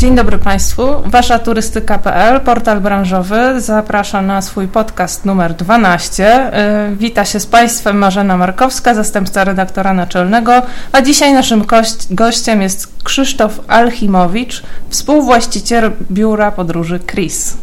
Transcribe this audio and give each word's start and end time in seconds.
Dzień 0.00 0.14
dobry 0.14 0.38
Państwu. 0.38 0.82
Wasza 1.06 1.38
turystyka.pl, 1.38 2.40
portal 2.40 2.80
branżowy, 2.80 3.60
zaprasza 3.60 4.22
na 4.22 4.42
swój 4.42 4.68
podcast 4.68 5.24
numer 5.24 5.54
12. 5.54 6.50
Y, 6.92 6.96
wita 6.96 7.24
się 7.24 7.40
z 7.40 7.46
Państwem 7.46 7.98
Marzena 7.98 8.36
Markowska, 8.36 8.94
zastępca 8.94 9.44
redaktora 9.44 9.94
naczelnego, 9.94 10.62
a 10.92 11.02
dzisiaj 11.02 11.32
naszym 11.32 11.64
gościem 12.10 12.62
jest 12.62 12.88
Krzysztof 13.04 13.60
Alchimowicz, 13.68 14.62
współwłaściciel 14.88 15.92
biura 16.10 16.52
podróży 16.52 17.00
KRIS. 17.06 17.56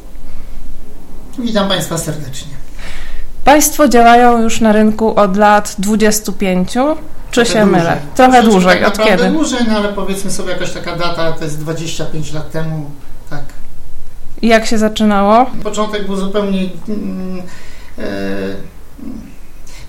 Witam 1.40 1.70
Państwa 1.70 1.98
serdecznie. 1.98 2.52
Państwo 3.44 3.88
działają 3.88 4.42
już 4.42 4.62
na 4.62 4.72
rynku 4.72 5.20
od 5.20 5.38
lat 5.38 5.76
25. 5.80 6.74
Czy 7.46 7.46
się 7.46 7.66
dłużej. 7.66 7.82
mylę? 7.82 7.98
Trochę 8.16 8.44
dłużej. 8.44 8.80
Tak 8.80 8.88
od 8.88 9.06
kiedy? 9.06 9.30
dłużej, 9.30 9.60
no 9.68 9.78
ale 9.78 9.90
powiedzmy 9.90 10.32
sobie 10.32 10.52
jakaś 10.52 10.72
taka 10.72 10.96
data, 10.96 11.32
to 11.32 11.44
jest 11.44 11.60
25 11.60 12.34
lat 12.34 12.52
temu, 12.52 12.92
tak. 13.30 13.44
I 14.42 14.48
jak 14.48 14.66
się 14.66 14.78
zaczynało? 14.78 15.46
Początek 15.64 16.06
był 16.06 16.16
zupełnie... 16.16 16.70
Mm, 16.90 17.42
e, 17.98 18.04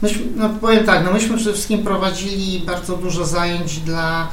myśmy, 0.03 0.23
no 0.37 0.49
powiem 0.49 0.85
tak, 0.85 1.05
no 1.05 1.13
myśmy 1.13 1.37
przede 1.37 1.53
wszystkim 1.53 1.85
prowadzili 1.85 2.61
bardzo 2.61 2.97
dużo 2.97 3.25
zajęć 3.25 3.79
dla 3.79 4.29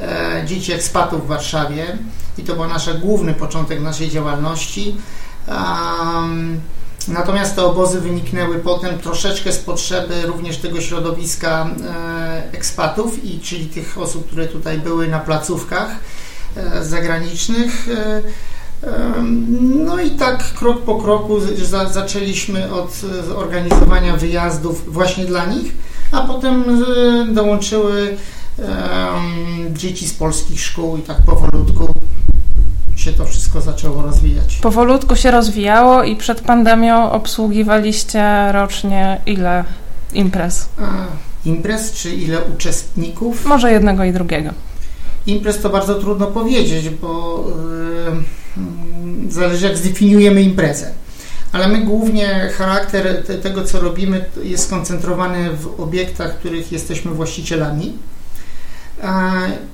e, 0.00 0.42
dzieci 0.46 0.72
ekspatów 0.72 1.24
w 1.24 1.26
Warszawie 1.26 1.98
i 2.38 2.42
to 2.42 2.54
był 2.54 2.66
nasz 2.66 2.92
główny 2.98 3.34
początek 3.34 3.80
naszej 3.80 4.10
działalności. 4.10 4.96
Um, 5.48 6.60
Natomiast 7.08 7.56
te 7.56 7.64
obozy 7.64 8.00
wyniknęły 8.00 8.58
potem 8.58 8.98
troszeczkę 8.98 9.52
z 9.52 9.58
potrzeby 9.58 10.22
również 10.26 10.56
tego 10.56 10.80
środowiska 10.80 11.70
e, 11.84 12.52
ekspatów, 12.52 13.24
i, 13.24 13.40
czyli 13.40 13.66
tych 13.66 13.98
osób, 13.98 14.26
które 14.26 14.46
tutaj 14.46 14.78
były 14.78 15.08
na 15.08 15.18
placówkach 15.18 15.90
e, 16.56 16.84
zagranicznych. 16.84 17.88
E, 17.88 18.22
no 19.60 20.00
i 20.00 20.10
tak 20.10 20.54
krok 20.54 20.82
po 20.82 20.94
kroku 20.94 21.40
zaczęliśmy 21.90 22.72
od 22.72 23.00
organizowania 23.36 24.16
wyjazdów 24.16 24.92
właśnie 24.92 25.24
dla 25.24 25.46
nich, 25.46 25.74
a 26.12 26.20
potem 26.20 26.64
dołączyły 27.34 28.16
dzieci 29.72 30.08
z 30.08 30.14
polskich 30.14 30.60
szkół 30.60 30.96
i 30.96 31.02
tak 31.02 31.22
powolutku 31.22 31.88
się 33.00 33.12
to 33.12 33.24
wszystko 33.24 33.60
zaczęło 33.60 34.02
rozwijać. 34.02 34.56
Powolutku 34.62 35.16
się 35.16 35.30
rozwijało 35.30 36.04
i 36.04 36.16
przed 36.16 36.40
pandemią 36.40 37.10
obsługiwaliście 37.10 38.52
rocznie 38.52 39.20
ile 39.26 39.64
imprez? 40.12 40.68
A, 40.78 40.88
imprez 41.48 41.92
czy 41.92 42.10
ile 42.14 42.40
uczestników? 42.44 43.46
Może 43.46 43.72
jednego 43.72 44.04
i 44.04 44.12
drugiego. 44.12 44.50
Imprez 45.26 45.60
to 45.60 45.70
bardzo 45.70 45.94
trudno 45.94 46.26
powiedzieć, 46.26 46.88
bo 46.88 47.44
yy, 48.56 49.32
zależy 49.32 49.66
jak 49.66 49.76
zdefiniujemy 49.76 50.42
imprezę. 50.42 50.90
Ale 51.52 51.68
my 51.68 51.80
głównie 51.80 52.50
charakter 52.58 53.24
te, 53.26 53.34
tego, 53.38 53.64
co 53.64 53.80
robimy, 53.80 54.24
jest 54.42 54.66
skoncentrowany 54.66 55.50
w 55.50 55.80
obiektach, 55.80 56.38
których 56.38 56.72
jesteśmy 56.72 57.10
właścicielami 57.10 57.92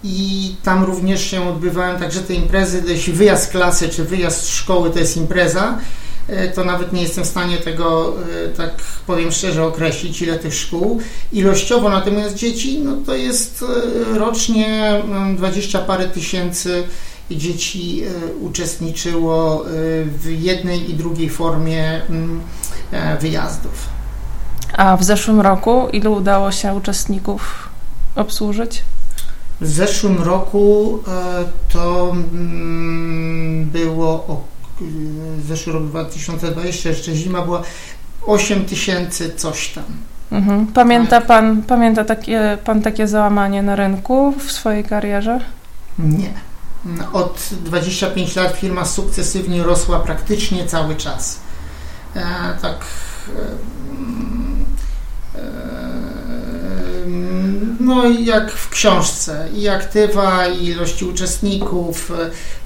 i 0.04 0.54
tam 0.62 0.84
również 0.84 1.30
się 1.30 1.48
odbywają 1.48 1.98
także 1.98 2.20
te 2.20 2.34
imprezy, 2.34 2.82
jeśli 2.86 3.12
wyjazd 3.12 3.50
klasy 3.50 3.88
czy 3.88 4.04
wyjazd 4.04 4.48
szkoły 4.48 4.90
to 4.90 4.98
jest 4.98 5.16
impreza, 5.16 5.78
e, 6.28 6.48
to 6.48 6.64
nawet 6.64 6.92
nie 6.92 7.02
jestem 7.02 7.24
w 7.24 7.26
stanie 7.26 7.56
tego, 7.56 8.14
e, 8.44 8.48
tak 8.48 8.70
powiem 9.06 9.32
szczerze, 9.32 9.64
określić, 9.64 10.22
ile 10.22 10.38
tych 10.38 10.54
szkół. 10.54 11.00
Ilościowo 11.32 11.88
natomiast 11.88 12.34
dzieci, 12.34 12.78
no 12.78 12.96
to 13.06 13.14
jest 13.14 13.64
e, 14.14 14.18
rocznie 14.18 15.02
dwadzieścia 15.36 15.78
parę 15.78 16.08
tysięcy 16.08 16.84
dzieci 17.30 18.02
uczestniczyło 18.40 19.64
w 20.06 20.36
jednej 20.40 20.90
i 20.90 20.94
drugiej 20.94 21.30
formie 21.30 22.02
wyjazdów. 23.20 23.88
A 24.72 24.96
w 24.96 25.04
zeszłym 25.04 25.40
roku 25.40 25.88
ilu 25.92 26.12
udało 26.12 26.52
się 26.52 26.74
uczestników 26.74 27.68
obsłużyć? 28.16 28.82
W 29.60 29.66
zeszłym 29.66 30.22
roku 30.22 30.98
e, 31.08 31.44
to 31.72 32.10
mm, 32.12 33.64
było, 33.64 34.44
zeszły 35.46 35.72
rok 35.72 35.84
2020, 35.84 36.88
jeszcze 36.88 37.14
zima 37.14 37.42
była 37.42 37.62
8 38.26 38.64
tysięcy 38.64 39.34
coś 39.36 39.68
tam. 39.68 39.84
Mhm. 40.32 40.66
Pamięta 40.66 41.18
tak. 41.18 41.26
pan, 41.26 41.62
pamięta 41.62 42.04
takie, 42.04 42.58
pan 42.64 42.82
takie 42.82 43.08
załamanie 43.08 43.62
na 43.62 43.76
rynku 43.76 44.34
w 44.38 44.52
swojej 44.52 44.84
karierze? 44.84 45.40
Nie. 45.98 46.30
Od 47.12 47.48
25 47.64 48.36
lat 48.36 48.56
firma 48.56 48.84
sukcesywnie 48.84 49.62
rosła 49.62 50.00
praktycznie 50.00 50.66
cały 50.66 50.96
czas. 50.96 51.40
E, 52.16 52.24
tak 52.62 52.76
e, 53.28 53.86
no 57.80 58.04
jak 58.08 58.50
w 58.50 58.68
książce, 58.68 59.48
i 59.54 59.68
aktywa, 59.68 60.46
i 60.46 60.64
ilości 60.64 61.04
uczestników, 61.04 62.12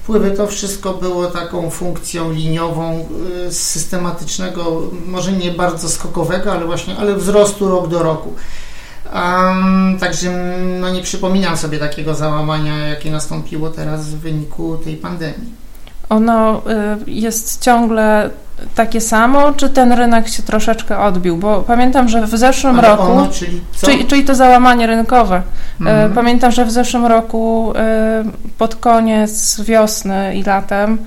wpływy, 0.03 0.31
to 0.31 0.47
wszystko 0.47 0.93
było 0.93 1.27
taką 1.27 1.69
funkcją 1.69 2.31
liniową 2.31 3.07
y, 3.47 3.53
systematycznego, 3.53 4.81
może 5.05 5.31
nie 5.31 5.51
bardzo 5.51 5.89
skokowego, 5.89 6.51
ale 6.51 6.65
właśnie, 6.65 6.97
ale 6.97 7.15
wzrostu 7.15 7.69
rok 7.69 7.87
do 7.87 8.03
roku. 8.03 8.33
Um, 9.13 9.97
także 9.99 10.31
no 10.79 10.89
nie 10.89 11.01
przypominam 11.01 11.57
sobie 11.57 11.79
takiego 11.79 12.15
załamania, 12.15 12.87
jakie 12.87 13.11
nastąpiło 13.11 13.69
teraz 13.69 14.09
w 14.09 14.19
wyniku 14.19 14.77
tej 14.77 14.97
pandemii. 14.97 15.60
Ono 16.11 16.61
y, 17.07 17.11
jest 17.11 17.61
ciągle 17.61 18.29
takie 18.75 19.01
samo, 19.01 19.53
czy 19.53 19.69
ten 19.69 19.91
rynek 19.91 20.27
się 20.27 20.43
troszeczkę 20.43 20.99
odbił? 20.99 21.37
Bo 21.37 21.61
pamiętam, 21.67 22.09
że 22.09 22.27
w 22.27 22.37
zeszłym 22.37 22.79
Ale 22.79 22.87
roku. 22.87 23.11
Ono, 23.11 23.27
czyli, 23.27 23.61
czyli, 23.81 24.05
czyli, 24.05 24.23
to 24.23 24.35
załamanie 24.35 24.87
rynkowe. 24.87 25.35
E, 25.35 25.41
mhm. 25.79 26.13
Pamiętam, 26.13 26.51
że 26.51 26.65
w 26.65 26.71
zeszłym 26.71 27.05
roku 27.05 27.73
e, 27.75 28.23
pod 28.57 28.75
koniec 28.75 29.61
wiosny 29.61 30.35
i 30.35 30.43
latem 30.43 30.97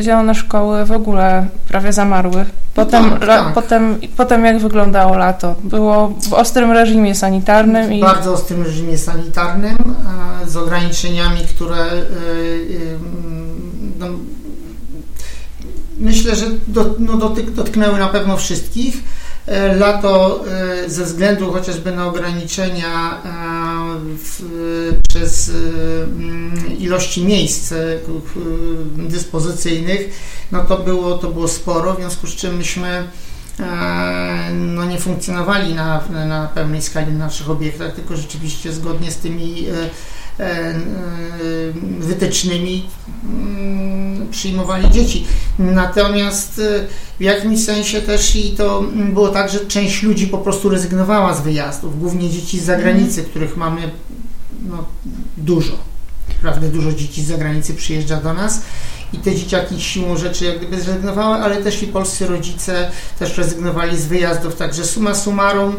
zielone 0.00 0.34
szkoły 0.34 0.84
w 0.84 0.92
ogóle 0.92 1.46
prawie 1.68 1.92
zamarły. 1.92 2.44
Potem, 2.74 3.10
no 3.10 3.16
tak, 3.16 3.28
tak. 3.28 3.54
potem, 3.54 3.98
potem 4.16 4.44
jak 4.44 4.58
wyglądało 4.58 5.16
lato? 5.16 5.54
Było 5.64 6.08
w 6.08 6.32
ostrym 6.32 6.70
reżimie 6.70 7.14
sanitarnym. 7.14 7.88
W 7.88 7.92
i... 7.92 8.00
bardzo 8.00 8.32
ostrym 8.32 8.62
reżimie 8.62 8.98
sanitarnym, 8.98 9.76
z 10.46 10.56
ograniczeniami, 10.56 11.40
które 11.54 11.76
e, 11.76 12.00
no, 13.98 14.06
myślę, 16.00 16.36
że 16.36 16.46
no 16.98 17.16
dotyk, 17.16 17.50
dotknęły 17.50 17.98
na 17.98 18.08
pewno 18.08 18.36
wszystkich. 18.36 18.94
E, 19.46 19.74
lato 19.74 20.44
e, 20.46 20.90
ze 20.90 21.04
względu 21.04 21.52
chociażby 21.52 21.92
na 21.92 22.06
ograniczenia 22.06 23.12
e, 23.12 23.30
w, 24.16 24.42
przez 25.08 25.52
ilości 26.78 27.24
miejsc 27.24 27.74
dyspozycyjnych, 28.96 30.00
no 30.52 30.64
to 30.64 30.78
było, 30.78 31.18
to 31.18 31.28
było 31.28 31.48
sporo, 31.48 31.94
w 31.94 31.96
związku 31.96 32.26
z 32.26 32.36
czym 32.36 32.56
myśmy 32.56 33.04
no 34.54 34.84
nie 34.84 34.98
funkcjonowali 34.98 35.74
na, 35.74 36.00
na 36.10 36.48
pełnej 36.54 36.82
skali 36.82 37.12
naszych 37.12 37.50
obiektach, 37.50 37.94
tylko 37.94 38.16
rzeczywiście 38.16 38.72
zgodnie 38.72 39.10
z 39.10 39.16
tymi 39.16 39.66
wytycznymi 42.00 42.86
mm, 43.24 44.28
przyjmowali 44.30 44.90
dzieci. 44.90 45.26
Natomiast 45.58 46.58
e, 46.58 46.86
w 47.18 47.22
jakimś 47.22 47.64
sensie 47.64 48.02
też 48.02 48.36
i 48.36 48.50
to 48.50 48.84
było 49.12 49.28
tak, 49.28 49.50
że 49.50 49.60
część 49.60 50.02
ludzi 50.02 50.26
po 50.26 50.38
prostu 50.38 50.68
rezygnowała 50.68 51.34
z 51.34 51.40
wyjazdów, 51.40 52.00
głównie 52.00 52.30
dzieci 52.30 52.60
z 52.60 52.64
zagranicy, 52.64 53.20
mhm. 53.20 53.28
których 53.28 53.56
mamy 53.56 53.90
no, 54.68 54.84
dużo. 55.36 55.72
Naprawdę 56.36 56.68
dużo 56.68 56.92
dzieci 56.92 57.22
z 57.22 57.26
zagranicy 57.26 57.74
przyjeżdża 57.74 58.16
do 58.16 58.34
nas 58.34 58.62
i 59.12 59.18
te 59.18 59.36
dzieciaki 59.36 59.80
siłą 59.80 60.16
rzeczy 60.16 60.44
jak 60.44 60.58
gdyby 60.58 60.80
zrezygnowały, 60.80 61.36
ale 61.36 61.56
też 61.56 61.82
i 61.82 61.86
polscy 61.86 62.26
rodzice 62.26 62.90
też 63.18 63.38
rezygnowali 63.38 63.98
z 63.98 64.06
wyjazdów, 64.06 64.56
także 64.56 64.84
suma 64.84 65.14
summarum 65.14 65.74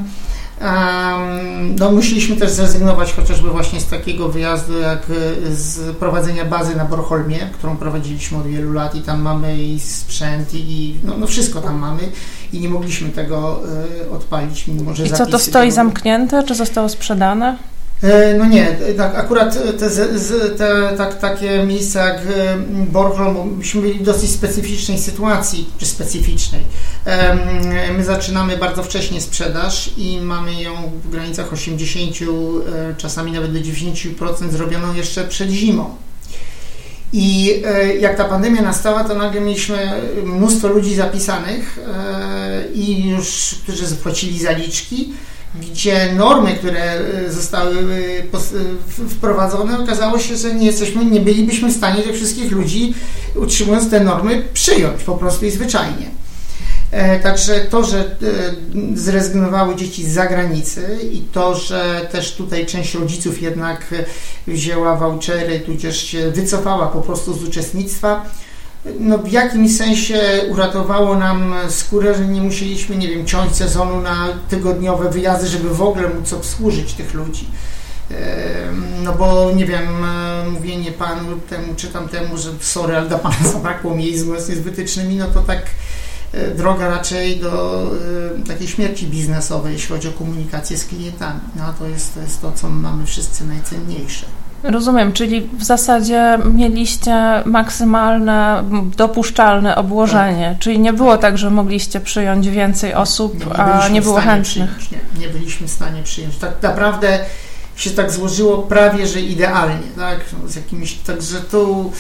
no, 1.79 1.91
musieliśmy 1.91 2.35
też 2.35 2.51
zrezygnować 2.51 3.13
chociażby 3.13 3.49
właśnie 3.49 3.79
z 3.79 3.87
takiego 3.87 4.29
wyjazdu, 4.29 4.79
jak 4.79 4.99
e, 4.99 5.55
z 5.55 5.95
prowadzenia 5.97 6.45
bazy 6.45 6.75
na 6.75 6.85
Borholmie, 6.85 7.39
którą 7.53 7.77
prowadziliśmy 7.77 8.37
od 8.37 8.47
wielu 8.47 8.73
lat 8.73 8.95
i 8.95 9.01
tam 9.01 9.21
mamy 9.21 9.63
i 9.63 9.79
sprzęt 9.79 10.53
i 10.53 10.95
no, 11.03 11.17
no 11.17 11.27
wszystko 11.27 11.61
tam 11.61 11.79
mamy 11.79 12.01
i 12.53 12.59
nie 12.59 12.69
mogliśmy 12.69 13.09
tego 13.09 13.59
y, 14.05 14.11
odpalić, 14.11 14.67
mimo 14.67 14.95
że 14.95 15.05
I 15.05 15.09
co, 15.09 15.25
to 15.25 15.39
stoi 15.39 15.71
zamknięte, 15.71 16.43
czy 16.43 16.55
zostało 16.55 16.89
sprzedane? 16.89 17.57
E, 18.03 18.33
no 18.33 18.45
nie, 18.45 18.75
tak, 18.97 19.15
akurat 19.15 19.57
te, 19.79 19.89
te, 20.57 20.93
tak, 20.97 21.19
takie 21.19 21.63
miejsca 21.63 22.05
jak 22.05 22.17
e, 22.17 22.57
Bornholm, 22.67 23.57
myśmy 23.57 23.81
byli 23.81 23.99
w 23.99 24.03
dosyć 24.03 24.29
specyficznej 24.29 24.99
sytuacji, 24.99 25.69
czy 25.77 25.85
specyficznej. 25.85 26.61
My 27.97 28.03
zaczynamy 28.03 28.57
bardzo 28.57 28.83
wcześnie 28.83 29.21
sprzedaż 29.21 29.91
i 29.97 30.19
mamy 30.21 30.61
ją 30.61 30.91
w 31.03 31.09
granicach 31.09 31.53
80, 31.53 32.15
e, 32.15 32.95
czasami 32.97 33.31
nawet 33.31 33.53
do 33.53 33.59
90% 33.59 34.51
zrobioną 34.51 34.93
jeszcze 34.93 35.23
przed 35.23 35.49
zimą. 35.49 35.95
I 37.13 37.61
jak 37.99 38.17
ta 38.17 38.25
pandemia 38.25 38.61
nastała, 38.61 39.03
to 39.03 39.15
nagle 39.15 39.41
mieliśmy 39.41 40.01
mnóstwo 40.23 40.67
ludzi 40.67 40.95
zapisanych 40.95 41.79
i 42.73 43.09
już, 43.09 43.55
którzy 43.63 43.87
zapłacili 43.87 44.39
zaliczki, 44.39 45.13
gdzie 45.55 46.13
normy, 46.13 46.55
które 46.55 46.99
zostały 47.29 47.75
wprowadzone, 49.09 49.79
okazało 49.79 50.19
się, 50.19 50.37
że 50.37 50.53
nie 50.53 50.65
jesteśmy, 50.65 51.05
nie 51.05 51.19
bylibyśmy 51.19 51.69
w 51.69 51.77
stanie 51.77 52.03
tych 52.03 52.15
wszystkich 52.15 52.51
ludzi, 52.51 52.93
utrzymując 53.35 53.89
te 53.89 53.99
normy, 53.99 54.43
przyjąć 54.53 55.03
po 55.03 55.15
prostu 55.15 55.45
i 55.45 55.51
zwyczajnie. 55.51 56.21
E, 56.91 57.19
także 57.19 57.59
to, 57.59 57.83
że 57.83 57.99
e, 57.99 58.05
zrezygnowały 58.95 59.75
dzieci 59.75 60.05
z 60.05 60.13
zagranicy 60.13 60.99
i 61.11 61.21
to, 61.21 61.55
że 61.55 62.07
też 62.11 62.35
tutaj 62.35 62.65
część 62.65 62.93
rodziców 62.95 63.41
jednak 63.41 63.87
wzięła 64.47 64.95
vouchery, 64.95 65.59
tudzież 65.59 66.03
się 66.03 66.31
wycofała 66.31 66.87
po 66.87 67.01
prostu 67.01 67.33
z 67.33 67.43
uczestnictwa, 67.43 68.25
no 68.99 69.17
w 69.17 69.31
jakimś 69.31 69.77
sensie 69.77 70.21
uratowało 70.49 71.15
nam 71.15 71.55
skórę, 71.69 72.15
że 72.15 72.27
nie 72.27 72.41
musieliśmy, 72.41 72.95
nie 72.95 73.07
wiem, 73.07 73.25
ciąć 73.25 73.55
sezonu 73.55 74.01
na 74.01 74.27
tygodniowe 74.49 75.09
wyjazdy, 75.09 75.47
żeby 75.47 75.69
w 75.69 75.81
ogóle 75.81 76.09
móc 76.09 76.33
obsłużyć 76.33 76.93
tych 76.93 77.13
ludzi. 77.13 77.47
No 79.03 79.13
bo 79.13 79.51
nie 79.55 79.65
wiem, 79.65 79.87
mówienie 80.51 80.91
panu 80.91 81.37
temu 81.49 81.73
czy 81.75 81.87
tamtemu, 81.87 82.37
że 82.37 82.49
sorry, 82.59 82.97
ale 82.97 83.07
dla 83.07 83.17
pana 83.17 83.35
zabrakło 83.53 83.95
miejsc 83.95 84.25
z 84.37 84.59
wytycznymi, 84.59 85.15
no 85.15 85.27
to 85.27 85.41
tak 85.41 85.61
E, 86.33 86.55
droga 86.55 86.87
raczej 86.87 87.39
do 87.39 87.83
e, 88.41 88.47
takiej 88.47 88.67
śmierci 88.67 89.07
biznesowej, 89.07 89.73
jeśli 89.73 89.89
chodzi 89.89 90.07
o 90.07 90.11
komunikację 90.11 90.77
z 90.77 90.85
klientami. 90.85 91.39
No 91.55 91.73
to 91.79 91.87
jest 91.87 92.13
to, 92.13 92.19
jest 92.19 92.41
to 92.41 92.51
co 92.51 92.69
mamy 92.69 93.05
wszyscy 93.05 93.45
najcenniejsze. 93.45 94.25
Rozumiem, 94.63 95.13
czyli 95.13 95.49
w 95.57 95.63
zasadzie 95.63 96.39
mieliście 96.53 97.15
maksymalne 97.45 98.63
dopuszczalne 98.97 99.75
obłożenie, 99.75 100.49
tak. 100.49 100.59
czyli 100.59 100.79
nie 100.79 100.93
było 100.93 101.17
tak, 101.17 101.37
że 101.37 101.49
mogliście 101.49 101.99
przyjąć 101.99 102.49
więcej 102.49 102.93
osób, 102.93 103.39
nie, 103.39 103.45
nie 103.45 103.55
a 103.55 103.87
nie 103.89 104.01
było 104.01 104.19
chętnych. 104.19 104.75
Przyjąć, 104.77 104.91
nie, 104.91 105.21
nie 105.21 105.33
byliśmy 105.33 105.67
w 105.67 105.71
stanie 105.71 106.03
przyjąć. 106.03 106.37
Tak 106.37 106.51
naprawdę 106.61 107.19
się 107.75 107.89
tak 107.89 108.11
złożyło 108.11 108.57
prawie, 108.57 109.07
że 109.07 109.21
idealnie, 109.21 109.87
tak, 109.97 110.19
z 110.47 110.55
jakimiś, 110.55 110.93
także 110.93 111.37
tu, 111.41 111.91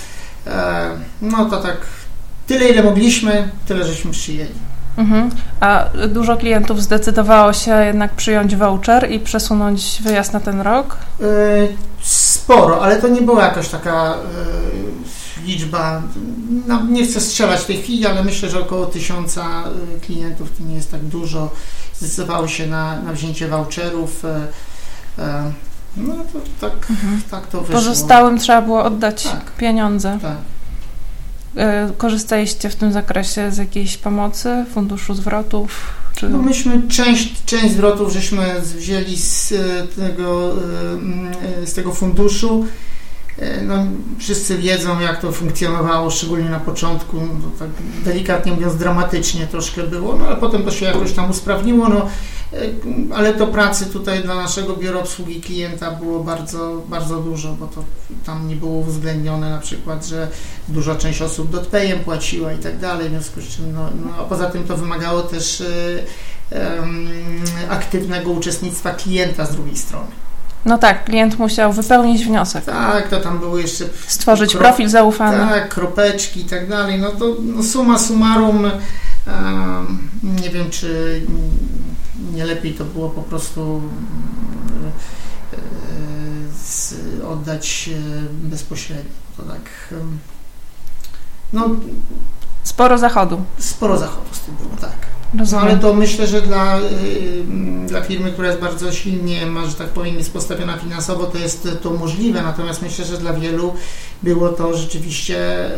e, 0.47 0.89
no 1.21 1.45
to 1.45 1.57
tak 1.61 1.77
Tyle, 2.51 2.69
ile 2.69 2.83
mogliśmy, 2.83 3.49
tyle 3.67 3.85
żeśmy 3.85 4.11
przyjęli. 4.11 4.51
Mhm. 4.97 5.29
A 5.59 5.85
dużo 6.07 6.37
klientów 6.37 6.83
zdecydowało 6.83 7.53
się 7.53 7.85
jednak 7.85 8.13
przyjąć 8.13 8.55
voucher 8.55 9.11
i 9.11 9.19
przesunąć 9.19 10.01
wyjazd 10.03 10.33
na 10.33 10.39
ten 10.39 10.61
rok? 10.61 10.97
Yy, 11.19 11.27
sporo, 12.53 12.81
ale 12.81 13.01
to 13.01 13.07
nie 13.07 13.21
była 13.21 13.43
jakaś 13.43 13.69
taka 13.69 14.17
yy, 15.37 15.45
liczba. 15.45 16.01
No, 16.67 16.85
nie 16.85 17.05
chcę 17.05 17.21
strzelać 17.21 17.59
w 17.59 17.65
tej 17.65 17.77
chwili, 17.77 18.05
ale 18.05 18.23
myślę, 18.23 18.49
że 18.49 18.59
około 18.59 18.85
tysiąca 18.85 19.63
e, 19.97 19.99
klientów 19.99 20.49
to 20.57 20.63
nie 20.63 20.75
jest 20.75 20.91
tak 20.91 21.01
dużo. 21.01 21.49
Zdecydowały 21.95 22.49
się 22.49 22.67
na, 22.67 23.01
na 23.01 23.13
wzięcie 23.13 23.47
voucherów. 23.47 24.23
Yy, 25.17 25.23
no 25.97 26.13
to 26.33 26.69
tak, 26.69 26.89
mhm. 26.89 27.21
tak 27.31 27.47
to 27.47 27.61
wyszło. 27.61 27.75
Pozostałym 27.75 28.39
trzeba 28.39 28.61
było 28.61 28.83
oddać 28.83 29.23
tak. 29.23 29.51
pieniądze. 29.51 30.19
Tak. 30.21 30.37
Korzystaliście 31.97 32.69
w 32.69 32.75
tym 32.75 32.91
zakresie 32.91 33.51
z 33.51 33.57
jakiejś 33.57 33.97
pomocy, 33.97 34.65
funduszu 34.73 35.13
zwrotów? 35.13 36.00
Czy... 36.15 36.29
No 36.29 36.37
myśmy 36.37 36.81
część, 36.87 37.45
część 37.45 37.73
zwrotów 37.73 38.13
żeśmy 38.13 38.61
wzięli 38.61 39.17
z 39.17 39.51
e, 39.51 39.87
tego, 39.87 40.53
e, 41.63 41.67
z 41.67 41.73
tego 41.73 41.93
funduszu. 41.93 42.65
No, 43.61 43.85
wszyscy 44.19 44.57
wiedzą, 44.57 44.99
jak 44.99 45.21
to 45.21 45.31
funkcjonowało, 45.31 46.11
szczególnie 46.11 46.49
na 46.49 46.59
początku, 46.59 47.17
no, 47.17 47.51
tak 47.59 47.69
delikatnie 48.05 48.51
mówiąc, 48.51 48.75
dramatycznie 48.75 49.47
troszkę 49.47 49.83
było, 49.83 50.17
no 50.17 50.25
ale 50.27 50.35
potem 50.35 50.63
to 50.63 50.71
się 50.71 50.85
jakoś 50.85 51.11
tam 51.11 51.29
usprawniło. 51.29 51.89
No, 51.89 52.07
E, 52.40 52.40
ale 53.15 53.33
to 53.33 53.47
pracy 53.47 53.85
tutaj 53.85 54.23
dla 54.23 54.35
naszego 54.35 54.75
biura 54.75 54.99
obsługi 54.99 55.41
klienta 55.41 55.91
było 55.91 56.23
bardzo, 56.23 56.81
bardzo 56.87 57.15
dużo, 57.17 57.53
bo 57.53 57.67
to 57.67 57.83
tam 58.25 58.47
nie 58.47 58.55
było 58.55 58.71
uwzględnione 58.71 59.49
na 59.49 59.59
przykład, 59.59 60.05
że 60.05 60.27
duża 60.67 60.95
część 60.95 61.21
osób 61.21 61.51
dotpejem 61.51 61.99
płaciła 61.99 62.53
i 62.53 62.57
tak 62.57 62.79
dalej, 62.79 63.07
w 63.07 63.11
związku 63.11 63.41
z 63.41 63.47
czym, 63.47 63.73
no, 63.73 63.89
no 64.05 64.13
a 64.19 64.23
poza 64.23 64.49
tym 64.49 64.63
to 64.63 64.77
wymagało 64.77 65.21
też 65.21 65.63
um, 66.51 67.09
aktywnego 67.69 68.31
uczestnictwa 68.31 68.91
klienta 68.91 69.45
z 69.45 69.51
drugiej 69.51 69.77
strony. 69.77 70.11
No 70.65 70.77
tak, 70.77 71.03
klient 71.05 71.39
musiał 71.39 71.73
wypełnić 71.73 72.25
wniosek. 72.25 72.65
Tak, 72.65 73.07
to 73.07 73.19
tam 73.19 73.39
były 73.39 73.61
jeszcze. 73.61 73.85
Stworzyć 74.07 74.55
profil 74.55 74.89
zaufany. 74.89 75.37
Tak, 75.37 75.69
kropeczki 75.69 76.41
i 76.41 76.45
tak 76.45 76.69
dalej. 76.69 76.99
No 76.99 77.11
to 77.11 77.35
no 77.41 77.63
suma 77.63 77.99
summarum, 77.99 78.71
um, 79.27 80.09
nie 80.41 80.49
wiem, 80.49 80.69
czy 80.69 81.21
nie 82.31 82.45
lepiej 82.45 82.73
to 82.73 82.85
było 82.85 83.09
po 83.09 83.21
prostu 83.21 83.81
e, 87.21 87.27
oddać 87.27 87.89
bezpośrednio. 88.31 89.11
To 89.37 89.43
tak. 89.43 89.93
No, 91.53 91.69
sporo 92.63 92.97
zachodu. 92.97 93.41
Sporo 93.57 93.97
zachodu 93.97 94.27
z 94.31 94.39
tym 94.39 94.55
było, 94.55 94.75
tak. 94.81 95.11
No, 95.33 95.43
ale 95.59 95.77
to 95.77 95.93
myślę, 95.93 96.27
że 96.27 96.41
dla, 96.41 96.79
y, 96.79 96.83
dla 97.87 98.01
firmy, 98.01 98.31
która 98.31 98.47
jest 98.47 98.61
bardzo 98.61 98.91
silnie, 98.91 99.45
ma, 99.45 99.65
że 99.65 99.73
tak 99.73 99.87
powiem, 99.87 100.15
jest 100.15 100.33
postawiona 100.33 100.77
finansowo, 100.77 101.25
to 101.25 101.37
jest 101.37 101.67
to 101.81 101.89
możliwe. 101.91 102.41
Natomiast 102.41 102.81
myślę, 102.81 103.05
że 103.05 103.17
dla 103.17 103.33
wielu 103.33 103.73
było 104.23 104.49
to 104.49 104.77
rzeczywiście 104.77 105.69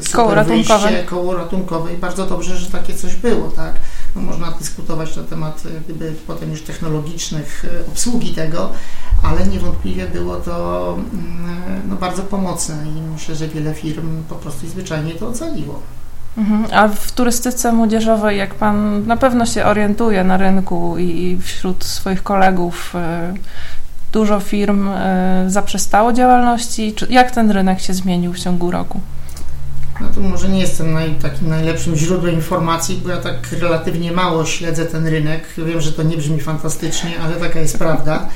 super 0.00 0.16
koło 0.16 0.34
ratunkowe. 0.34 0.88
wyjście, 0.88 1.04
koło 1.04 1.36
ratunkowe 1.36 1.94
i 1.94 1.96
bardzo 1.96 2.26
dobrze, 2.26 2.56
że 2.56 2.70
takie 2.70 2.94
coś 2.94 3.16
było, 3.16 3.50
tak. 3.50 3.74
No, 4.16 4.22
można 4.22 4.50
dyskutować 4.50 5.16
na 5.16 5.22
temat 5.22 5.62
gdyby 5.84 6.14
potem 6.26 6.50
już 6.50 6.62
technologicznych 6.62 7.64
y, 7.64 7.86
obsługi 7.88 8.34
tego, 8.34 8.72
ale 9.22 9.46
niewątpliwie 9.46 10.06
było 10.06 10.36
to 10.36 10.96
mm, 11.12 11.88
no, 11.88 11.96
bardzo 11.96 12.22
pomocne 12.22 12.76
i 12.86 13.02
myślę, 13.12 13.34
że 13.34 13.48
wiele 13.48 13.74
firm 13.74 14.22
po 14.28 14.34
prostu 14.34 14.68
zwyczajnie 14.68 15.14
to 15.14 15.28
ocaliło. 15.28 15.82
Mhm. 16.38 16.66
A 16.72 16.88
w 16.88 17.12
turystyce 17.12 17.72
młodzieżowej, 17.72 18.38
jak 18.38 18.54
Pan 18.54 19.06
na 19.06 19.16
pewno 19.16 19.46
się 19.46 19.64
orientuje 19.64 20.24
na 20.24 20.36
rynku 20.36 20.98
i 20.98 21.38
wśród 21.42 21.84
swoich 21.84 22.22
kolegów, 22.22 22.94
e, 22.94 23.34
dużo 24.12 24.40
firm 24.40 24.88
e, 24.88 25.44
zaprzestało 25.46 26.12
działalności? 26.12 26.94
Jak 27.10 27.30
ten 27.30 27.50
rynek 27.50 27.80
się 27.80 27.94
zmienił 27.94 28.32
w 28.32 28.38
ciągu 28.38 28.70
roku? 28.70 29.00
No 30.00 30.08
to 30.14 30.20
może 30.20 30.48
nie 30.48 30.60
jestem 30.60 30.92
naj, 30.92 31.14
takim 31.14 31.48
najlepszym 31.48 31.96
źródłem 31.96 32.34
informacji, 32.34 33.00
bo 33.04 33.08
ja 33.08 33.16
tak 33.16 33.52
relatywnie 33.52 34.12
mało 34.12 34.46
śledzę 34.46 34.86
ten 34.86 35.06
rynek. 35.06 35.44
Wiem, 35.58 35.80
że 35.80 35.92
to 35.92 36.02
nie 36.02 36.16
brzmi 36.16 36.40
fantastycznie, 36.40 37.20
ale 37.20 37.36
taka 37.36 37.60
jest 37.60 37.78
prawda. 37.78 38.28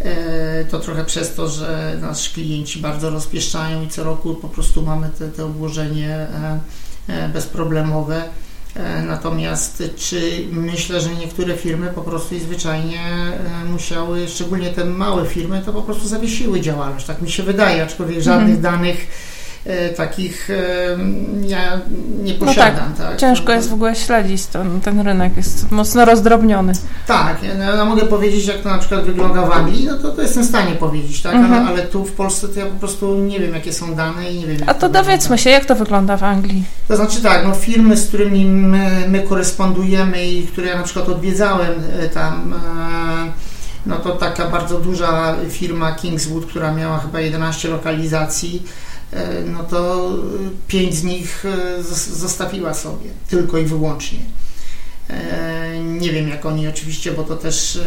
E, 0.00 0.64
to 0.64 0.78
trochę 0.80 1.04
przez 1.04 1.34
to, 1.34 1.48
że 1.48 1.98
nasi 2.00 2.34
klienci 2.34 2.78
bardzo 2.78 3.10
rozpieszczają 3.10 3.82
i 3.82 3.88
co 3.88 4.04
roku 4.04 4.34
po 4.34 4.48
prostu 4.48 4.82
mamy 4.82 5.10
te, 5.18 5.28
te 5.28 5.44
obłożenie 5.44 6.26
E, 7.08 7.28
bezproblemowe. 7.28 8.22
E, 8.76 9.02
natomiast 9.02 9.82
czy 9.96 10.46
myślę, 10.50 11.00
że 11.00 11.14
niektóre 11.14 11.56
firmy 11.56 11.92
po 11.94 12.02
prostu 12.02 12.34
i 12.34 12.40
zwyczajnie 12.40 13.00
musiały, 13.70 14.28
szczególnie 14.28 14.70
te 14.70 14.84
małe 14.84 15.26
firmy, 15.26 15.62
to 15.66 15.72
po 15.72 15.82
prostu 15.82 16.08
zawiesiły 16.08 16.60
działalność. 16.60 17.06
Tak 17.06 17.22
mi 17.22 17.30
się 17.30 17.42
wydaje, 17.42 17.82
aczkolwiek 17.82 18.22
żadnych 18.22 18.56
mhm. 18.56 18.62
danych 18.62 19.06
takich 19.96 20.50
e, 20.50 20.54
ja 21.48 21.80
nie 22.22 22.34
posiadam. 22.34 22.90
No 22.90 22.96
tak, 22.96 23.08
tak, 23.08 23.20
Ciężko 23.20 23.52
jest 23.52 23.70
w 23.70 23.72
ogóle 23.72 23.96
śledzić 23.96 24.46
ten, 24.46 24.80
ten 24.80 25.00
rynek, 25.00 25.36
jest 25.36 25.70
mocno 25.70 26.04
rozdrobniony. 26.04 26.72
Tak, 27.06 27.42
ja, 27.42 27.54
ja 27.54 27.84
mogę 27.84 28.06
powiedzieć, 28.06 28.46
jak 28.46 28.58
to 28.58 28.68
na 28.68 28.78
przykład 28.78 29.04
wygląda 29.04 29.46
w 29.46 29.52
Anglii, 29.52 29.86
no 29.86 29.98
to, 29.98 30.12
to 30.12 30.22
jestem 30.22 30.42
w 30.42 30.46
stanie 30.46 30.74
powiedzieć, 30.74 31.22
tak, 31.22 31.34
mhm. 31.34 31.52
ale, 31.54 31.68
ale, 31.68 31.82
tu 31.82 32.04
w 32.04 32.12
Polsce 32.12 32.48
to 32.48 32.60
ja 32.60 32.66
po 32.66 32.78
prostu 32.78 33.14
nie 33.14 33.40
wiem, 33.40 33.54
jakie 33.54 33.72
są 33.72 33.94
dane 33.94 34.30
i 34.30 34.38
nie 34.38 34.46
wiem. 34.46 34.58
A 34.66 34.74
to, 34.74 34.88
dowiedzmy 34.88 35.38
się, 35.38 35.50
jak 35.50 35.64
to 35.64 35.74
wygląda 35.74 36.16
w 36.16 36.22
Anglii? 36.22 36.64
To 36.88 36.96
znaczy 36.96 37.22
tak, 37.22 37.44
no 37.44 37.54
firmy, 37.54 37.96
z 37.96 38.08
którymi 38.08 38.44
my, 38.44 39.04
my 39.08 39.20
korespondujemy 39.20 40.26
i 40.26 40.46
które 40.46 40.66
ja 40.66 40.76
na 40.76 40.82
przykład 40.82 41.08
odwiedzałem 41.08 41.72
e, 42.00 42.08
tam 42.08 42.54
no 43.86 43.96
to 43.96 44.10
taka 44.10 44.48
bardzo 44.48 44.80
duża 44.80 45.36
firma 45.50 45.92
Kingswood, 45.92 46.46
która 46.46 46.74
miała 46.74 46.98
chyba 46.98 47.20
11 47.20 47.68
lokalizacji, 47.68 48.62
E, 48.62 48.91
no 49.46 49.64
to 49.64 50.10
pięć 50.68 50.94
z 50.94 51.04
nich 51.04 51.44
e, 51.44 51.82
zostawiła 52.12 52.74
sobie, 52.74 53.10
tylko 53.28 53.58
i 53.58 53.64
wyłącznie. 53.64 54.18
E, 55.10 55.80
nie 55.80 56.12
wiem 56.12 56.28
jak 56.28 56.46
oni 56.46 56.68
oczywiście, 56.68 57.12
bo 57.12 57.22
to 57.22 57.36
też 57.36 57.80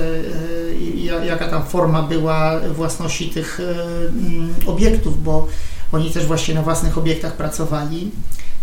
jaka 1.25 1.48
tam 1.48 1.65
forma 1.65 2.03
była 2.03 2.60
własności 2.60 3.29
tych 3.29 3.62
obiektów, 4.65 5.24
bo 5.24 5.48
oni 5.91 6.12
też 6.12 6.25
właśnie 6.25 6.55
na 6.55 6.62
własnych 6.62 6.98
obiektach 6.98 7.38
pracowali. 7.38 8.12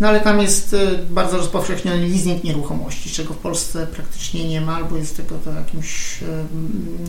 No 0.01 0.09
ale 0.09 0.21
tam 0.21 0.41
jest 0.41 0.77
bardzo 1.11 1.37
rozpowszechniony 1.37 2.09
leasing 2.09 2.45
nieruchomości, 2.45 3.11
czego 3.11 3.35
w 3.35 3.39
Polsce 3.39 3.87
praktycznie 3.87 4.49
nie 4.49 4.61
ma, 4.61 4.77
albo 4.77 4.97
jest 4.97 5.17
tylko 5.17 5.35
to 5.35 5.53
jakimś 5.53 6.19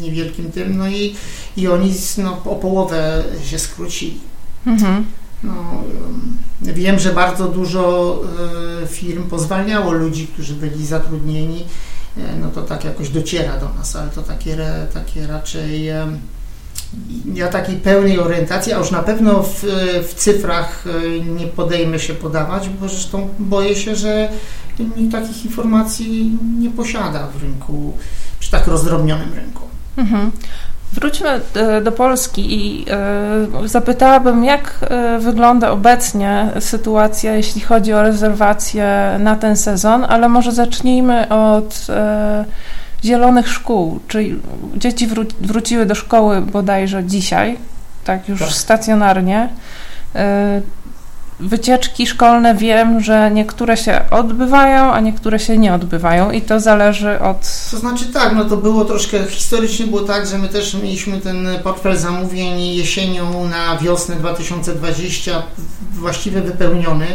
niewielkim 0.01 0.51
tym. 0.51 0.77
No 0.77 0.89
i, 0.89 1.15
i 1.57 1.67
oni 1.67 1.93
no, 2.17 2.41
o 2.45 2.55
połowę 2.55 3.23
się 3.45 3.59
skrócili. 3.59 4.19
Mhm. 4.65 5.05
No, 5.43 5.83
wiem, 6.61 6.99
że 6.99 7.13
bardzo 7.13 7.47
dużo 7.47 8.21
firm 8.87 9.23
pozwalniało 9.23 9.91
ludzi, 9.91 10.27
którzy 10.27 10.53
byli 10.53 10.85
zatrudnieni, 10.85 11.65
no 12.41 12.49
to 12.49 12.61
tak 12.61 12.83
jakoś 12.83 13.09
dociera 13.09 13.57
do 13.57 13.69
nas, 13.69 13.95
ale 13.95 14.09
to 14.09 14.21
takie, 14.21 14.57
takie 14.93 15.27
raczej 15.27 15.89
ja 17.33 17.47
takiej 17.47 17.75
pełnej 17.75 18.19
orientacji, 18.19 18.73
a 18.73 18.79
już 18.79 18.91
na 18.91 19.03
pewno 19.03 19.43
w, 19.43 19.65
w 20.07 20.13
cyfrach 20.13 20.85
nie 21.39 21.47
podejmę 21.47 21.99
się 21.99 22.13
podawać, 22.13 22.69
bo 22.69 22.89
zresztą 22.89 23.29
boję 23.39 23.75
się, 23.75 23.95
że 23.95 24.29
takich 25.11 25.45
informacji 25.45 26.37
nie 26.59 26.69
posiada 26.69 27.27
w 27.27 27.43
rynku, 27.43 27.93
przy 28.39 28.51
tak 28.51 28.67
rozdrobnionym 28.67 29.33
rynku. 29.33 29.63
Mhm. 29.97 30.31
Wróćmy 30.93 31.29
e, 31.29 31.81
do 31.81 31.91
Polski 31.91 32.53
i 32.53 32.85
e, 33.63 33.67
zapytałabym, 33.67 34.43
jak 34.43 34.79
e, 34.81 35.19
wygląda 35.19 35.71
obecnie 35.71 36.49
sytuacja, 36.59 37.35
jeśli 37.35 37.61
chodzi 37.61 37.93
o 37.93 38.03
rezerwacje 38.03 39.15
na 39.19 39.35
ten 39.35 39.57
sezon, 39.57 40.05
ale 40.09 40.29
może 40.29 40.51
zacznijmy 40.51 41.29
od 41.29 41.87
zielonych 43.03 43.47
szkół. 43.49 43.99
Czyli 44.07 44.39
dzieci 44.75 45.07
wróciły 45.41 45.85
do 45.85 45.95
szkoły 45.95 46.41
bodajże 46.41 47.03
dzisiaj, 47.03 47.57
tak 48.03 48.29
już 48.29 48.39
tak. 48.39 48.49
stacjonarnie. 48.49 49.49
Wycieczki 51.43 52.07
szkolne 52.07 52.55
wiem, 52.55 53.01
że 53.01 53.31
niektóre 53.31 53.77
się 53.77 54.01
odbywają, 54.11 54.93
a 54.93 54.99
niektóre 54.99 55.39
się 55.39 55.57
nie 55.57 55.73
odbywają 55.73 56.31
i 56.31 56.41
to 56.41 56.59
zależy 56.59 57.19
od... 57.19 57.37
To 57.71 57.77
znaczy 57.77 58.05
tak, 58.05 58.35
no 58.35 58.45
to 58.45 58.57
było 58.57 58.85
troszkę, 58.85 59.25
historycznie 59.27 59.87
było 59.87 60.01
tak, 60.01 60.27
że 60.27 60.37
my 60.37 60.49
też 60.49 60.73
mieliśmy 60.73 61.21
ten 61.21 61.47
portfel 61.63 61.97
zamówień 61.97 62.61
jesienią 62.61 63.47
na 63.47 63.77
wiosnę 63.77 64.15
2020 64.15 65.43
właściwie 65.91 66.41
wypełniony. 66.41 67.07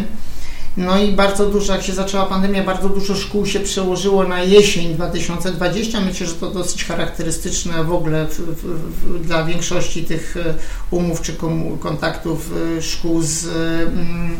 No 0.78 0.98
i 0.98 1.12
bardzo 1.12 1.46
dużo, 1.46 1.72
jak 1.72 1.82
się 1.82 1.92
zaczęła 1.92 2.26
pandemia, 2.26 2.62
bardzo 2.62 2.88
dużo 2.88 3.14
szkół 3.14 3.46
się 3.46 3.60
przełożyło 3.60 4.24
na 4.24 4.42
jesień 4.42 4.94
2020. 4.94 6.00
Myślę, 6.00 6.26
że 6.26 6.34
to 6.34 6.50
dosyć 6.50 6.84
charakterystyczne 6.84 7.84
w 7.84 7.92
ogóle 7.92 8.26
w, 8.26 8.38
w, 8.38 8.64
w, 8.64 9.26
dla 9.26 9.44
większości 9.44 10.04
tych 10.04 10.36
e, 10.36 10.54
umów 10.90 11.22
czy 11.22 11.36
kontaktów 11.80 12.50
e, 12.78 12.82
szkół 12.82 13.22
z 13.22 13.46
mm, 13.46 14.36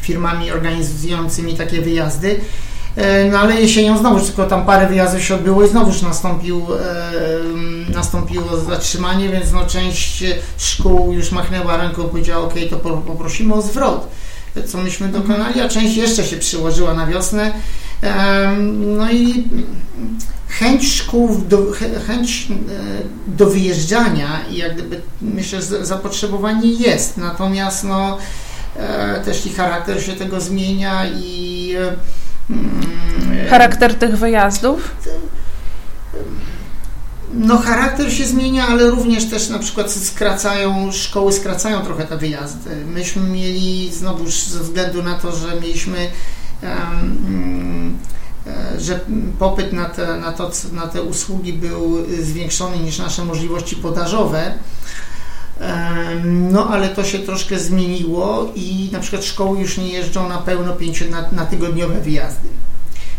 firmami 0.00 0.52
organizującymi 0.52 1.54
takie 1.54 1.82
wyjazdy. 1.82 2.40
E, 2.96 3.24
no 3.30 3.38
ale 3.38 3.60
jesienią 3.60 3.98
znowu 3.98 4.20
tylko 4.26 4.46
tam 4.46 4.66
parę 4.66 4.88
wyjazdów 4.88 5.22
się 5.22 5.34
odbyło 5.34 5.64
i 5.64 5.68
znowuż 5.68 6.02
nastąpił, 6.02 6.66
e, 6.74 7.92
nastąpiło 7.92 8.56
zatrzymanie, 8.56 9.28
więc 9.28 9.52
no 9.52 9.66
część 9.66 10.24
szkół 10.58 11.12
już 11.12 11.32
machnęła 11.32 11.76
ręką 11.76 12.06
i 12.06 12.10
powiedziała, 12.10 12.44
ok, 12.44 12.54
to 12.70 12.76
poprosimy 12.76 13.54
o 13.54 13.62
zwrot 13.62 14.08
co 14.66 14.78
myśmy 14.78 15.08
dokonali, 15.08 15.60
a 15.60 15.68
część 15.68 15.96
jeszcze 15.96 16.24
się 16.24 16.36
przyłożyła 16.36 16.94
na 16.94 17.06
wiosnę. 17.06 17.52
No 18.96 19.10
i 19.10 19.44
chęć 20.48 20.92
szkół, 20.92 21.42
do, 21.48 21.58
chęć 22.06 22.48
e, 22.50 22.56
do 23.26 23.46
wyjeżdżania 23.46 24.40
i 24.50 24.56
jak 24.56 24.74
gdyby 24.74 25.00
myślę, 25.22 25.62
że 25.62 25.86
zapotrzebowanie 25.86 26.72
jest, 26.72 27.16
natomiast 27.16 27.84
no, 27.84 28.18
e, 28.76 29.20
też 29.24 29.46
i 29.46 29.50
charakter 29.50 30.02
się 30.04 30.12
tego 30.12 30.40
zmienia 30.40 31.06
i 31.06 31.74
mm, 32.50 33.48
charakter 33.50 33.94
tych 33.94 34.18
wyjazdów? 34.18 34.94
No 37.34 37.58
charakter 37.58 38.12
się 38.12 38.26
zmienia, 38.26 38.66
ale 38.68 38.90
również 38.90 39.30
też 39.30 39.48
na 39.48 39.58
przykład 39.58 39.92
skracają, 39.92 40.92
szkoły 40.92 41.32
skracają 41.32 41.80
trochę 41.80 42.04
te 42.04 42.16
wyjazdy. 42.16 42.70
Myśmy 42.86 43.22
mieli, 43.22 43.90
znowu 43.92 44.30
ze 44.30 44.60
względu 44.60 45.02
na 45.02 45.18
to, 45.18 45.36
że 45.36 45.60
mieliśmy 45.60 46.10
um, 46.62 47.98
że 48.78 49.00
popyt 49.38 49.72
na 49.72 49.84
te, 49.84 50.16
na, 50.16 50.32
to, 50.32 50.50
na 50.72 50.86
te 50.86 51.02
usługi 51.02 51.52
był 51.52 52.06
zwiększony 52.22 52.78
niż 52.78 52.98
nasze 52.98 53.24
możliwości 53.24 53.76
podażowe. 53.76 54.54
No, 56.24 56.68
ale 56.68 56.88
to 56.88 57.04
się 57.04 57.18
troszkę 57.18 57.58
zmieniło 57.58 58.52
i 58.54 58.88
na 58.92 59.00
przykład 59.00 59.24
szkoły 59.24 59.58
już 59.58 59.78
nie 59.78 59.88
jeżdżą 59.88 60.28
na 60.28 60.38
pełno 60.38 60.72
pięcio, 60.72 61.04
na, 61.10 61.30
na 61.32 61.46
tygodniowe 61.46 62.00
wyjazdy 62.00 62.48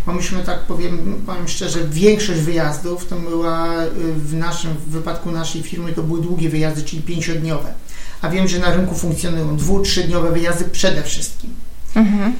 bo 0.05 0.13
myśmy 0.13 0.43
tak 0.43 0.59
powiem, 0.59 1.23
powiem 1.25 1.47
szczerze, 1.47 1.79
większość 1.89 2.39
wyjazdów 2.39 3.07
to 3.07 3.15
była 3.15 3.83
y, 3.83 3.87
w 4.13 4.33
naszym, 4.33 4.73
w 4.73 4.89
wypadku 4.89 5.31
naszej 5.31 5.63
firmy 5.63 5.93
to 5.93 6.03
były 6.03 6.21
długie 6.21 6.49
wyjazdy, 6.49 6.83
czyli 6.83 7.01
pięciodniowe. 7.01 7.73
A 8.21 8.29
wiem, 8.29 8.47
że 8.47 8.59
na 8.59 8.73
rynku 8.73 8.95
funkcjonują 8.95 9.57
dwu, 9.57 9.79
trzydniowe 9.79 10.31
wyjazdy 10.31 10.65
przede 10.65 11.03
wszystkim. 11.03 11.49
Mhm. 11.95 12.33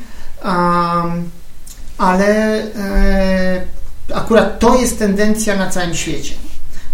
Um, 0.46 1.30
ale 1.98 2.64
e, 2.76 3.62
akurat 4.14 4.60
to 4.60 4.76
jest 4.76 5.00
tendencja 5.00 5.56
na 5.56 5.70
całym 5.70 5.96
świecie 5.96 6.34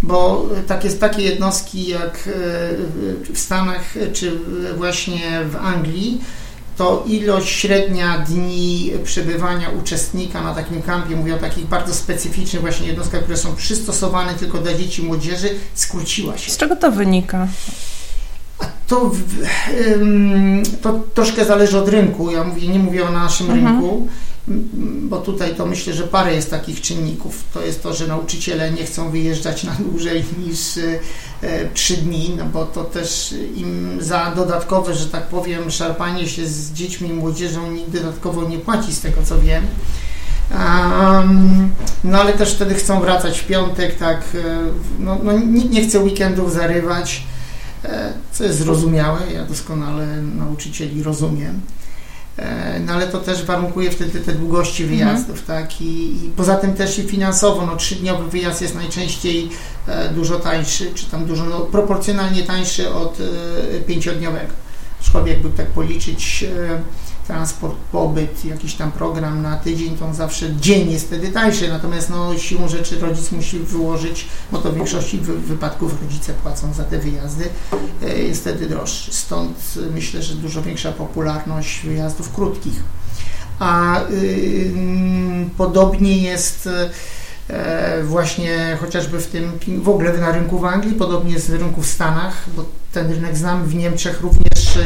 bo 0.03 0.50
tak 0.67 0.83
jest, 0.83 1.00
takie 1.00 1.21
jednostki 1.21 1.88
jak 1.88 2.15
e, 2.15 2.31
w 3.33 3.39
Stanach 3.39 3.93
czy 4.13 4.39
właśnie 4.77 5.41
w 5.51 5.55
Anglii 5.55 6.21
to 6.77 7.03
ilość 7.07 7.50
średnia 7.50 8.17
dni 8.17 8.91
przebywania 9.03 9.69
uczestnika 9.69 10.41
na 10.41 10.55
takim 10.55 10.81
kampie, 10.81 11.15
mówię 11.15 11.36
o 11.36 11.38
takich 11.38 11.65
bardzo 11.65 11.93
specyficznych 11.93 12.62
właśnie 12.62 12.88
jednostkach, 12.88 13.22
które 13.22 13.38
są 13.38 13.55
przystosowane 13.55 14.34
tylko 14.34 14.57
dla 14.57 14.74
dzieci 14.74 15.01
i 15.01 15.05
młodzieży, 15.05 15.50
skróciła 15.74 16.38
się. 16.38 16.51
Z 16.51 16.57
czego 16.57 16.75
to 16.75 16.91
wynika? 16.91 17.48
To, 18.88 19.12
to 20.81 21.00
troszkę 21.13 21.46
zależy 21.46 21.77
od 21.77 21.89
rynku. 21.89 22.31
Ja 22.31 22.43
mówię, 22.43 22.67
nie 22.67 22.79
mówię 22.79 23.07
o 23.07 23.12
naszym 23.12 23.51
mhm. 23.51 23.67
rynku, 23.67 24.07
bo 25.01 25.18
tutaj 25.18 25.56
to 25.56 25.66
myślę, 25.66 25.94
że 25.94 26.04
parę 26.04 26.36
jest 26.36 26.51
takich 26.51 26.82
czynników. 26.82 27.44
To 27.54 27.62
jest 27.62 27.84
to, 27.84 27.94
że 27.94 28.08
nauczyciele 28.08 28.72
nie 28.72 28.86
chcą 28.86 29.10
wyjeżdżać 29.12 29.63
na 29.63 29.72
dłużej 29.80 30.25
niż 30.48 30.77
e, 31.42 31.70
trzy 31.74 31.98
dni, 31.98 32.36
no 32.38 32.46
bo 32.46 32.66
to 32.66 32.84
też 32.84 33.36
im 33.56 33.98
za 34.01 34.32
dodatkowe, 34.36 34.96
że 34.96 35.06
tak 35.06 35.27
powiem, 35.27 35.72
szarpanie 35.72 36.27
się 36.27 36.48
z 36.48 36.74
dziećmi 36.74 37.10
i 37.10 37.13
młodzieżą 37.13 37.72
nikt 37.72 37.89
dodatkowo 37.89 38.50
nie 38.50 38.58
płaci, 38.58 38.94
z 38.94 39.01
tego 39.01 39.24
co 39.24 39.39
wiem. 39.39 39.63
No 42.04 42.20
ale 42.22 42.34
też 42.34 42.54
wtedy 42.54 42.75
chcą 42.75 43.00
wracać 43.00 43.39
w 43.39 43.48
piątek, 43.48 43.96
tak, 43.96 44.22
e, 44.36 44.58
no, 45.00 45.18
no 45.24 45.39
nikt 45.39 45.72
nie 45.72 45.88
chce 45.88 46.00
weekendów 46.00 46.54
zarywać, 46.54 47.24
e, 47.86 48.13
co 48.32 48.44
jest 48.44 48.58
zrozumiałe, 48.58 49.20
ja 49.34 49.46
doskonale 49.46 50.22
nauczycieli 50.22 51.04
rozumiem. 51.04 51.62
E, 52.38 52.79
no 52.79 52.94
ale 52.94 53.08
to 53.08 53.20
też 53.20 53.44
warunkuje 53.44 53.91
wtedy 53.91 54.20
te 54.20 54.34
długości 54.34 54.84
mhm. 54.84 55.00
wyjazdów, 55.00 55.39
mhm. 55.39 55.63
tak? 55.63 55.82
I, 55.82 56.25
I, 56.25 56.29
poza 56.36 56.56
tym 56.56 56.74
też 56.74 57.00
i 57.00 57.03
finansowo, 57.03 57.65
no 57.65 57.75
trzydniowy 57.75 58.29
wyjazd 58.29 58.62
jest 58.62 58.75
najczęściej 58.75 59.50
e, 59.88 60.10
dużo 60.10 60.39
tańszy, 60.39 60.91
czy 60.94 61.06
tam 61.06 61.25
dużo, 61.25 61.46
no, 61.46 61.60
proporcjonalnie 61.60 62.44
tańszy 62.44 62.94
od 62.94 63.17
e, 63.20 63.79
pięciodniowego. 63.79 64.53
Aczkolwiek 65.01 65.34
jakby 65.34 65.58
tak 65.58 65.67
policzyć 65.67 66.46
transport, 67.27 67.75
pobyt, 67.91 68.46
jakiś 68.46 68.75
tam 68.75 68.91
program 68.91 69.41
na 69.41 69.57
tydzień, 69.57 69.98
to 69.98 70.05
on 70.05 70.13
zawsze 70.13 70.55
dzień 70.55 70.91
jest 70.91 71.07
wtedy 71.07 71.31
tańszy, 71.31 71.69
natomiast 71.69 72.10
no, 72.10 72.38
siłą 72.38 72.67
rzeczy 72.67 73.00
rodzic 73.00 73.31
musi 73.31 73.60
wyłożyć, 73.60 74.25
bo 74.51 74.57
to 74.57 74.72
w 74.72 74.75
większości 74.75 75.17
wypadków 75.48 76.01
rodzice 76.01 76.34
płacą 76.34 76.74
za 76.74 76.84
te 76.84 77.00
wyjazdy, 77.00 77.50
e, 78.03 78.19
jest 78.19 78.41
wtedy 78.41 78.67
droższy. 78.67 79.13
Stąd 79.13 79.57
myślę, 79.93 80.24
że 80.24 80.34
dużo 80.34 80.62
większa 80.62 80.91
popularność 80.91 81.81
wyjazdów 81.86 82.34
krótkich. 82.34 82.84
A 83.60 84.01
podobnie 85.57 86.17
jest 86.17 86.69
e, 87.50 88.03
właśnie 88.03 88.77
chociażby 88.81 89.19
w 89.19 89.27
tym, 89.27 89.60
w 89.81 89.89
ogóle 89.89 90.13
na 90.17 90.31
rynku 90.31 90.60
w 90.60 90.65
Anglii, 90.65 90.96
podobnie 90.96 91.34
jest 91.34 91.51
w 91.51 91.53
rynku 91.53 91.81
w 91.81 91.88
Stanach, 91.88 92.34
bo 92.55 92.65
ten 92.93 93.12
rynek 93.12 93.38
znam, 93.38 93.65
w 93.65 93.75
Niemczech 93.75 94.22
również 94.22 94.79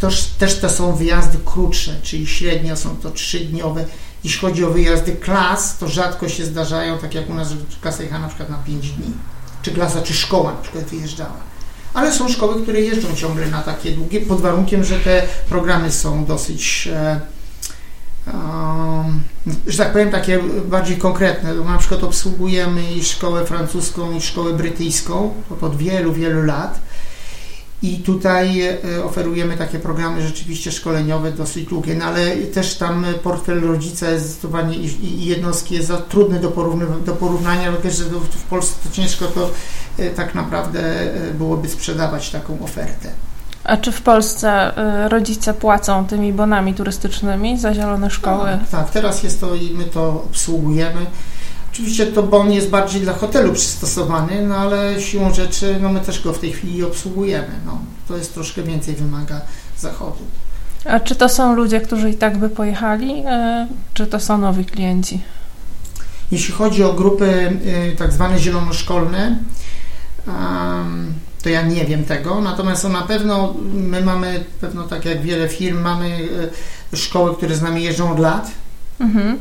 Toż, 0.00 0.24
też 0.24 0.60
to 0.60 0.70
są 0.70 0.96
wyjazdy 0.96 1.38
krótsze, 1.44 1.96
czyli 2.02 2.26
średnio 2.26 2.76
są 2.76 2.96
to 2.96 3.10
trzydniowe. 3.10 3.84
Jeśli 4.24 4.40
chodzi 4.40 4.64
o 4.64 4.70
wyjazdy 4.70 5.12
klas, 5.12 5.78
to 5.78 5.88
rzadko 5.88 6.28
się 6.28 6.44
zdarzają, 6.44 6.98
tak 6.98 7.14
jak 7.14 7.30
u 7.30 7.34
nas, 7.34 7.48
że 7.48 7.56
klasa 7.80 8.02
jechała 8.02 8.22
na 8.22 8.28
przykład 8.28 8.50
na 8.50 8.56
5 8.56 8.90
dni. 8.90 9.12
Czy 9.62 9.70
klasa, 9.70 10.02
czy 10.02 10.14
szkoła 10.14 10.52
na 10.52 10.62
przykład 10.62 10.84
wyjeżdżała. 10.84 11.36
Ale 11.94 12.12
są 12.12 12.28
szkoły, 12.28 12.62
które 12.62 12.80
jeżdżą 12.80 13.14
ciągle 13.14 13.46
na 13.46 13.62
takie 13.62 13.92
długie, 13.92 14.20
pod 14.20 14.40
warunkiem, 14.40 14.84
że 14.84 15.00
te 15.00 15.22
programy 15.48 15.92
są 15.92 16.24
dosyć, 16.24 16.88
e, 16.92 17.20
że 19.66 19.78
tak 19.78 19.92
powiem, 19.92 20.10
takie 20.10 20.40
bardziej 20.68 20.96
konkretne. 20.96 21.54
Na 21.54 21.78
przykład 21.78 22.04
obsługujemy 22.04 22.92
i 22.92 23.04
szkołę 23.04 23.46
francuską, 23.46 24.12
i 24.12 24.20
szkołę 24.20 24.52
brytyjską 24.52 25.34
od 25.60 25.76
wielu, 25.76 26.12
wielu 26.12 26.42
lat 26.42 26.80
i 27.82 27.98
tutaj 27.98 28.60
e, 28.60 29.04
oferujemy 29.04 29.56
takie 29.56 29.78
programy 29.78 30.22
rzeczywiście 30.22 30.72
szkoleniowe 30.72 31.32
dosyć 31.32 31.64
długie, 31.66 31.94
no 31.94 32.04
ale 32.04 32.36
też 32.36 32.74
tam 32.74 33.06
portfel 33.22 33.60
rodzica 33.60 34.10
jest 34.10 34.26
zdecydowanie 34.26 34.76
i 34.76 35.24
jednostki 35.24 35.74
jest 35.74 35.88
za 35.88 35.96
trudny 35.96 36.40
do, 36.40 36.48
do 37.06 37.12
porównania, 37.12 37.72
bo 37.72 37.90
że 37.90 38.04
w 38.30 38.42
Polsce 38.42 38.88
to 38.88 38.94
ciężko 38.94 39.26
to 39.26 39.50
e, 39.98 40.10
tak 40.10 40.34
naprawdę 40.34 40.80
e, 40.80 41.34
byłoby 41.34 41.68
sprzedawać 41.68 42.30
taką 42.30 42.64
ofertę. 42.64 43.10
A 43.64 43.76
czy 43.76 43.92
w 43.92 44.02
Polsce 44.02 44.72
rodzice 45.08 45.54
płacą 45.54 46.06
tymi 46.06 46.32
bonami 46.32 46.74
turystycznymi 46.74 47.58
za 47.58 47.74
zielone 47.74 48.10
szkoły? 48.10 48.48
Tak, 48.48 48.68
tak, 48.70 48.90
teraz 48.90 49.22
jest 49.22 49.40
to 49.40 49.54
i 49.54 49.70
my 49.70 49.84
to 49.84 50.08
obsługujemy. 50.08 51.06
Oczywiście 51.72 52.06
to 52.06 52.22
bon 52.22 52.52
jest 52.52 52.70
bardziej 52.70 53.00
dla 53.00 53.12
hotelu 53.12 53.52
przystosowany, 53.52 54.46
no 54.46 54.56
ale 54.56 55.00
siłą 55.00 55.34
rzeczy 55.34 55.78
no 55.80 55.92
my 55.92 56.00
też 56.00 56.22
go 56.22 56.32
w 56.32 56.38
tej 56.38 56.52
chwili 56.52 56.84
obsługujemy. 56.84 57.60
No, 57.66 57.78
to 58.08 58.16
jest 58.16 58.34
troszkę 58.34 58.62
więcej 58.62 58.94
wymaga 58.94 59.40
zachodu. 59.78 60.24
A 60.84 61.00
czy 61.00 61.14
to 61.14 61.28
są 61.28 61.54
ludzie, 61.54 61.80
którzy 61.80 62.10
i 62.10 62.14
tak 62.14 62.38
by 62.38 62.48
pojechali, 62.48 63.10
y, 63.10 63.22
czy 63.94 64.06
to 64.06 64.20
są 64.20 64.38
nowi 64.38 64.64
klienci? 64.64 65.20
Jeśli 66.30 66.54
chodzi 66.54 66.84
o 66.84 66.92
grupy 66.92 67.58
y, 67.92 67.96
tak 67.96 68.12
zwane 68.12 68.38
zielonoszkolne, 68.38 69.38
to 71.42 71.48
ja 71.48 71.62
nie 71.62 71.84
wiem 71.84 72.04
tego, 72.04 72.40
natomiast 72.40 72.84
na 72.84 73.02
pewno 73.02 73.54
my 73.72 74.00
mamy, 74.02 74.44
pewno 74.60 74.82
tak 74.82 75.04
jak 75.04 75.22
wiele 75.22 75.48
firm, 75.48 75.80
mamy 75.80 76.18
y, 76.92 76.96
szkoły, 76.96 77.36
które 77.36 77.54
z 77.54 77.62
nami 77.62 77.82
jeżdżą 77.82 78.12
od 78.12 78.18
lat. 78.18 78.50
Mhm. 79.00 79.38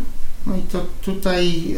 No 0.48 0.56
i 0.56 0.62
to 0.62 0.80
tutaj 1.02 1.76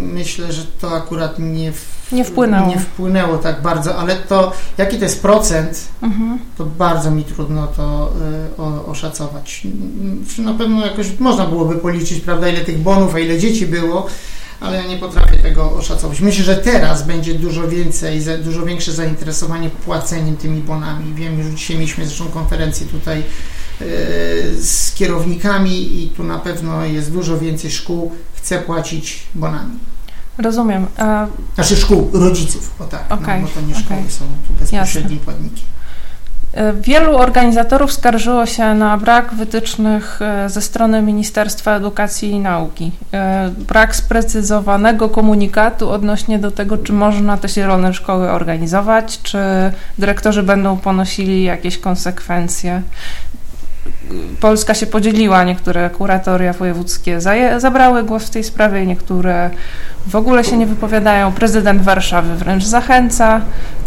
myślę, 0.00 0.52
że 0.52 0.62
to 0.80 0.96
akurat 0.96 1.38
nie, 1.38 1.72
w, 1.72 2.12
nie, 2.12 2.24
wpłynęło. 2.24 2.68
nie 2.68 2.78
wpłynęło 2.78 3.38
tak 3.38 3.62
bardzo, 3.62 3.96
ale 3.96 4.16
to 4.16 4.52
jaki 4.78 4.96
to 4.96 5.04
jest 5.04 5.22
procent, 5.22 5.88
mhm. 6.02 6.38
to 6.58 6.64
bardzo 6.64 7.10
mi 7.10 7.24
trudno 7.24 7.66
to 7.66 8.12
y, 8.58 8.86
oszacować. 8.86 9.66
Na 10.38 10.54
pewno 10.54 10.86
jakoś 10.86 11.18
można 11.18 11.46
byłoby 11.46 11.74
policzyć, 11.76 12.20
prawda, 12.20 12.48
ile 12.48 12.60
tych 12.60 12.78
bonów, 12.78 13.14
a 13.14 13.18
ile 13.18 13.38
dzieci 13.38 13.66
było, 13.66 14.06
ale 14.60 14.76
ja 14.76 14.86
nie 14.86 14.96
potrafię 14.96 15.36
tego 15.36 15.72
oszacować. 15.72 16.20
Myślę, 16.20 16.44
że 16.44 16.56
teraz 16.56 17.06
będzie 17.06 17.34
dużo 17.34 17.68
więcej, 17.68 18.22
dużo 18.44 18.64
większe 18.64 18.92
zainteresowanie 18.92 19.70
płaceniem 19.70 20.36
tymi 20.36 20.60
bonami. 20.60 21.14
Wiem, 21.14 21.42
że 21.42 21.50
dzisiaj 21.50 21.76
mieliśmy 21.76 22.06
zresztą 22.06 22.24
konferencję 22.24 22.86
tutaj 22.86 23.22
z 24.60 24.94
kierownikami 24.94 26.02
i 26.02 26.08
tu 26.08 26.24
na 26.24 26.38
pewno 26.38 26.84
jest 26.84 27.12
dużo 27.12 27.38
więcej 27.38 27.70
szkół, 27.70 28.12
chce 28.34 28.58
płacić 28.58 29.22
bonami. 29.34 29.78
Rozumiem. 30.38 30.86
A... 30.96 31.26
Znaczy 31.54 31.76
szkół, 31.76 32.10
rodziców, 32.12 32.74
o 32.80 32.84
tak, 32.84 33.04
okay. 33.12 33.40
no, 33.40 33.46
bo 33.46 33.52
to 33.52 33.60
nie 33.60 33.74
szkoły 33.74 34.00
okay. 34.00 34.12
są 34.12 34.24
tu 34.48 34.54
bezpośrednim 34.60 35.18
płatnikiem. 35.18 35.64
E, 36.56 36.72
wielu 36.72 37.16
organizatorów 37.16 37.92
skarżyło 37.92 38.46
się 38.46 38.74
na 38.74 38.98
brak 38.98 39.34
wytycznych 39.34 40.22
e, 40.22 40.50
ze 40.50 40.62
strony 40.62 41.02
Ministerstwa 41.02 41.76
Edukacji 41.76 42.30
i 42.30 42.38
Nauki. 42.38 42.92
E, 43.12 43.50
brak 43.68 43.96
sprecyzowanego 43.96 45.08
komunikatu 45.08 45.90
odnośnie 45.90 46.38
do 46.38 46.50
tego, 46.50 46.78
czy 46.78 46.92
można 46.92 47.36
te 47.36 47.48
zielone 47.48 47.94
szkoły 47.94 48.30
organizować, 48.30 49.22
czy 49.22 49.38
dyrektorzy 49.98 50.42
będą 50.42 50.76
ponosili 50.76 51.44
jakieś 51.44 51.78
konsekwencje. 51.78 52.82
Polska 54.40 54.74
się 54.74 54.86
podzieliła, 54.86 55.44
niektóre 55.44 55.90
kuratoria 55.90 56.52
wojewódzkie 56.52 57.20
zabrały 57.58 58.04
głos 58.04 58.24
w 58.24 58.30
tej 58.30 58.44
sprawie, 58.44 58.86
niektóre 58.86 59.50
w 60.06 60.16
ogóle 60.16 60.44
się 60.44 60.56
nie 60.58 60.66
wypowiadają. 60.66 61.32
Prezydent 61.32 61.82
Warszawy 61.82 62.36
wręcz 62.36 62.64
zachęca. 62.64 63.40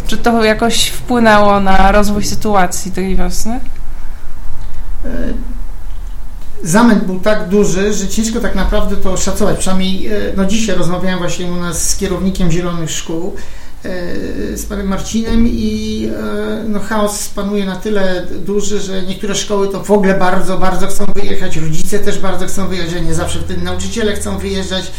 Czy 0.06 0.16
to 0.16 0.44
jakoś 0.44 0.88
wpłynęło 0.88 1.60
na 1.60 1.92
rozwój 1.92 2.24
sytuacji 2.24 2.92
tej 2.92 3.16
wiosny? 3.16 3.60
E, 5.04 5.08
zamęt 6.62 7.04
był 7.04 7.20
tak 7.20 7.48
duży, 7.48 7.92
że 7.92 8.08
ciężko 8.08 8.40
tak 8.40 8.54
naprawdę 8.54 8.96
to 8.96 9.12
oszacować. 9.12 9.58
Przynajmniej 9.58 10.06
e, 10.06 10.12
no 10.36 10.44
dzisiaj 10.44 10.76
rozmawiałem 10.76 11.18
właśnie 11.18 11.46
u 11.46 11.56
nas 11.56 11.88
z 11.90 11.96
kierownikiem 11.96 12.50
Zielonych 12.50 12.90
Szkół 12.90 13.36
z 14.54 14.66
panem 14.66 14.86
Marcinem 14.86 15.46
i 15.46 16.08
e, 16.16 16.64
no, 16.68 16.80
chaos 16.80 17.28
panuje 17.28 17.66
na 17.66 17.76
tyle 17.76 18.26
duży, 18.46 18.80
że 18.80 19.02
niektóre 19.02 19.34
szkoły 19.34 19.68
to 19.68 19.84
w 19.84 19.90
ogóle 19.90 20.14
bardzo, 20.14 20.58
bardzo 20.58 20.86
chcą 20.86 21.04
wyjechać, 21.14 21.56
rodzice 21.56 21.98
też 21.98 22.18
bardzo 22.18 22.46
chcą 22.46 22.68
wyjeżdżać, 22.68 23.02
nie 23.02 23.14
zawsze 23.14 23.38
wtedy 23.38 23.62
nauczyciele 23.62 24.12
chcą 24.12 24.38
wyjeżdżać. 24.38 24.92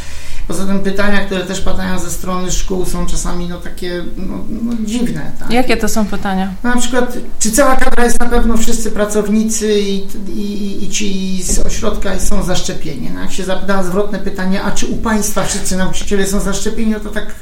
Poza 0.47 0.65
tym 0.65 0.79
pytania, 0.79 1.25
które 1.25 1.41
też 1.41 1.61
padają 1.61 1.99
ze 1.99 2.09
strony 2.09 2.51
szkół 2.51 2.85
są 2.85 3.05
czasami 3.05 3.47
no, 3.47 3.57
takie 3.57 4.03
no, 4.17 4.37
no, 4.49 4.73
dziwne. 4.85 5.31
Tak? 5.39 5.51
Jakie 5.51 5.77
to 5.77 5.89
są 5.89 6.05
pytania? 6.05 6.53
No, 6.63 6.75
na 6.75 6.81
przykład, 6.81 7.17
czy 7.39 7.51
cała 7.51 7.75
kadra 7.75 8.05
jest 8.05 8.19
na 8.19 8.25
pewno 8.25 8.57
wszyscy 8.57 8.91
pracownicy 8.91 9.79
i, 9.79 10.07
i, 10.35 10.83
i 10.83 10.89
ci 10.89 11.43
z 11.43 11.59
ośrodka 11.59 12.19
są 12.19 12.43
zaszczepieni? 12.43 13.09
No, 13.13 13.21
jak 13.21 13.31
się 13.31 13.43
zapyta 13.43 13.83
zwrotne 13.83 14.19
pytanie, 14.19 14.63
a 14.63 14.71
czy 14.71 14.87
u 14.87 14.97
Państwa 14.97 15.43
wszyscy 15.43 15.77
nauczyciele 15.77 16.27
są 16.27 16.39
zaszczepieni, 16.39 16.91
no 16.91 16.99
to 16.99 17.09
tak 17.09 17.35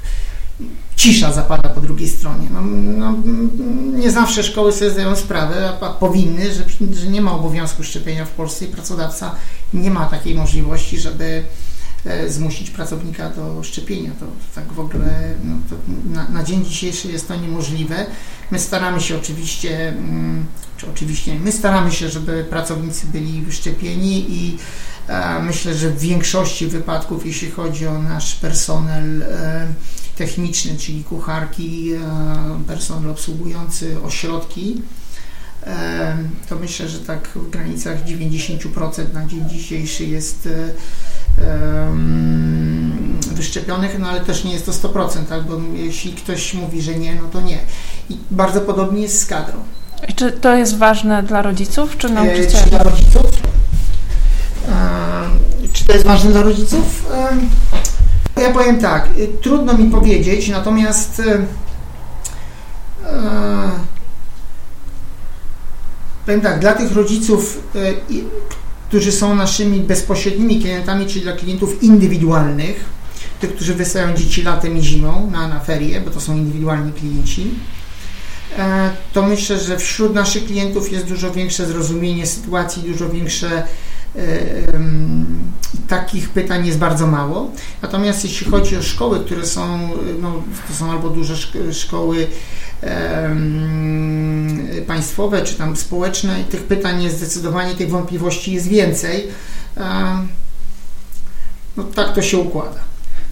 cisza 0.96 1.34
zapada 1.34 1.70
po 1.70 1.82
drugiej 1.82 2.10
stronie. 2.10 2.48
No, 2.52 2.62
no, 2.98 3.16
nie 3.98 4.12
zawsze 4.12 4.44
szkoły 4.44 4.72
sobie 4.72 4.92
zdają 4.92 5.16
sprawę, 5.16 5.70
a, 5.82 5.86
a 5.86 5.94
powinny, 5.94 6.54
że, 6.54 6.64
że, 6.94 7.08
nie 7.08 7.22
ma 7.22 7.32
obowiązku 7.32 7.84
szczepienia 7.84 8.26
w 8.26 8.32
Polsce 8.32 8.66
i 8.66 8.68
pracodawca 8.68 9.36
nie 9.74 9.92
ma 9.92 10.06
takiej 10.06 10.36
możliwości, 10.36 11.00
żeby 11.00 11.44
e, 12.06 12.30
zmusić 12.30 12.70
pracownika 12.70 13.30
do 13.30 13.64
szczepienia. 13.64 14.12
To 14.20 14.26
tak 14.56 14.74
w 14.74 14.80
ogóle 14.80 15.34
no, 15.44 15.56
na, 16.14 16.30
na, 16.30 16.44
dzień 16.44 16.66
dzisiejszy 16.66 17.08
jest 17.08 17.28
to 17.28 17.36
niemożliwe. 17.36 18.06
My 18.52 18.60
staramy 18.60 19.02
się 19.02 19.18
oczywiście, 19.18 19.90
mm, 19.90 20.46
czy 20.78 20.90
oczywiście, 20.90 21.36
my 21.36 21.52
staramy 21.52 21.92
się, 21.92 22.10
żeby 22.10 22.46
pracownicy 22.50 23.08
byli 23.08 23.42
wyszczepieni 23.42 24.26
i 24.30 24.58
myślę, 25.42 25.76
że 25.76 25.90
w 25.90 26.00
większości 26.00 26.68
wypadków, 26.68 27.26
jeśli 27.26 27.52
chodzi 27.52 27.88
o 27.88 28.00
nasz 28.00 28.36
personel, 28.36 29.24
e, 29.24 29.68
techniczny, 30.20 30.78
czyli 30.78 31.04
kucharki, 31.04 31.94
e, 31.94 32.00
personel 32.68 33.12
obsługujący 33.12 34.02
ośrodki, 34.04 34.82
e, 35.64 36.18
to 36.50 36.56
myślę, 36.56 36.90
że 36.90 37.00
tak 37.00 37.28
w 37.36 37.50
granicach 37.50 38.04
90% 38.04 39.14
na 39.14 39.26
dzień 39.26 39.50
dzisiejszy 39.50 40.06
jest 40.06 40.48
e, 40.48 41.90
wyszczepionych, 43.34 44.00
no 44.00 44.08
ale 44.08 44.22
też 44.22 44.44
nie 44.44 44.54
jest 44.54 44.66
to 44.66 44.72
100%, 44.72 45.26
tak? 45.26 45.44
bo 45.44 45.62
jeśli 45.74 46.14
ktoś 46.14 46.54
mówi, 46.54 46.82
że 46.82 46.96
nie, 46.96 47.16
no 47.16 47.30
to 47.32 47.42
nie. 47.42 47.58
I 48.10 48.18
bardzo 48.32 48.62
podobnie 48.62 49.02
jest 49.02 49.22
z 49.22 49.26
kadrą. 49.26 49.58
I 50.08 50.14
czy 50.14 50.32
to 50.32 50.56
jest 50.56 50.78
ważne 50.78 51.24
dla 51.24 51.42
rodziców, 51.42 51.98
czy 51.98 52.10
nauczycieli? 52.10 52.64
Czy 52.64 52.70
dla 52.70 52.84
rodziców? 52.84 53.59
To 55.90 55.94
jest 55.94 56.06
ważne 56.06 56.32
dla 56.32 56.42
rodziców? 56.42 57.06
Ja 58.38 58.54
powiem 58.54 58.80
tak, 58.80 59.08
y, 59.18 59.28
trudno 59.42 59.78
mi 59.78 59.92
powiedzieć, 59.92 60.50
natomiast 60.50 61.20
e, 61.20 61.46
powiem 66.26 66.42
tak, 66.42 66.60
dla 66.60 66.74
tych 66.74 66.92
rodziców, 66.92 67.64
e, 67.76 67.80
którzy 68.88 69.12
są 69.12 69.36
naszymi 69.36 69.80
bezpośrednimi 69.80 70.60
klientami, 70.60 71.06
czyli 71.06 71.22
dla 71.22 71.34
klientów 71.34 71.84
indywidualnych, 71.84 72.86
tych, 73.40 73.56
którzy 73.56 73.76
wysyłają 73.76 74.16
dzieci 74.16 74.44
latem 74.44 74.78
i 74.78 74.82
zimą 74.82 75.32
na, 75.32 75.48
na 75.48 75.60
ferie, 75.60 76.02
bo 76.02 76.12
to 76.12 76.22
są 76.22 76.38
indywidualni 76.38 76.94
klienci, 76.94 77.52
e, 78.58 78.90
to 79.14 79.24
myślę, 79.24 79.60
że 79.60 79.78
wśród 79.78 80.14
naszych 80.14 80.46
klientów 80.46 80.92
jest 80.92 81.06
dużo 81.06 81.32
większe 81.32 81.66
zrozumienie 81.66 82.28
sytuacji, 82.28 82.84
dużo 82.84 83.10
większe 83.10 83.64
takich 85.90 86.30
pytań 86.30 86.66
jest 86.66 86.78
bardzo 86.78 87.08
mało. 87.08 87.52
Natomiast 87.82 88.24
jeśli 88.24 88.52
chodzi 88.52 88.78
o 88.78 88.82
szkoły, 88.82 89.20
które 89.20 89.46
są, 89.46 89.90
no, 90.22 90.34
to 90.68 90.74
są 90.74 90.92
albo 90.92 91.10
duże 91.10 91.36
szkoły 91.72 92.28
państwowe, 94.88 95.42
czy 95.42 95.56
tam 95.56 95.76
społeczne, 95.76 96.44
tych 96.50 96.64
pytań 96.64 97.04
jest 97.04 97.18
zdecydowanie, 97.18 97.76
tych 97.76 97.90
wątpliwości 97.90 98.54
jest 98.54 98.68
więcej. 98.68 99.28
No 101.78 101.84
tak 101.84 102.14
to 102.14 102.22
się 102.22 102.38
układa. 102.38 102.80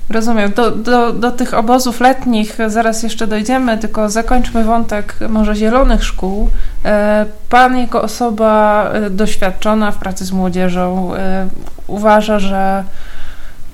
Rozumiem. 0.10 0.52
Do, 0.52 0.72
do, 0.72 1.14
do 1.14 1.32
tych 1.32 1.54
obozów 1.54 2.00
letnich 2.00 2.58
zaraz 2.68 3.04
jeszcze 3.04 3.28
dojdziemy, 3.28 3.78
tylko 3.78 4.10
zakończmy 4.10 4.64
wątek 4.64 5.16
może 5.30 5.56
zielonych 5.56 6.04
szkół. 6.04 6.50
E, 6.86 7.26
pan 7.50 7.78
jako 7.78 8.02
osoba 8.02 8.84
e, 8.94 9.10
doświadczona 9.10 9.92
w 9.92 9.98
pracy 9.98 10.26
z 10.26 10.32
młodzieżą 10.32 11.16
e, 11.16 11.48
uważa, 11.88 12.40
że 12.40 12.84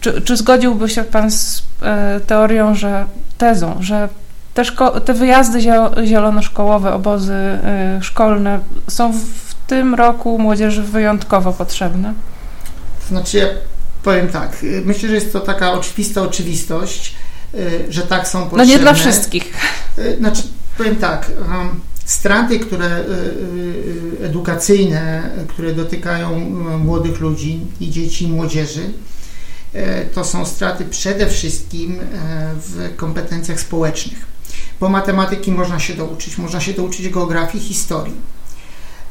czy, 0.02 0.22
czy 0.22 0.38
zgodziłby 0.38 0.90
się 0.90 1.04
Pan 1.04 1.32
z 1.32 1.64
teorią, 2.28 2.76
że 2.76 3.06
tezą, 3.38 3.78
że 3.80 4.10
te, 4.54 4.62
szko- 4.62 5.02
te 5.02 5.14
wyjazdy 5.14 5.62
zielonoszkołowe, 6.06 6.94
obozy 6.94 7.60
szkolne 8.02 8.60
są 8.88 9.14
w 9.14 9.54
tym 9.68 9.96
roku 9.96 10.40
młodzieży 10.40 10.84
wyjątkowo 10.84 11.54
potrzebne? 11.54 12.14
Znaczy 13.10 13.38
ja 13.38 13.46
powiem 14.04 14.28
tak, 14.28 14.58
myślę, 14.86 15.10
że 15.10 15.16
jest 15.16 15.34
to 15.34 15.40
taka 15.40 15.72
oczywista 15.72 16.22
oczywistość, 16.22 17.16
że 17.90 18.02
tak 18.02 18.28
są 18.28 18.40
potrzebne. 18.42 18.66
No 18.66 18.72
nie 18.72 18.80
dla 18.80 18.94
wszystkich. 18.94 19.54
Znaczy, 20.20 20.42
powiem 20.78 20.96
tak, 20.96 21.32
um, 21.40 21.80
straty, 22.14 22.60
które 22.60 23.00
y, 23.00 24.26
edukacyjne, 24.26 25.30
które 25.48 25.74
dotykają 25.74 26.40
młodych 26.80 27.20
ludzi 27.20 27.60
i 27.80 27.90
dzieci 27.90 28.26
i 28.26 28.32
młodzieży, 28.32 28.94
to 30.14 30.24
są 30.24 30.46
straty 30.46 30.86
przede 30.86 31.28
wszystkim 31.28 32.00
w 32.56 32.96
kompetencjach 32.96 33.60
społecznych. 33.60 34.26
bo 34.80 34.90
matematyki 34.90 35.52
można 35.52 35.80
się 35.80 35.94
douczyć, 35.94 36.38
można 36.38 36.60
się 36.60 36.74
douczyć 36.74 37.10
geografii, 37.10 37.64
historii. 37.64 38.16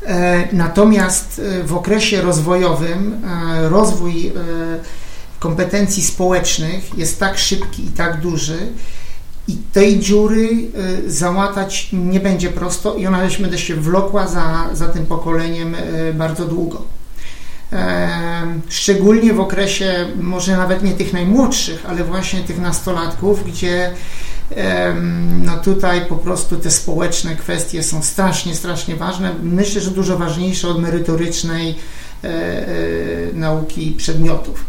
E, 0.06 0.48
natomiast 0.52 1.40
e, 1.60 1.62
w 1.62 1.74
okresie 1.74 2.22
rozwojowym 2.22 3.24
e, 3.24 3.68
rozwój 3.68 4.32
kompetencji 5.38 6.02
społecznych 6.02 6.98
jest 6.98 7.20
tak 7.20 7.38
szybki 7.38 7.84
i 7.84 7.88
tak 7.88 8.20
duży, 8.20 8.58
i 9.48 9.56
tej 9.72 10.00
dziury 10.00 10.48
załatać 11.06 11.88
nie 11.92 12.20
będzie 12.20 12.50
prosto 12.50 12.94
i 12.94 13.06
ona 13.06 13.18
będzie 13.40 13.58
się 13.58 13.74
wlokła 13.74 14.28
za, 14.28 14.68
za 14.72 14.88
tym 14.88 15.06
pokoleniem 15.06 15.76
bardzo 16.14 16.44
długo. 16.44 16.82
Szczególnie 18.68 19.34
w 19.34 19.40
okresie, 19.40 20.06
może 20.20 20.56
nawet 20.56 20.82
nie 20.82 20.92
tych 20.92 21.12
najmłodszych, 21.12 21.86
ale 21.88 22.04
właśnie 22.04 22.40
tych 22.40 22.60
nastolatków, 22.60 23.52
gdzie 23.52 23.92
no 25.44 25.56
tutaj 25.56 26.06
po 26.06 26.16
prostu 26.16 26.56
te 26.56 26.70
społeczne 26.70 27.36
kwestie 27.36 27.82
są 27.82 28.02
strasznie, 28.02 28.54
strasznie 28.54 28.96
ważne. 28.96 29.34
Myślę, 29.42 29.80
że 29.80 29.90
dużo 29.90 30.18
ważniejsze 30.18 30.68
od 30.68 30.82
merytorycznej 30.82 31.74
e, 32.24 32.28
e, 32.28 32.68
nauki 33.34 33.94
przedmiotów. 33.96 34.64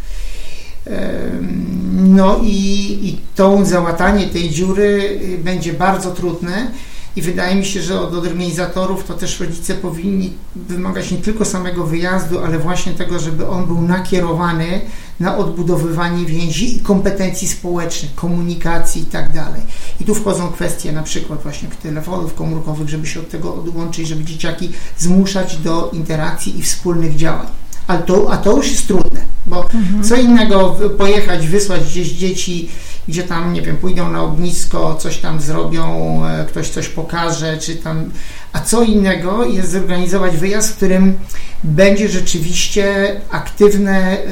No 1.93 2.39
i, 2.43 2.57
i 3.07 3.17
to 3.35 3.65
załatanie 3.65 4.27
tej 4.27 4.49
dziury 4.49 5.19
będzie 5.43 5.73
bardzo 5.73 6.11
trudne 6.11 6.71
i 7.15 7.21
wydaje 7.21 7.55
mi 7.55 7.65
się, 7.65 7.81
że 7.81 8.01
od 8.01 8.13
organizatorów 8.13 9.03
to 9.03 9.13
też 9.13 9.39
rodzice 9.39 9.75
powinni 9.75 10.33
wymagać 10.55 11.11
nie 11.11 11.17
tylko 11.17 11.45
samego 11.45 11.85
wyjazdu, 11.85 12.39
ale 12.39 12.59
właśnie 12.59 12.93
tego, 12.93 13.19
żeby 13.19 13.47
on 13.47 13.65
był 13.65 13.81
nakierowany 13.81 14.81
na 15.19 15.37
odbudowywanie 15.37 16.25
więzi 16.25 16.77
i 16.77 16.79
kompetencji 16.79 17.47
społecznych, 17.47 18.15
komunikacji 18.15 19.01
i 19.01 19.05
tak 19.05 19.33
dalej. 19.33 19.61
I 20.01 20.05
tu 20.05 20.15
wchodzą 20.15 20.51
kwestie 20.51 20.91
na 20.91 21.03
przykład 21.03 21.43
właśnie 21.43 21.69
telefonów 21.83 22.33
komórkowych, 22.33 22.89
żeby 22.89 23.07
się 23.07 23.19
od 23.19 23.29
tego 23.29 23.55
odłączyć, 23.55 24.07
żeby 24.07 24.23
dzieciaki 24.23 24.71
zmuszać 24.97 25.57
do 25.57 25.89
interakcji 25.93 26.59
i 26.59 26.61
wspólnych 26.61 27.15
działań. 27.15 27.62
Ale 27.87 27.99
to, 27.99 28.31
a 28.31 28.37
to 28.37 28.57
już 28.57 28.71
jest 28.71 28.87
trudne, 28.87 29.25
bo 29.45 29.63
mhm. 29.63 30.03
co 30.03 30.15
innego 30.15 30.69
pojechać, 30.97 31.47
wysłać 31.47 31.83
gdzieś 31.83 32.11
dzieci 32.11 32.69
gdzie 33.07 33.23
tam, 33.23 33.53
nie 33.53 33.61
wiem, 33.61 33.77
pójdą 33.77 34.11
na 34.11 34.21
ognisko, 34.21 34.95
coś 34.95 35.17
tam 35.17 35.41
zrobią, 35.41 36.21
e, 36.25 36.45
ktoś 36.45 36.69
coś 36.69 36.87
pokaże, 36.87 37.57
czy 37.57 37.75
tam. 37.75 38.11
A 38.53 38.59
co 38.59 38.83
innego 38.83 39.45
jest 39.45 39.71
zorganizować 39.71 40.37
wyjazd, 40.37 40.73
w 40.73 40.75
którym 40.75 41.13
będzie 41.63 42.09
rzeczywiście 42.09 43.15
aktywne 43.29 44.17
e, 44.17 44.25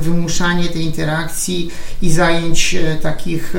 wymuszanie 0.00 0.68
tej 0.68 0.82
interakcji 0.82 1.70
i 2.02 2.10
zajęć 2.10 2.74
e, 2.74 2.96
takich 2.96 3.54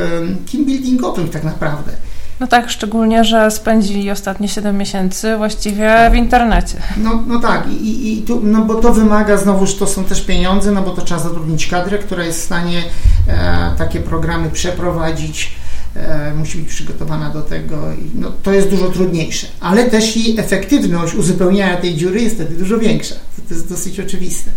team 0.52 0.66
buildingowych 0.66 1.30
tak 1.30 1.44
naprawdę. 1.44 1.92
No 2.40 2.48
tak, 2.48 2.70
szczególnie, 2.70 3.24
że 3.24 3.52
spędzili 3.52 4.12
ostatnie 4.12 4.48
7 4.48 4.78
miesięcy 4.78 5.38
właściwie 5.38 6.10
w 6.12 6.16
internecie. 6.16 6.78
No, 6.98 7.24
no 7.28 7.40
tak, 7.40 7.68
i, 7.72 8.14
i 8.14 8.22
tu, 8.22 8.42
no 8.44 8.62
bo 8.62 8.76
to 8.76 8.94
wymaga, 8.94 9.38
znowuż 9.38 9.76
to 9.76 9.88
są 9.88 10.04
też 10.04 10.22
pieniądze, 10.22 10.72
no 10.72 10.82
bo 10.82 10.92
to 10.92 11.02
trzeba 11.02 11.20
zatrudnić 11.20 11.68
kadrę, 11.68 11.98
która 11.98 12.24
jest 12.24 12.40
w 12.40 12.44
stanie 12.44 12.84
e, 13.28 13.72
takie 13.78 14.00
programy 14.00 14.50
przeprowadzić, 14.50 15.56
e, 15.96 16.34
musi 16.34 16.58
być 16.58 16.70
przygotowana 16.70 17.30
do 17.30 17.42
tego. 17.42 17.94
I, 17.94 18.12
no, 18.16 18.32
to 18.44 18.54
jest 18.54 18.70
dużo 18.70 18.90
trudniejsze, 18.90 19.48
ale 19.60 19.90
też 19.90 20.18
i 20.18 20.40
efektywność 20.40 21.16
uzupełniania 21.16 21.78
tej 21.78 21.96
dziury 21.96 22.22
jest 22.22 22.36
wtedy 22.36 22.56
dużo 22.56 22.78
większa. 22.78 23.16
To, 23.16 23.42
to 23.48 23.54
jest 23.54 23.70
dosyć 23.70 24.00
oczywiste. 24.00 24.52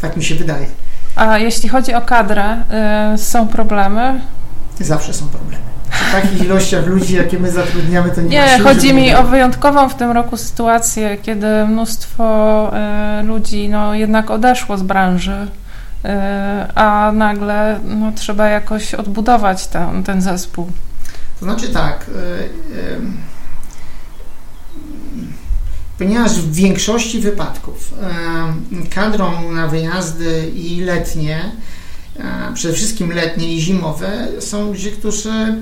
Tak 0.00 0.16
mi 0.16 0.24
się 0.24 0.34
wydaje. 0.34 0.66
A 1.16 1.38
jeśli 1.38 1.68
chodzi 1.68 1.94
o 1.94 2.00
kadrę, 2.00 2.62
y, 3.14 3.18
są 3.18 3.48
problemy? 3.48 4.20
Zawsze 4.80 5.14
są 5.14 5.28
problemy 5.28 5.71
takich 6.12 6.44
ilościach 6.44 6.86
ludzi, 6.86 7.16
jakie 7.16 7.38
my 7.38 7.50
zatrudniamy, 7.50 8.10
to 8.10 8.20
nie 8.20 8.28
Nie, 8.28 8.58
chodzi 8.58 8.94
mi 8.94 9.14
o 9.14 9.22
wyjątkową 9.22 9.88
w 9.88 9.94
tym 9.94 10.10
roku 10.10 10.36
sytuację, 10.36 11.16
kiedy 11.22 11.66
mnóstwo 11.66 12.72
y, 13.20 13.22
ludzi 13.22 13.68
no, 13.68 13.94
jednak 13.94 14.30
odeszło 14.30 14.78
z 14.78 14.82
branży, 14.82 15.46
y, 16.04 16.08
a 16.74 17.12
nagle 17.14 17.80
no, 17.84 18.12
trzeba 18.12 18.48
jakoś 18.48 18.94
odbudować 18.94 19.66
ten, 19.66 20.02
ten 20.02 20.22
zespół. 20.22 20.70
To 21.40 21.46
znaczy 21.46 21.68
tak. 21.68 22.06
Y, 22.08 23.00
ponieważ 25.98 26.32
w 26.32 26.54
większości 26.54 27.20
wypadków 27.20 27.94
kadrą 28.94 29.52
na 29.52 29.68
wyjazdy 29.68 30.50
i 30.54 30.80
letnie, 30.80 31.52
przede 32.54 32.74
wszystkim 32.74 33.12
letnie 33.12 33.54
i 33.54 33.60
zimowe, 33.60 34.28
są 34.40 34.66
ludzie, 34.66 34.90
którzy 34.90 35.54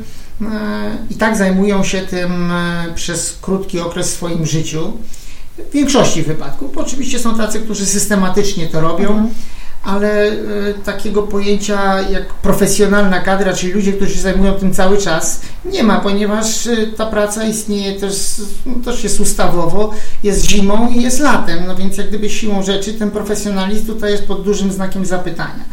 i 1.10 1.14
tak 1.14 1.36
zajmują 1.36 1.84
się 1.84 2.00
tym 2.00 2.52
e, 2.52 2.86
przez 2.94 3.38
krótki 3.42 3.80
okres 3.80 4.10
w 4.10 4.14
swoim 4.14 4.46
życiu. 4.46 4.92
W 5.70 5.72
większości 5.72 6.22
wypadków. 6.22 6.78
Oczywiście 6.78 7.18
są 7.18 7.36
tacy, 7.36 7.60
którzy 7.60 7.86
systematycznie 7.86 8.66
to 8.66 8.80
robią, 8.80 9.08
mhm. 9.08 9.28
ale 9.84 10.28
e, 10.28 10.34
takiego 10.84 11.22
pojęcia 11.22 12.00
jak 12.10 12.34
profesjonalna 12.34 13.20
kadra, 13.20 13.52
czyli 13.52 13.72
ludzie, 13.72 13.92
którzy 13.92 14.14
się 14.14 14.20
zajmują 14.20 14.54
tym 14.54 14.74
cały 14.74 14.98
czas, 14.98 15.40
nie 15.64 15.82
ma, 15.82 16.00
ponieważ 16.00 16.66
e, 16.66 16.86
ta 16.86 17.06
praca 17.06 17.44
istnieje 17.44 18.00
też, 18.00 18.14
też 18.84 19.04
jest 19.04 19.20
ustawowo, 19.20 19.90
jest 20.22 20.46
zimą 20.46 20.90
i 20.90 21.02
jest 21.02 21.20
latem, 21.20 21.58
no 21.66 21.76
więc 21.76 21.96
jak 21.96 22.08
gdyby 22.08 22.30
siłą 22.30 22.62
rzeczy 22.62 22.94
ten 22.94 23.10
profesjonalizm 23.10 23.86
tutaj 23.86 24.12
jest 24.12 24.26
pod 24.26 24.44
dużym 24.44 24.72
znakiem 24.72 25.06
zapytania. 25.06 25.64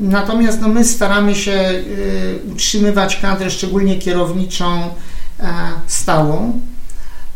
Natomiast 0.00 0.60
no, 0.60 0.68
my 0.68 0.84
staramy 0.84 1.34
się 1.34 1.52
y, 1.52 2.40
utrzymywać 2.52 3.16
kadrę, 3.16 3.50
szczególnie 3.50 3.98
kierowniczą, 3.98 4.82
e, 5.40 5.52
stałą, 5.86 6.60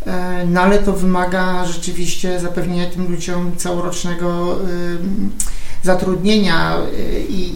e, 0.06 0.44
no 0.46 0.60
ale 0.60 0.78
to 0.78 0.92
wymaga 0.92 1.64
rzeczywiście 1.64 2.40
zapewnienia 2.40 2.90
tym 2.90 3.10
ludziom 3.10 3.56
całorocznego 3.56 4.58
zatrudnienia 5.82 6.76
i 7.28 7.52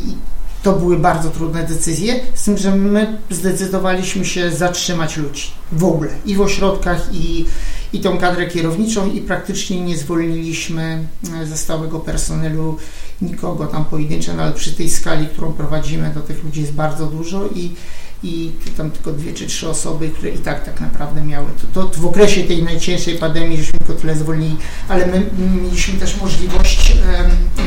to 0.62 0.72
były 0.72 0.98
bardzo 0.98 1.30
trudne 1.30 1.62
decyzje, 1.62 2.20
z 2.34 2.44
tym, 2.44 2.58
że 2.58 2.76
my 2.76 3.18
zdecydowaliśmy 3.30 4.24
się 4.24 4.50
zatrzymać 4.50 5.16
ludzi 5.16 5.50
w 5.72 5.84
ogóle 5.84 6.10
i 6.26 6.34
w 6.34 6.40
ośrodkach, 6.40 7.14
i, 7.14 7.46
i 7.92 8.00
tą 8.00 8.18
kadrę 8.18 8.46
kierowniczą, 8.46 9.10
i 9.10 9.20
praktycznie 9.20 9.80
nie 9.80 9.96
zwolniliśmy 9.96 11.04
e, 11.42 11.46
ze 11.46 11.56
stałego 11.56 12.00
personelu 12.00 12.76
nikogo 13.22 13.66
tam 13.66 13.84
pojedyncze, 13.84 14.34
no 14.34 14.42
ale 14.42 14.52
przy 14.52 14.72
tej 14.72 14.90
skali, 14.90 15.26
którą 15.26 15.52
prowadzimy, 15.52 16.10
to 16.14 16.20
tych 16.20 16.44
ludzi 16.44 16.60
jest 16.60 16.72
bardzo 16.72 17.06
dużo 17.06 17.46
i, 17.54 17.74
i 18.22 18.52
tam 18.76 18.90
tylko 18.90 19.12
dwie 19.12 19.32
czy 19.32 19.46
trzy 19.46 19.68
osoby, 19.68 20.08
które 20.08 20.30
i 20.30 20.38
tak 20.38 20.64
tak 20.64 20.80
naprawdę 20.80 21.22
miały. 21.22 21.46
To, 21.74 21.84
to 21.84 22.00
w 22.00 22.06
okresie 22.06 22.44
tej 22.44 22.62
najcięższej 22.62 23.14
pandemii 23.14 23.56
żeśmy 23.56 23.78
tylko 23.78 23.94
tyle 23.94 24.16
zwolnili, 24.16 24.56
ale 24.88 25.06
my 25.06 25.26
mieliśmy 25.62 26.00
też 26.00 26.20
możliwość 26.20 26.92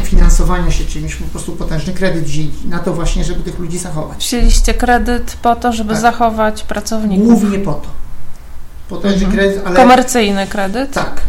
finansowania 0.03 0.71
się, 0.71 0.85
czyli 0.85 1.05
mieliśmy 1.05 1.25
po 1.25 1.31
prostu 1.31 1.51
potężny 1.51 1.93
kredyt 1.93 2.23
wzięli 2.23 2.51
na 2.69 2.79
to 2.79 2.93
właśnie, 2.93 3.23
żeby 3.23 3.43
tych 3.43 3.59
ludzi 3.59 3.77
zachować. 3.77 4.17
Wzięliście 4.17 4.73
kredyt 4.73 5.37
po 5.41 5.55
to, 5.55 5.73
żeby 5.73 5.93
tak. 5.93 6.01
zachować 6.01 6.63
pracowników? 6.63 7.27
Głównie 7.27 7.59
po 7.59 7.73
to. 7.73 7.87
Potężny 8.89 9.25
mhm. 9.25 9.31
kredyt, 9.31 9.61
ale... 9.65 9.75
Komercyjny 9.75 10.47
kredyt? 10.47 10.91
Tak. 10.91 11.21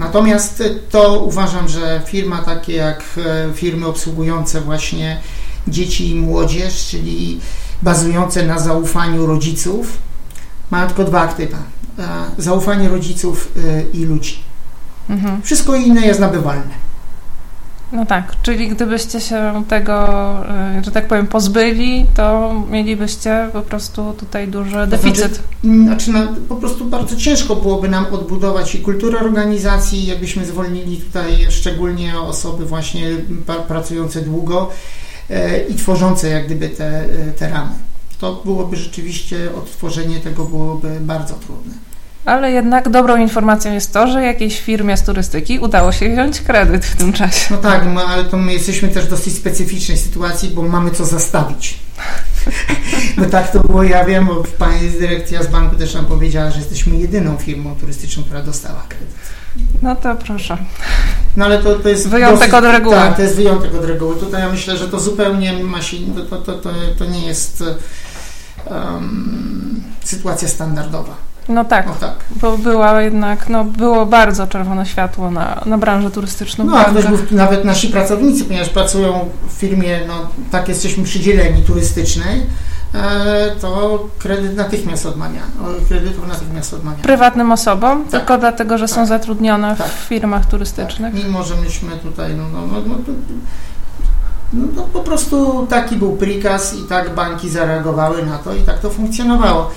Natomiast 0.00 0.62
to 0.90 1.18
uważam, 1.18 1.68
że 1.68 2.02
firma 2.06 2.42
takie 2.42 2.74
jak 2.74 3.04
e, 3.16 3.54
firmy 3.54 3.86
obsługujące 3.86 4.60
właśnie 4.60 5.20
dzieci 5.68 6.10
i 6.10 6.14
młodzież, 6.14 6.86
czyli 6.86 7.40
bazujące 7.82 8.46
na 8.46 8.58
zaufaniu 8.58 9.26
rodziców, 9.26 9.98
mają 10.70 10.86
tylko 10.86 11.04
dwa 11.04 11.20
aktywa. 11.20 11.58
E, 11.98 12.02
zaufanie 12.38 12.88
rodziców 12.88 13.52
e, 13.56 13.82
i 13.82 14.04
ludzi. 14.04 14.38
Mhm. 15.08 15.42
Wszystko 15.42 15.74
inne 15.74 16.06
jest 16.06 16.20
nabywalne. 16.20 16.89
No 17.92 18.06
tak, 18.06 18.36
czyli 18.42 18.68
gdybyście 18.68 19.20
się 19.20 19.64
tego, 19.68 20.04
e, 20.48 20.82
że 20.84 20.90
tak 20.90 21.08
powiem, 21.08 21.26
pozbyli, 21.26 22.06
to 22.16 22.54
mielibyście 22.70 23.48
po 23.52 23.62
prostu 23.62 24.14
tutaj 24.18 24.48
duży 24.48 24.86
deficyt. 24.86 25.42
Znaczy, 25.64 25.82
znaczy 25.84 26.10
no, 26.10 26.20
po 26.48 26.56
prostu 26.56 26.84
bardzo 26.84 27.16
ciężko 27.16 27.56
byłoby 27.56 27.88
nam 27.88 28.06
odbudować 28.06 28.74
i 28.74 28.78
kulturę 28.78 29.20
organizacji, 29.20 30.06
jakbyśmy 30.06 30.46
zwolnili 30.46 30.96
tutaj 30.96 31.46
szczególnie 31.50 32.20
osoby 32.20 32.66
właśnie 32.66 33.06
pracujące 33.68 34.20
długo 34.20 34.70
E, 35.30 35.60
i 35.60 35.74
tworzące 35.74 36.28
jak 36.28 36.46
gdyby 36.46 36.68
te, 36.68 36.86
e, 36.86 37.32
te 37.32 37.50
ramy. 37.50 37.72
To 38.18 38.42
byłoby 38.44 38.76
rzeczywiście, 38.76 39.54
odtworzenie 39.56 40.20
tego 40.20 40.44
byłoby 40.44 41.00
bardzo 41.00 41.34
trudne. 41.34 41.74
Ale 42.24 42.52
jednak 42.52 42.88
dobrą 42.88 43.16
informacją 43.16 43.72
jest 43.72 43.92
to, 43.92 44.06
że 44.06 44.22
jakiejś 44.22 44.60
firmie 44.60 44.96
z 44.96 45.02
turystyki 45.02 45.58
udało 45.58 45.92
się 45.92 46.12
wziąć 46.12 46.40
kredyt 46.40 46.84
w 46.84 46.96
tym 46.96 47.12
czasie. 47.12 47.46
No 47.50 47.56
tak, 47.56 47.82
no, 47.94 48.00
ale 48.06 48.24
to 48.24 48.36
my 48.36 48.52
jesteśmy 48.52 48.88
też 48.88 49.06
w 49.06 49.10
dosyć 49.10 49.34
specyficznej 49.34 49.98
sytuacji, 49.98 50.48
bo 50.48 50.62
mamy 50.62 50.90
co 50.90 51.04
zastawić. 51.04 51.78
No 53.16 53.26
tak 53.26 53.52
to 53.52 53.60
było, 53.60 53.82
ja 53.82 54.04
wiem, 54.04 54.26
bo 54.26 54.42
pani 54.58 54.90
dyrekcja 54.90 55.42
z 55.42 55.46
banku 55.46 55.76
też 55.76 55.94
nam 55.94 56.06
powiedziała, 56.06 56.50
że 56.50 56.58
jesteśmy 56.58 56.96
jedyną 56.96 57.36
firmą 57.36 57.74
turystyczną, 57.74 58.22
która 58.22 58.42
dostała 58.42 58.84
kredyt. 58.88 59.16
No 59.82 59.96
to 59.96 60.14
proszę. 60.14 60.58
No 61.36 61.44
ale 61.44 61.62
to, 61.62 61.78
to 61.78 61.88
jest 61.88 62.08
wyjątek 62.08 62.38
dosyć, 62.38 62.54
od 62.54 62.64
reguły. 62.64 62.96
Tak, 62.96 63.16
to 63.16 63.22
jest 63.22 63.36
wyjątek 63.36 63.74
od 63.74 63.84
reguły. 63.84 64.16
Tutaj 64.16 64.42
ja 64.42 64.48
myślę, 64.48 64.76
że 64.76 64.88
to 64.88 65.00
zupełnie 65.00 65.52
ma 65.52 65.82
się, 65.82 65.96
to, 66.30 66.36
to, 66.36 66.52
to, 66.52 66.70
to 66.98 67.04
nie 67.04 67.26
jest 67.26 67.64
um, 68.66 69.82
sytuacja 70.04 70.48
standardowa. 70.48 71.29
No 71.48 71.64
tak, 71.64 71.86
no 71.86 71.94
tak, 72.00 72.14
bo 72.30 72.58
była 72.58 73.02
jednak, 73.02 73.48
no 73.48 73.64
było 73.64 74.06
bardzo 74.06 74.46
czerwone 74.46 74.86
światło 74.86 75.30
na, 75.30 75.62
na 75.66 75.78
branżę 75.78 76.10
turystyczną. 76.10 76.64
No, 76.64 76.78
ale 76.78 77.02
nawet 77.30 77.64
nasi 77.64 77.88
pracownicy, 77.88 78.44
ponieważ 78.44 78.68
pracują 78.68 79.28
w 79.48 79.52
firmie, 79.52 80.00
no 80.08 80.14
tak 80.50 80.68
jesteśmy 80.68 81.04
przydzieleni 81.04 81.62
turystycznej, 81.62 82.42
e, 82.94 83.50
to 83.60 84.06
kredyt 84.18 84.56
natychmiast 84.56 85.06
odmawiano. 85.06 85.46
Kredytów 85.88 86.28
natychmiast 86.28 86.74
odmawiano. 86.74 87.02
Prywatnym 87.02 87.52
osobom? 87.52 88.04
Tak. 88.04 88.10
Tylko 88.10 88.38
dlatego, 88.38 88.78
że 88.78 88.86
tak. 88.86 88.94
są 88.94 89.06
zatrudnione 89.06 89.76
tak. 89.76 89.88
w 89.88 90.08
firmach 90.08 90.46
turystycznych? 90.46 91.14
Tak. 91.14 91.24
Mimo, 91.24 91.44
że 91.44 91.56
myśmy 91.56 91.90
tutaj, 91.96 92.34
no, 92.34 92.42
no, 92.48 92.66
no, 92.66 92.80
no, 92.86 92.94
no, 94.52 94.66
no 94.76 94.82
po 94.82 95.00
prostu 95.00 95.66
taki 95.70 95.96
był 95.96 96.16
prikaz 96.16 96.74
i 96.74 96.82
tak 96.82 97.14
banki 97.14 97.48
zareagowały 97.48 98.26
na 98.26 98.38
to 98.38 98.54
i 98.54 98.60
tak 98.60 98.78
to 98.78 98.90
funkcjonowało. 98.90 99.70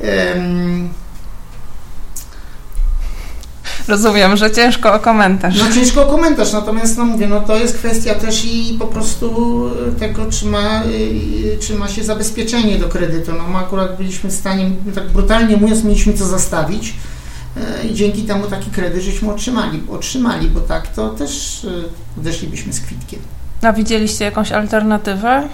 Um, 0.00 0.90
Rozumiem, 3.88 4.36
że 4.36 4.50
ciężko 4.50 4.94
o 4.94 4.98
komentarz. 4.98 5.58
No 5.58 5.74
ciężko 5.74 6.02
o 6.02 6.10
komentarz, 6.10 6.52
natomiast 6.52 6.98
no 6.98 7.04
mówię, 7.04 7.28
no 7.28 7.40
to 7.40 7.56
jest 7.56 7.78
kwestia 7.78 8.14
też 8.14 8.44
i 8.44 8.76
po 8.78 8.86
prostu 8.86 9.70
tego, 9.98 10.26
czy 10.30 10.46
ma, 10.46 10.82
czy 11.60 11.74
ma 11.74 11.88
się 11.88 12.04
zabezpieczenie 12.04 12.78
do 12.78 12.88
kredytu. 12.88 13.32
No 13.32 13.48
my 13.48 13.58
akurat 13.58 13.96
byliśmy 13.96 14.30
w 14.30 14.32
stanie, 14.32 14.70
tak 14.94 15.10
brutalnie 15.10 15.56
mówiąc, 15.56 15.84
mieliśmy 15.84 16.12
co 16.12 16.24
zastawić 16.24 16.94
e, 17.56 17.86
i 17.86 17.94
dzięki 17.94 18.22
temu 18.22 18.46
taki 18.46 18.70
kredyt 18.70 19.02
żeśmy 19.02 19.32
otrzymali, 19.32 19.82
otrzymali, 19.90 20.48
bo 20.48 20.60
tak 20.60 20.86
to 20.88 21.08
też 21.08 21.64
e, 21.64 22.20
odeszlibyśmy 22.20 22.72
z 22.72 22.80
kwitkiem. 22.80 23.20
A 23.62 23.72
widzieliście 23.72 24.24
jakąś 24.24 24.52
alternatywę 24.52 25.48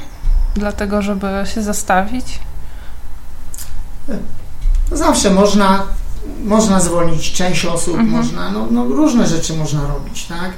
dla 0.54 0.72
tego, 0.72 1.02
żeby 1.02 1.26
się 1.54 1.62
zastawić? 1.62 2.24
No 4.90 4.96
zawsze 4.96 5.30
można 5.30 5.86
można 6.44 6.80
zwolnić 6.80 7.32
część 7.32 7.64
osób, 7.64 7.94
mhm. 7.94 8.10
można, 8.10 8.50
no, 8.50 8.66
no, 8.70 8.84
różne 8.84 9.26
rzeczy 9.26 9.56
można 9.56 9.86
robić, 9.86 10.26
tak? 10.26 10.50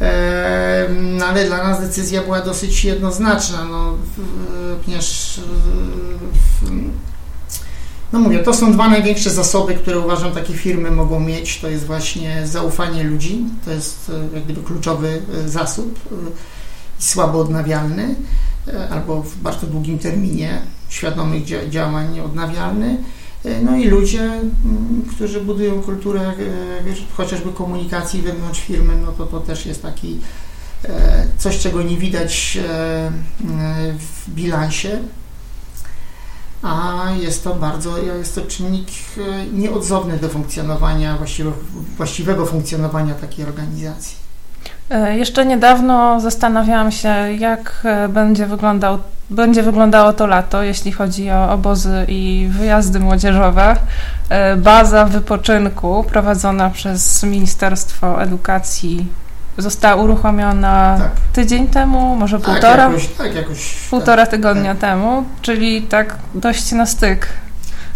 E, 0.00 0.88
no, 1.00 1.26
ale 1.26 1.46
dla 1.46 1.64
nas 1.64 1.80
decyzja 1.80 2.22
była 2.22 2.40
dosyć 2.40 2.84
jednoznaczna, 2.84 3.64
no, 3.64 3.96
ponieważ 4.84 5.40
no 8.12 8.18
mówię, 8.18 8.38
to 8.38 8.54
są 8.54 8.72
dwa 8.72 8.88
największe 8.88 9.30
zasoby, 9.30 9.74
które 9.74 9.98
uważam 9.98 10.32
takie 10.32 10.54
firmy 10.54 10.90
mogą 10.90 11.20
mieć. 11.20 11.60
To 11.60 11.68
jest 11.68 11.86
właśnie 11.86 12.46
zaufanie 12.46 13.04
ludzi, 13.04 13.44
to 13.64 13.70
jest 13.70 14.10
e, 14.10 14.34
jak 14.34 14.44
gdyby 14.44 14.62
kluczowy 14.62 15.22
e, 15.44 15.48
zasób 15.48 15.98
i 17.00 17.02
słabo 17.02 17.40
odnawialny, 17.40 18.14
albo 18.90 19.22
w 19.22 19.36
bardzo 19.36 19.66
długim 19.66 19.98
terminie 19.98 20.62
świadomych 20.92 21.70
działań 21.70 22.20
odnawialny 22.20 22.98
E, 23.44 23.60
no 23.60 23.76
i 23.76 23.88
ludzie, 23.88 24.30
którzy 25.10 25.40
budują 25.40 25.82
kulturę 25.82 26.20
e, 26.20 26.34
chociażby 27.16 27.52
komunikacji 27.52 28.22
wewnątrz 28.22 28.60
firmy, 28.60 28.96
no 29.06 29.12
to 29.12 29.26
to 29.26 29.40
też 29.40 29.66
jest 29.66 29.82
taki 29.82 30.20
e, 30.84 31.26
coś, 31.38 31.58
czego 31.58 31.82
nie 31.82 31.96
widać 31.96 32.58
w 33.98 34.30
bilansie, 34.30 34.98
a 36.62 37.04
jest 37.20 37.44
to 37.44 37.54
bardzo, 37.54 37.98
jest 37.98 38.34
to 38.34 38.40
czynnik 38.40 38.88
nieodzowny 39.52 40.18
do 40.18 40.28
funkcjonowania, 40.28 41.18
właściwego 41.96 42.46
funkcjonowania 42.46 43.14
takiej 43.14 43.44
organizacji. 43.44 44.21
Jeszcze 45.16 45.46
niedawno 45.46 46.20
zastanawiałam 46.20 46.92
się, 46.92 47.08
jak 47.38 47.86
będzie 48.08 48.46
wyglądał 48.46 48.98
będzie 49.32 49.62
wyglądało 49.62 50.12
to 50.12 50.26
lato, 50.26 50.62
jeśli 50.62 50.92
chodzi 50.92 51.30
o 51.30 51.52
obozy 51.52 52.04
i 52.08 52.48
wyjazdy 52.50 53.00
młodzieżowe. 53.00 53.76
E, 54.28 54.56
baza 54.56 55.04
wypoczynku 55.04 56.04
prowadzona 56.08 56.70
przez 56.70 57.22
Ministerstwo 57.22 58.22
Edukacji 58.22 59.06
została 59.58 60.02
uruchomiona 60.02 60.98
tak. 60.98 61.10
tydzień 61.32 61.68
temu, 61.68 62.16
może 62.16 62.40
tak, 62.40 62.46
półtora? 62.46 62.84
Jakoś, 62.84 63.08
tak, 63.08 63.34
jakoś. 63.34 63.74
Półtora 63.90 64.22
tak, 64.22 64.30
tygodnia 64.30 64.74
tak. 64.74 64.80
temu, 64.80 65.24
czyli 65.42 65.82
tak 65.82 66.16
dość 66.34 66.72
na 66.72 66.86
styk. 66.86 67.28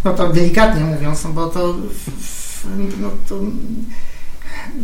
No 0.05 0.15
to 0.15 0.29
delikatnie 0.29 0.85
mówiąc, 0.85 1.25
no 1.25 1.31
bo 1.31 1.47
to, 1.47 1.75
no 3.01 3.09
to 3.29 3.35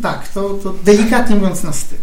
tak, 0.02 0.28
to, 0.28 0.50
to 0.50 0.74
delikatnie 0.84 1.36
mówiąc 1.36 1.62
na 1.62 1.72
styk. 1.72 2.00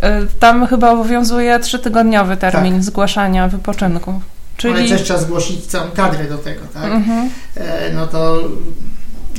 E, 0.00 0.26
tam 0.40 0.66
chyba 0.66 0.90
obowiązuje 0.90 1.60
trzytygodniowy 1.60 2.36
termin 2.36 2.74
tak. 2.74 2.84
zgłaszania 2.84 3.48
wypoczynku. 3.48 4.20
Czyli... 4.56 4.74
Ale 4.74 4.88
też 4.88 5.02
trzeba 5.02 5.18
zgłosić 5.18 5.66
całą 5.66 5.90
kadrę 5.90 6.24
do 6.24 6.38
tego, 6.38 6.60
tak? 6.74 6.84
Mhm. 6.84 7.30
E, 7.54 7.92
no 7.92 8.06
to, 8.06 8.38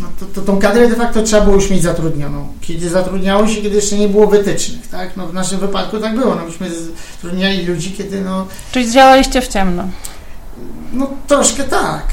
no 0.02 0.08
to, 0.20 0.26
to 0.26 0.42
tą 0.42 0.60
kadrę 0.60 0.90
de 0.90 0.96
facto 0.96 1.24
trzeba 1.24 1.42
było 1.42 1.56
już 1.56 1.70
mieć 1.70 1.84
zatrudnioną. 1.84 2.48
Kiedy 2.62 2.90
zatrudniało 2.90 3.48
się, 3.48 3.62
kiedy 3.62 3.76
jeszcze 3.76 3.96
nie 3.98 4.08
było 4.08 4.28
wytycznych, 4.28 4.88
tak? 4.88 5.18
No 5.18 5.28
w 5.28 5.34
naszym 5.34 5.60
wypadku 5.60 6.00
tak 6.00 6.16
było, 6.16 6.36
no 6.36 6.46
myśmy 6.46 6.70
zatrudniali 7.16 7.66
ludzi, 7.66 7.92
kiedy 7.92 8.22
no... 8.22 8.48
Czyli 8.72 8.92
działaliście 8.92 9.42
w 9.42 9.48
ciemno? 9.48 9.88
No 10.94 11.10
troszkę 11.28 11.64
tak. 11.64 12.04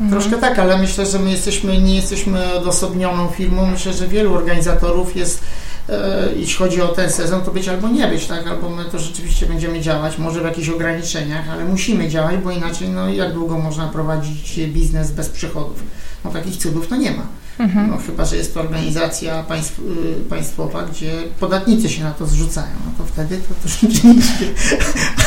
Mhm. 0.00 0.10
Troszkę 0.10 0.40
tak, 0.40 0.58
ale 0.58 0.78
myślę, 0.78 1.06
że 1.06 1.18
my 1.18 1.30
jesteśmy, 1.30 1.78
nie 1.78 1.96
jesteśmy 1.96 2.54
odosobnioną 2.54 3.28
firmą. 3.28 3.66
Myślę, 3.66 3.92
że 3.92 4.08
wielu 4.08 4.34
organizatorów 4.34 5.16
jest 5.16 5.42
E, 5.88 6.28
jeśli 6.36 6.54
chodzi 6.54 6.82
o 6.82 6.88
ten 6.88 7.10
sezon, 7.10 7.40
to 7.40 7.50
być 7.50 7.68
albo 7.68 7.88
nie 7.88 8.08
być, 8.08 8.26
tak? 8.26 8.46
Albo 8.46 8.70
my 8.70 8.84
to 8.84 8.98
rzeczywiście 8.98 9.46
będziemy 9.46 9.80
działać, 9.80 10.18
może 10.18 10.40
w 10.40 10.44
jakichś 10.44 10.68
ograniczeniach, 10.68 11.50
ale 11.50 11.64
musimy 11.64 12.08
działać, 12.08 12.36
bo 12.36 12.50
inaczej, 12.50 12.88
no 12.88 13.08
jak 13.08 13.32
długo 13.32 13.58
można 13.58 13.88
prowadzić 13.88 14.60
biznes 14.60 15.10
bez 15.10 15.28
przychodów? 15.28 15.82
No 16.24 16.30
takich 16.30 16.56
cudów 16.56 16.88
to 16.88 16.96
nie 16.96 17.10
ma. 17.10 17.26
Mhm. 17.58 17.90
No, 17.90 17.98
chyba, 18.06 18.24
że 18.24 18.36
jest 18.36 18.54
to 18.54 18.60
organizacja 18.60 19.42
państw, 19.42 19.78
y, 19.78 20.28
państwowa, 20.30 20.82
gdzie 20.82 21.12
podatnicy 21.40 21.88
się 21.88 22.04
na 22.04 22.10
to 22.10 22.26
zrzucają, 22.26 22.72
no 22.86 22.92
to 22.98 23.12
wtedy 23.12 23.36
to, 23.36 23.54
to 23.62 23.68
rzeczywiście. 23.68 24.46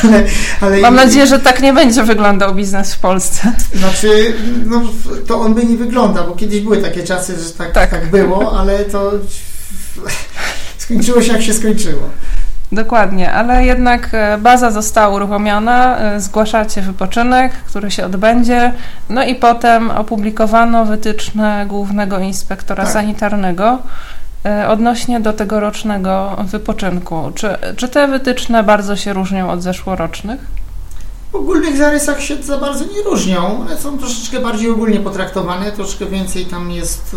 ale, 0.03 0.23
ale 0.61 0.81
Mam 0.81 0.95
nadzieję, 0.95 1.27
że 1.27 1.39
tak 1.39 1.61
nie 1.61 1.73
będzie 1.73 2.03
wyglądał 2.03 2.55
biznes 2.55 2.93
w 2.93 2.99
Polsce. 2.99 3.51
Znaczy, 3.73 4.33
no, 4.65 4.81
to 5.27 5.41
on 5.41 5.53
by 5.53 5.65
nie 5.65 5.77
wyglądał, 5.77 6.27
bo 6.27 6.35
kiedyś 6.35 6.61
były 6.61 6.77
takie 6.77 7.03
czasy, 7.03 7.35
że 7.43 7.49
tak, 7.49 7.71
tak. 7.71 7.89
tak 7.89 8.09
było, 8.09 8.59
ale 8.59 8.79
to 8.79 9.11
skończyło 10.77 11.21
się 11.21 11.33
jak 11.33 11.41
się 11.41 11.53
skończyło. 11.53 12.09
Dokładnie, 12.71 13.33
ale 13.33 13.65
jednak 13.65 14.09
e, 14.13 14.37
baza 14.37 14.71
została 14.71 15.15
uruchomiona, 15.15 15.97
e, 15.97 16.19
zgłaszacie 16.19 16.81
wypoczynek, 16.81 17.51
który 17.53 17.91
się 17.91 18.05
odbędzie, 18.05 18.73
no 19.09 19.23
i 19.23 19.35
potem 19.35 19.91
opublikowano 19.91 20.85
wytyczne 20.85 21.65
głównego 21.67 22.19
inspektora 22.19 22.83
tak. 22.83 22.93
sanitarnego 22.93 23.79
e, 24.45 24.67
odnośnie 24.67 25.19
do 25.19 25.33
tegorocznego 25.33 26.37
wypoczynku. 26.45 27.31
Czy, 27.35 27.57
czy 27.75 27.87
te 27.87 28.07
wytyczne 28.07 28.63
bardzo 28.63 28.95
się 28.95 29.13
różnią 29.13 29.49
od 29.49 29.63
zeszłorocznych? 29.63 30.39
W 31.31 31.35
ogólnych 31.35 31.77
zarysach 31.77 32.21
się 32.21 32.35
za 32.35 32.57
bardzo 32.57 32.85
nie 32.85 33.03
różnią, 33.05 33.59
one 33.59 33.77
są 33.77 33.97
troszeczkę 33.97 34.39
bardziej 34.39 34.69
ogólnie 34.69 34.99
potraktowane, 34.99 35.71
troszkę 35.71 36.05
więcej 36.05 36.45
tam 36.45 36.71
jest 36.71 37.15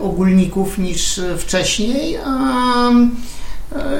ogólników 0.00 0.78
niż 0.78 1.20
wcześniej. 1.38 2.14
E, 2.14 2.20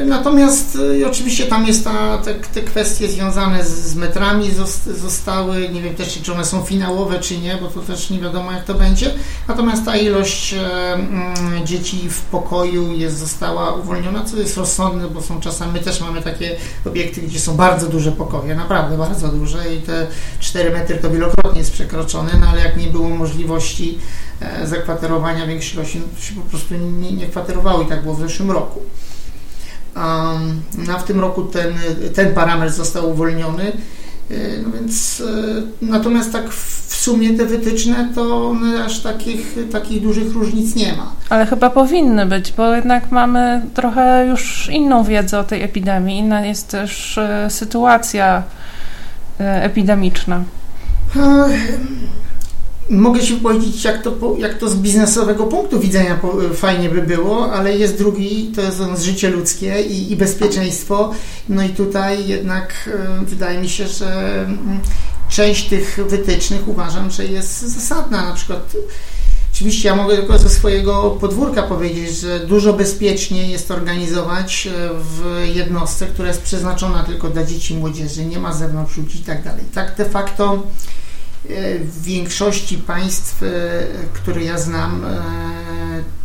natomiast 0.07 0.79
e, 1.03 1.07
oczywiście 1.07 1.47
tam 1.47 1.67
jest 1.67 1.85
ta, 1.85 2.19
te, 2.19 2.35
te 2.35 2.61
kwestie 2.61 3.09
związane 3.09 3.65
z, 3.65 3.69
z, 3.69 3.97
metrami 3.97 4.51
zostały, 4.87 5.69
nie 5.69 5.83
wiem 5.83 5.95
też 5.95 6.23
czy 6.23 6.33
one 6.33 6.45
są 6.45 6.63
finałowe 6.63 7.21
czy 7.21 7.39
nie, 7.39 7.57
bo 7.57 7.67
to 7.67 7.81
też 7.81 8.11
nie 8.11 8.21
wiadomo 8.21 8.53
jak 8.53 8.65
to 8.65 8.75
będzie. 8.75 9.15
Natomiast 9.49 9.85
ta 9.85 9.97
ilość 9.97 10.55
mm, 10.55 11.67
dzieci 11.67 12.09
w 12.11 12.21
pokoju 12.21 12.93
jest, 12.93 13.19
została 13.19 13.75
uwolniona, 13.75 14.25
co 14.25 14.37
jest 14.37 14.57
rozsądne, 14.57 15.09
bo 15.09 15.23
są 15.23 15.41
czasami, 15.41 15.73
my 15.73 15.81
też 15.81 16.01
mamy 16.01 16.23
takie 16.23 16.57
obiekty, 16.87 17.21
gdzie 17.21 17.41
są 17.41 17.57
bardzo 17.57 17.87
duże 17.87 18.13
pokoje, 18.13 18.55
naprawdę 18.55 18.99
bardzo 18.99 19.29
duże 19.29 19.75
i 19.75 19.83
te 19.83 20.07
4 20.41 20.71
metry 20.71 20.97
to 20.97 21.11
wielokrotnie 21.11 21.59
jest 21.59 21.73
przekroczone, 21.73 22.31
no 22.41 22.47
ale 22.47 22.61
jak 22.61 22.77
nie 22.77 22.87
było 22.87 23.09
możliwości 23.09 23.99
E, 24.41 24.67
zakwaterowania 24.67 25.47
większej 25.47 25.75
ilości 25.75 26.03
no 26.15 26.21
się 26.21 26.35
po 26.35 26.41
prostu 26.41 26.75
nie, 26.75 27.13
nie 27.13 27.27
kwaterowały 27.27 27.85
i 27.85 27.87
tak 27.87 28.03
było 28.03 28.15
w 28.15 28.21
zeszłym 28.21 28.51
roku. 28.51 28.81
A 29.95 30.99
w 30.99 31.05
tym 31.05 31.21
roku 31.21 31.43
ten, 31.43 31.75
ten 32.15 32.35
parametr 32.35 32.73
został 32.73 33.11
uwolniony. 33.11 33.73
E, 34.31 34.35
no 34.63 34.71
więc 34.71 35.23
e, 35.83 35.87
natomiast 35.87 36.33
tak 36.33 36.51
w 36.51 36.97
sumie 36.97 37.31
te 37.31 37.47
wytyczne 37.47 38.09
to 38.15 38.49
one 38.49 38.85
aż 38.85 39.01
takich, 39.01 39.57
takich 39.73 40.03
dużych 40.03 40.33
różnic 40.33 40.75
nie 40.75 40.93
ma. 40.93 41.13
Ale 41.29 41.47
chyba 41.47 41.71
powinny 41.71 42.27
być, 42.27 42.53
bo 42.53 42.75
jednak 42.75 43.11
mamy 43.11 43.63
trochę 43.75 44.27
już 44.27 44.69
inną 44.73 45.05
wiedzę 45.05 45.39
o 45.39 45.45
tej 45.45 45.63
epidemii. 45.63 46.19
Inna 46.19 46.47
jest 46.47 46.69
też 46.69 47.21
sytuacja 47.49 48.43
epidemiczna. 49.39 50.45
Mogę 52.91 53.23
się 53.23 53.37
powiedzieć, 53.37 53.85
jak 53.85 54.03
to, 54.03 54.37
jak 54.39 54.59
to 54.59 54.69
z 54.69 54.75
biznesowego 54.75 55.47
punktu 55.47 55.81
widzenia 55.81 56.21
fajnie 56.55 56.89
by 56.89 57.03
było, 57.03 57.53
ale 57.53 57.77
jest 57.77 57.99
drugi, 57.99 58.53
to 58.57 58.61
jest 58.61 59.03
życie 59.03 59.31
ludzkie 59.31 59.83
i, 59.83 60.13
i 60.13 60.17
bezpieczeństwo. 60.17 61.11
No 61.49 61.63
i 61.63 61.69
tutaj 61.69 62.27
jednak 62.27 62.91
e, 63.21 63.25
wydaje 63.25 63.61
mi 63.61 63.69
się, 63.69 63.89
że 63.89 64.41
mm, 64.45 64.81
część 65.29 65.69
tych 65.69 66.01
wytycznych 66.09 66.69
uważam, 66.69 67.11
że 67.11 67.25
jest 67.27 67.61
zasadna. 67.61 68.29
Na 68.29 68.35
przykład 68.35 68.77
Oczywiście 69.55 69.89
ja 69.89 69.97
mogę 69.97 70.17
tylko 70.17 70.39
ze 70.39 70.51
swojego 70.51 71.11
podwórka 71.11 71.63
powiedzieć, 71.63 72.17
że 72.17 72.41
dużo 72.41 72.73
bezpieczniej 72.73 73.51
jest 73.51 73.71
organizować 73.71 74.67
e, 74.67 74.71
w 74.95 75.47
jednostce, 75.55 76.07
która 76.07 76.29
jest 76.29 76.43
przeznaczona 76.43 77.03
tylko 77.03 77.31
dla 77.31 77.45
dzieci 77.45 77.75
i 77.75 77.77
młodzieży, 77.77 78.25
nie 78.25 78.39
ma 78.39 78.53
zewnątrz 78.53 78.97
ludzi 78.97 79.21
i 79.21 79.23
tak 79.23 79.45
dalej. 79.45 79.65
Tak 79.75 79.97
de 79.97 80.05
facto 80.05 80.63
w 81.81 82.03
większości 82.03 82.79
państw, 82.79 83.43
e, 83.43 83.47
które 84.13 84.45
ja 84.45 84.59
znam, 84.59 85.05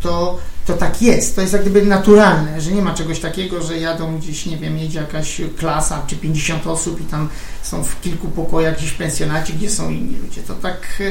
to, 0.00 0.38
to 0.66 0.74
tak 0.74 1.02
jest. 1.02 1.34
To 1.34 1.40
jest 1.40 1.52
jak 1.52 1.62
gdyby 1.62 1.86
naturalne, 1.86 2.60
że 2.60 2.72
nie 2.72 2.82
ma 2.82 2.94
czegoś 2.94 3.20
takiego, 3.20 3.62
że 3.62 3.78
jadą 3.78 4.18
gdzieś, 4.18 4.46
nie 4.46 4.56
wiem, 4.56 4.78
jedzie 4.78 5.00
jakaś 5.00 5.40
klasa 5.58 6.02
czy 6.06 6.16
50 6.16 6.66
osób 6.66 7.00
i 7.00 7.04
tam 7.04 7.28
są 7.62 7.84
w 7.84 8.00
kilku 8.00 8.28
pokojach 8.28 8.76
gdzieś 8.76 8.90
w 8.90 8.96
pensjonacie, 8.96 9.52
gdzie 9.52 9.70
są 9.70 9.90
inni 9.90 10.16
ludzie. 10.16 10.42
To 10.42 10.54
tak 10.54 11.02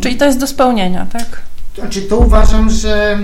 Czyli 0.00 0.16
to 0.16 0.24
jest 0.24 0.38
do 0.38 0.46
spełnienia, 0.46 1.06
tak? 1.12 1.40
Znaczy, 1.74 2.02
to 2.02 2.18
uważam, 2.18 2.70
że 2.70 3.18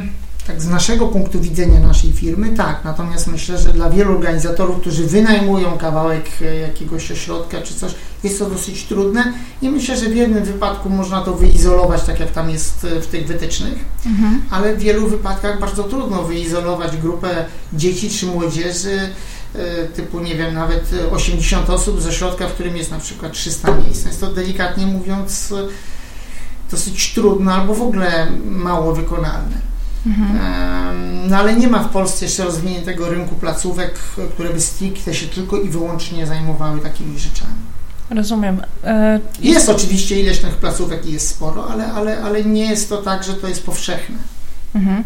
tak 0.51 0.63
z 0.63 0.67
naszego 0.67 1.09
punktu 1.09 1.41
widzenia 1.41 1.81
naszej 1.81 2.13
firmy, 2.13 2.57
tak. 2.57 2.81
Natomiast 2.85 3.27
myślę, 3.27 3.59
że 3.59 3.73
dla 3.73 3.91
wielu 3.91 4.13
organizatorów, 4.13 4.81
którzy 4.81 5.07
wynajmują 5.07 5.79
kawałek 5.79 6.27
e, 6.43 6.57
jakiegoś 6.57 7.11
ośrodka 7.11 7.63
czy 7.63 7.75
coś, 7.75 7.95
jest 8.25 8.39
to 8.39 8.51
dosyć 8.51 8.85
trudne 8.85 9.33
i 9.63 9.69
myślę, 9.69 9.97
że 9.97 10.07
w 10.07 10.17
jednym 10.17 10.45
wypadku 10.45 10.91
można 10.91 11.21
to 11.21 11.35
wyizolować, 11.35 12.03
tak 12.03 12.21
jak 12.21 12.31
tam 12.31 12.51
jest 12.51 12.85
e, 12.85 13.01
w 13.01 13.07
tych 13.07 13.27
wytycznych, 13.27 13.85
mhm. 14.07 14.43
ale 14.51 14.77
w 14.77 14.79
wielu 14.79 15.09
wypadkach 15.09 15.61
bardzo 15.61 15.85
trudno 15.85 16.23
wyizolować 16.23 16.97
grupę 16.97 17.45
dzieci 17.73 18.11
czy 18.11 18.27
młodzieży 18.27 18.99
e, 19.55 19.85
typu, 19.85 20.21
nie 20.21 20.37
wiem, 20.37 20.55
nawet 20.55 20.91
80 21.13 21.71
osób 21.71 22.01
ze 22.01 22.13
środka, 22.13 22.49
w 22.49 22.53
którym 22.53 22.77
jest 22.77 22.91
na 22.91 22.99
przykład 22.99 23.33
300 23.33 23.77
miejsc. 23.77 24.07
Jest 24.07 24.21
to 24.21 24.27
delikatnie 24.27 24.87
mówiąc 24.87 25.55
dosyć 26.71 27.15
trudne 27.15 27.53
albo 27.53 27.75
w 27.75 27.83
ogóle 27.83 28.27
mało 28.45 28.95
wykonalne. 28.95 29.70
Mhm. 30.07 30.39
No 31.29 31.37
ale 31.37 31.57
nie 31.57 31.69
ma 31.69 31.79
w 31.83 31.89
Polsce 31.89 32.25
jeszcze 32.25 32.45
rozwiniętego 32.45 33.09
rynku 33.09 33.35
placówek, 33.35 33.95
które 34.35 34.51
by 34.51 34.61
stricte 34.61 35.15
się 35.15 35.27
tylko 35.27 35.61
i 35.61 35.69
wyłącznie 35.69 36.27
zajmowały 36.27 36.81
takimi 36.81 37.19
rzeczami. 37.19 37.55
Rozumiem. 38.11 38.63
E, 38.85 39.21
jest 39.41 39.69
oczywiście 39.69 40.21
ileś 40.21 40.39
tych 40.39 40.57
placówek 40.57 41.07
i 41.07 41.13
jest 41.13 41.29
sporo, 41.29 41.69
ale, 41.71 41.93
ale, 41.93 42.23
ale 42.23 42.45
nie 42.45 42.71
jest 42.71 42.89
to 42.89 42.97
tak, 42.97 43.25
że 43.25 43.35
to 43.35 43.49
jest 43.49 43.67
powszechne. 43.67 44.17
Mhm. 44.75 45.05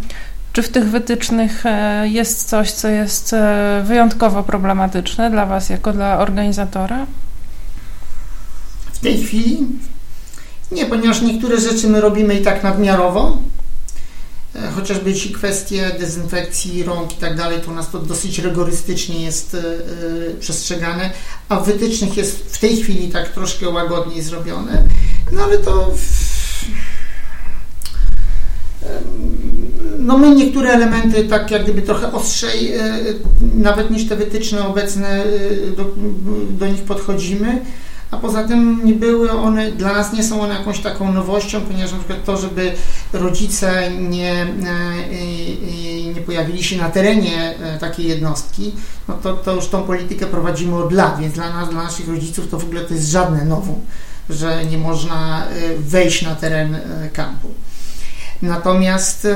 Czy 0.53 0.63
w 0.63 0.69
tych 0.69 0.85
wytycznych 0.85 1.67
e, 1.67 2.09
jest 2.09 2.49
coś, 2.49 2.73
co 2.73 2.89
jest 2.89 3.33
e, 3.33 3.83
wyjątkowo 3.87 4.43
problematyczne 4.43 5.31
dla 5.31 5.47
Was 5.47 5.69
jako 5.69 5.93
dla 5.93 6.19
organizatora? 6.19 7.07
W 8.93 8.99
tej 8.99 9.25
chwili 9.25 9.67
nie, 10.73 10.87
ponieważ 10.87 11.23
niektóre 11.23 11.61
rzeczy 11.61 11.89
my 11.89 12.01
robimy 12.01 12.35
i 12.35 12.43
tak 12.43 12.63
nadmiarowo, 12.63 13.39
chociażby 14.75 15.15
ci 15.15 15.33
kwestie 15.33 15.91
dezynfekcji 15.99 16.83
rąk 16.83 17.13
i 17.13 17.17
tak 17.17 17.37
dalej, 17.37 17.61
to 17.61 17.71
u 17.71 17.75
nas 17.75 17.91
to 17.91 17.99
dosyć 17.99 18.39
rygorystycznie 18.39 19.25
jest 19.25 19.55
yy, 19.55 20.37
przestrzegane, 20.41 21.11
a 21.49 21.61
w 21.61 21.67
wytycznych 21.67 22.17
jest 22.17 22.55
w 22.55 22.59
tej 22.59 22.77
chwili 22.77 23.09
tak 23.09 23.29
troszkę 23.29 23.69
łagodniej 23.69 24.23
zrobione, 24.23 24.83
no 25.33 25.43
ale 25.43 25.59
to 25.59 25.95
no 29.99 30.19
my 30.19 30.35
niektóre 30.35 30.71
elementy 30.71 31.25
tak 31.25 31.51
jak 31.51 31.63
gdyby 31.63 31.83
trochę 31.83 32.13
ostrzej, 32.13 32.73
nawet 33.55 33.91
niż 33.91 34.09
te 34.09 34.17
wytyczne 34.17 34.67
obecne 34.67 35.25
do, 35.77 35.95
do 36.51 36.67
nich 36.67 36.83
podchodzimy, 36.83 37.61
a 38.11 38.17
poza 38.17 38.45
tym 38.45 38.85
nie 38.85 38.93
były 38.93 39.33
one, 39.33 39.73
dla 39.73 39.93
nas 39.93 40.13
nie 40.13 40.23
są 40.23 40.41
one 40.41 40.55
jakąś 40.55 40.81
taką 40.81 41.13
nowością, 41.13 41.61
ponieważ 41.61 41.93
na 41.93 41.99
przykład 41.99 42.25
to, 42.25 42.37
żeby 42.37 42.73
rodzice 43.13 43.91
nie, 43.91 44.33
e, 44.33 46.13
nie 46.15 46.21
pojawili 46.21 46.65
się 46.65 46.77
na 46.77 46.91
terenie 46.91 47.55
e, 47.59 47.79
takiej 47.79 48.07
jednostki, 48.07 48.73
no 49.09 49.15
to, 49.23 49.37
to 49.37 49.55
już 49.55 49.69
tą 49.69 49.83
politykę 49.83 50.27
prowadzimy 50.27 50.77
od 50.77 50.93
lat, 50.93 51.21
więc 51.21 51.35
dla 51.35 51.53
nas, 51.53 51.71
dla 51.71 51.83
naszych 51.83 52.09
rodziców 52.09 52.51
to 52.51 52.59
w 52.59 52.65
ogóle 52.65 52.81
to 52.81 52.95
jest 52.95 53.11
żadne 53.11 53.45
nowum, 53.45 53.81
że 54.31 54.65
nie 54.65 54.79
można 54.79 55.47
e, 55.47 55.51
wejść 55.79 56.23
na 56.23 56.35
teren 56.35 56.79
kampu. 57.13 57.49
Natomiast 58.43 59.27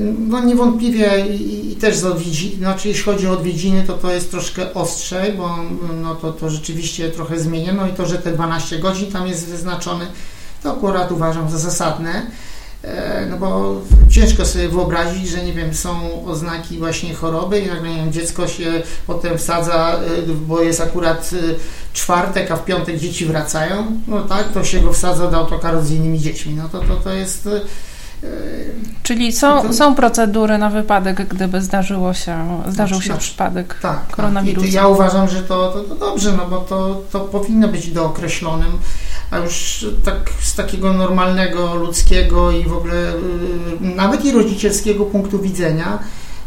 no 0.00 0.44
niewątpliwie 0.44 1.26
i, 1.26 1.76
też 1.76 1.96
z 1.96 2.04
odwiedzin, 2.04 2.58
znaczy 2.58 2.88
jeśli 2.88 3.04
chodzi 3.04 3.26
o 3.28 3.32
odwiedziny, 3.32 3.82
to 3.86 3.92
to 3.92 4.12
jest 4.12 4.30
troszkę 4.30 4.74
ostrzej, 4.74 5.32
bo 5.32 5.56
no 6.02 6.14
to, 6.14 6.32
to 6.32 6.50
rzeczywiście 6.50 7.08
trochę 7.08 7.40
zmienia. 7.40 7.72
No 7.72 7.88
i 7.88 7.92
to, 7.92 8.06
że 8.06 8.18
te 8.18 8.32
12 8.32 8.78
godzin 8.78 9.12
tam 9.12 9.26
jest 9.26 9.46
wyznaczone, 9.46 10.06
to 10.62 10.72
akurat 10.72 11.12
uważam 11.12 11.50
za 11.50 11.58
zasadne. 11.58 12.26
E, 12.84 13.26
no 13.30 13.36
bo 13.36 13.80
ciężko 14.10 14.44
sobie 14.44 14.68
wyobrazić, 14.68 15.28
że 15.28 15.44
nie 15.44 15.52
wiem, 15.52 15.74
są 15.74 16.24
oznaki 16.26 16.78
właśnie 16.78 17.14
choroby 17.14 17.60
i 17.60 17.66
nagle 17.66 17.90
nie 17.90 17.96
wiem, 17.96 18.12
dziecko 18.12 18.48
się 18.48 18.82
potem 19.06 19.38
wsadza, 19.38 19.94
e, 19.94 20.00
bo 20.46 20.62
jest 20.62 20.80
akurat 20.80 21.30
e, 21.32 21.54
czwartek, 21.92 22.50
a 22.50 22.56
w 22.56 22.64
piątek 22.64 22.98
dzieci 22.98 23.26
wracają, 23.26 24.00
no 24.08 24.22
tak, 24.22 24.52
to 24.52 24.64
się 24.64 24.80
go 24.80 24.92
wsadza 24.92 25.30
do 25.30 25.36
autokaru 25.36 25.82
z 25.82 25.90
innymi 25.90 26.18
dziećmi. 26.18 26.54
No 26.54 26.68
to, 26.68 26.80
to, 26.80 26.96
to 26.96 27.12
jest 27.12 27.48
Czyli 29.04 29.32
są, 29.32 29.62
to, 29.62 29.72
są 29.72 29.94
procedury 29.94 30.58
na 30.58 30.70
wypadek, 30.70 31.28
gdyby 31.28 31.60
zdarzyło 31.60 32.14
się, 32.14 32.62
zdarzył 32.68 33.02
się 33.02 33.16
przypadek 33.16 33.78
tak, 33.82 34.06
koronawirusa. 34.06 34.66
Tak. 34.66 34.74
ja 34.74 34.88
uważam, 34.88 35.28
że 35.28 35.42
to, 35.42 35.72
to, 35.72 35.80
to, 35.80 35.94
dobrze, 35.94 36.32
no 36.32 36.46
bo 36.46 36.58
to, 36.58 37.02
to 37.12 37.20
powinno 37.20 37.68
być 37.68 37.90
dookreślonym, 37.90 38.78
a 39.30 39.38
już 39.38 39.86
tak 40.04 40.30
z 40.40 40.54
takiego 40.54 40.92
normalnego, 40.92 41.74
ludzkiego 41.74 42.50
i 42.50 42.64
w 42.64 42.72
ogóle 42.72 42.94
y, 42.94 43.16
nawet 43.80 44.24
i 44.24 44.32
rodzicielskiego 44.32 45.04
punktu 45.04 45.38
widzenia, 45.38 45.98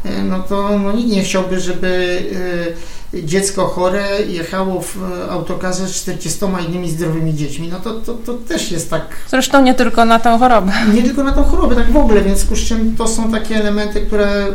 y, 0.06 0.24
no 0.24 0.40
to 0.40 0.80
no, 0.80 0.92
nikt 0.92 1.10
nie 1.10 1.24
chciałby, 1.24 1.60
żeby 1.60 1.88
y, 1.88 2.97
dziecko 3.14 3.68
chore 3.68 4.22
jechało 4.28 4.82
w 4.82 4.98
autokarze 5.30 5.88
z 5.88 5.92
40 5.92 6.40
innymi 6.68 6.90
zdrowymi 6.90 7.34
dziećmi, 7.34 7.68
no 7.68 7.80
to, 7.80 7.94
to, 7.94 8.14
to 8.14 8.34
też 8.34 8.72
jest 8.72 8.90
tak... 8.90 9.08
Zresztą 9.30 9.62
nie 9.62 9.74
tylko 9.74 10.06
na 10.06 10.20
tę 10.20 10.40
chorobę. 10.40 10.72
Nie 10.94 11.04
tylko 11.04 11.24
na 11.24 11.32
tą 11.32 11.44
chorobę, 11.44 11.76
tak 11.76 11.92
w 11.92 11.98
ogóle, 11.98 12.22
więc 12.22 12.40
z 12.40 12.68
czym 12.68 12.96
to 12.96 13.08
są 13.08 13.32
takie 13.32 13.56
elementy, 13.56 14.02
które... 14.02 14.48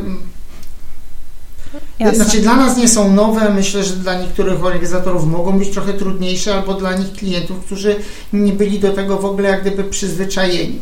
Jasne. 1.98 2.24
Znaczy 2.24 2.40
dla 2.40 2.56
nas 2.56 2.76
nie 2.76 2.88
są 2.88 3.12
nowe, 3.12 3.50
myślę, 3.50 3.84
że 3.84 3.96
dla 3.96 4.14
niektórych 4.14 4.64
organizatorów 4.64 5.26
mogą 5.26 5.58
być 5.58 5.70
trochę 5.70 5.92
trudniejsze, 5.92 6.54
albo 6.54 6.74
dla 6.74 6.96
nich 6.96 7.12
klientów, 7.12 7.64
którzy 7.64 7.96
nie 8.32 8.52
byli 8.52 8.80
do 8.80 8.92
tego 8.92 9.18
w 9.18 9.24
ogóle 9.24 9.48
jak 9.48 9.60
gdyby 9.60 9.84
przyzwyczajeni. 9.84 10.80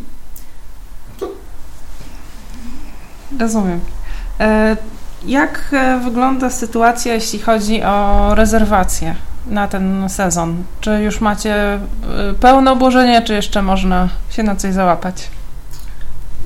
To... 1.20 1.28
Rozumiem. 3.38 3.80
E 4.40 4.76
jak 5.26 5.68
e, 5.72 6.00
wygląda 6.04 6.50
sytuacja, 6.50 7.14
jeśli 7.14 7.38
chodzi 7.38 7.82
o 7.82 8.34
rezerwacje 8.34 9.14
na 9.46 9.68
ten 9.68 10.08
sezon? 10.08 10.64
Czy 10.80 10.90
już 10.90 11.20
macie 11.20 11.54
e, 11.54 11.80
pełne 12.40 12.72
obłożenie, 12.72 13.22
czy 13.22 13.34
jeszcze 13.34 13.62
można 13.62 14.08
się 14.30 14.42
na 14.42 14.56
coś 14.56 14.74
załapać? 14.74 15.28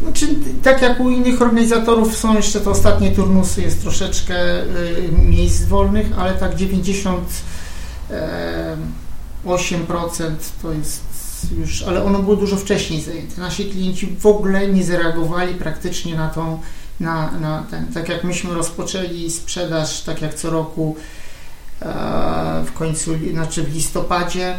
Znaczy, 0.02 0.26
tak 0.62 0.82
jak 0.82 1.00
u 1.00 1.10
innych 1.10 1.42
organizatorów 1.42 2.16
są 2.16 2.34
jeszcze 2.34 2.60
te 2.60 2.70
ostatnie 2.70 3.10
turnusy, 3.10 3.62
jest 3.62 3.82
troszeczkę 3.82 4.36
e, 4.36 4.64
miejsc 5.12 5.64
wolnych, 5.64 6.06
ale 6.18 6.34
tak 6.34 6.56
98% 6.56 7.14
to 10.62 10.72
jest 10.72 11.14
już, 11.58 11.82
ale 11.82 12.04
ono 12.04 12.18
było 12.18 12.36
dużo 12.36 12.56
wcześniej 12.56 13.00
zajęte. 13.00 13.40
Nasi 13.40 13.64
klienci 13.64 14.06
w 14.06 14.26
ogóle 14.26 14.68
nie 14.68 14.84
zareagowali 14.84 15.54
praktycznie 15.54 16.16
na 16.16 16.28
tą 16.28 16.58
na, 17.00 17.30
na 17.30 17.62
ten. 17.70 17.86
Tak 17.86 18.08
jak 18.08 18.24
myśmy 18.24 18.54
rozpoczęli 18.54 19.30
sprzedaż, 19.30 20.00
tak 20.00 20.22
jak 20.22 20.34
co 20.34 20.50
roku 20.50 20.96
e, 21.82 21.84
w 22.66 22.72
końcu, 22.72 23.10
znaczy 23.32 23.62
w 23.62 23.74
listopadzie, 23.74 24.48
e, 24.48 24.58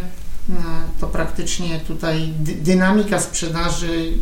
to 0.99 1.07
praktycznie 1.07 1.79
tutaj 1.79 2.33
dynamika 2.39 3.19
sprzedaży 3.19 4.13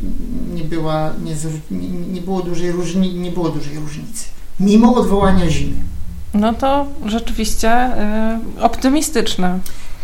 nie 0.54 0.64
była, 0.64 1.14
nie, 1.24 1.36
nie 1.90 2.22
było 2.22 2.42
dużej 2.42 2.72
różnicy, 2.72 3.16
nie 3.16 3.32
było 3.32 3.50
dużej 3.50 3.76
różnicy, 3.76 4.26
mimo 4.60 4.96
odwołania 4.96 5.50
zimy. 5.50 5.76
No 6.34 6.54
to 6.54 6.88
rzeczywiście 7.06 7.90
y, 8.58 8.62
optymistyczne. 8.62 9.60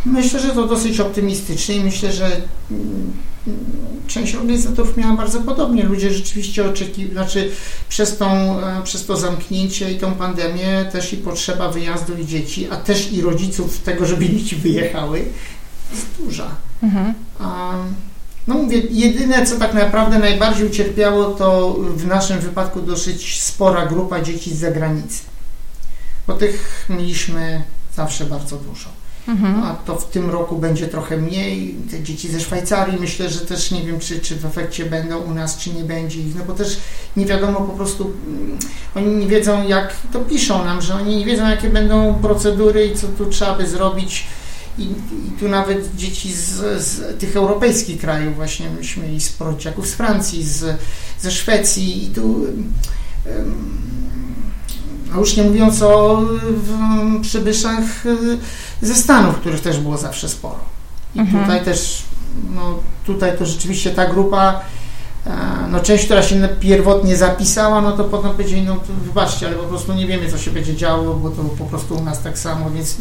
Myślę, 0.05 0.39
że 0.39 0.49
to 0.49 0.67
dosyć 0.67 0.99
optymistyczne 0.99 1.75
i 1.75 1.83
myślę, 1.83 2.11
że 2.11 2.25
mm, 2.25 3.13
część 4.07 4.35
organizatorów 4.35 4.97
miała 4.97 5.15
bardzo 5.15 5.41
podobnie. 5.41 5.83
Ludzie 5.83 6.13
rzeczywiście 6.13 6.69
oczekiwali, 6.69 7.13
znaczy 7.13 7.51
przez, 7.89 8.17
tą, 8.17 8.59
e, 8.59 8.81
przez 8.83 9.05
to 9.05 9.17
zamknięcie 9.17 9.91
i 9.91 9.99
tą 9.99 10.11
pandemię 10.11 10.89
też 10.91 11.13
i 11.13 11.17
potrzeba 11.17 11.71
wyjazdu 11.71 12.17
i 12.17 12.25
dzieci, 12.25 12.67
a 12.71 12.75
też 12.75 13.11
i 13.11 13.21
rodziców 13.21 13.79
tego, 13.79 14.05
żeby 14.05 14.29
dzieci 14.29 14.55
wyjechały, 14.55 15.25
jest 15.91 16.05
duża. 16.19 16.55
Mhm. 16.83 17.13
A, 17.39 17.73
no 18.47 18.55
mówię, 18.55 18.81
jedyne 18.89 19.45
co 19.45 19.57
tak 19.57 19.73
naprawdę 19.73 20.19
najbardziej 20.19 20.67
ucierpiało 20.67 21.25
to 21.25 21.75
w 21.95 22.07
naszym 22.07 22.39
wypadku 22.39 22.81
dosyć 22.81 23.41
spora 23.41 23.85
grupa 23.85 24.21
dzieci 24.21 24.55
z 24.55 24.59
zagranicy. 24.59 25.23
Bo 26.27 26.33
tych 26.33 26.85
mieliśmy 26.89 27.63
zawsze 27.95 28.25
bardzo 28.25 28.57
dużo. 28.57 28.98
Mhm. 29.29 29.63
a 29.63 29.73
to 29.73 29.95
w 29.95 30.09
tym 30.09 30.29
roku 30.29 30.57
będzie 30.57 30.87
trochę 30.87 31.17
mniej. 31.17 31.75
Te 31.91 32.03
dzieci 32.03 32.31
ze 32.31 32.39
Szwajcarii 32.39 32.99
myślę, 32.99 33.29
że 33.29 33.39
też 33.39 33.71
nie 33.71 33.81
wiem, 33.81 33.99
czy, 33.99 34.19
czy 34.19 34.35
w 34.35 34.45
efekcie 34.45 34.85
będą 34.85 35.17
u 35.17 35.33
nas, 35.33 35.57
czy 35.57 35.73
nie 35.73 35.83
będzie 35.83 36.19
ich, 36.19 36.35
no 36.35 36.45
bo 36.45 36.53
też 36.53 36.79
nie 37.17 37.25
wiadomo 37.25 37.61
po 37.61 37.73
prostu, 37.73 38.11
mm, 38.27 38.57
oni 38.95 39.15
nie 39.15 39.27
wiedzą 39.27 39.67
jak, 39.67 39.93
to 40.13 40.19
piszą 40.19 40.65
nam, 40.65 40.81
że 40.81 40.95
oni 40.95 41.17
nie 41.17 41.25
wiedzą 41.25 41.49
jakie 41.49 41.69
będą 41.69 42.13
procedury 42.13 42.87
i 42.87 42.95
co 42.95 43.07
tu 43.07 43.25
trzeba 43.25 43.57
by 43.57 43.67
zrobić. 43.67 44.27
I, 44.77 44.83
I, 44.83 45.39
tu 45.39 45.47
nawet 45.47 45.95
dzieci 45.95 46.33
z, 46.33 46.81
z, 46.83 47.19
tych 47.19 47.35
europejskich 47.35 48.01
krajów, 48.01 48.35
właśnie 48.35 48.69
myśmy 48.69 49.03
mieli 49.03 49.21
sporo 49.21 49.53
dzieciaków 49.53 49.87
z 49.87 49.93
Francji, 49.93 50.43
z, 50.43 50.79
ze 51.19 51.31
Szwecji 51.31 52.03
i 52.03 52.09
tu 52.09 52.25
um, 52.25 53.98
a 55.15 55.17
już 55.17 55.37
nie 55.37 55.43
mówiąc 55.43 55.81
o 55.81 56.21
przybyszach 57.21 58.05
y, 58.05 58.37
ze 58.81 58.95
Stanów, 58.95 59.35
których 59.35 59.61
też 59.61 59.79
było 59.79 59.97
zawsze 59.97 60.29
sporo. 60.29 60.59
I 61.15 61.19
mhm. 61.19 61.43
tutaj 61.43 61.65
też, 61.65 62.03
no 62.55 62.79
tutaj 63.05 63.37
to 63.37 63.45
rzeczywiście 63.45 63.91
ta 63.91 64.05
grupa, 64.05 64.61
e, 65.25 65.31
no 65.71 65.79
część, 65.79 66.05
która 66.05 66.23
się 66.23 66.49
pierwotnie 66.59 67.17
zapisała, 67.17 67.81
no 67.81 67.91
to 67.91 68.03
potem 68.03 68.31
powiedzieli, 68.31 68.61
no 68.61 68.75
wybaczcie, 69.03 69.47
ale 69.47 69.55
po 69.55 69.63
prostu 69.63 69.93
nie 69.93 70.07
wiemy, 70.07 70.31
co 70.31 70.37
się 70.37 70.51
będzie 70.51 70.75
działo, 70.75 71.13
bo 71.13 71.29
to 71.29 71.43
po 71.43 71.65
prostu 71.65 71.95
u 71.95 72.03
nas 72.03 72.21
tak 72.21 72.39
samo, 72.39 72.69
więc 72.69 72.97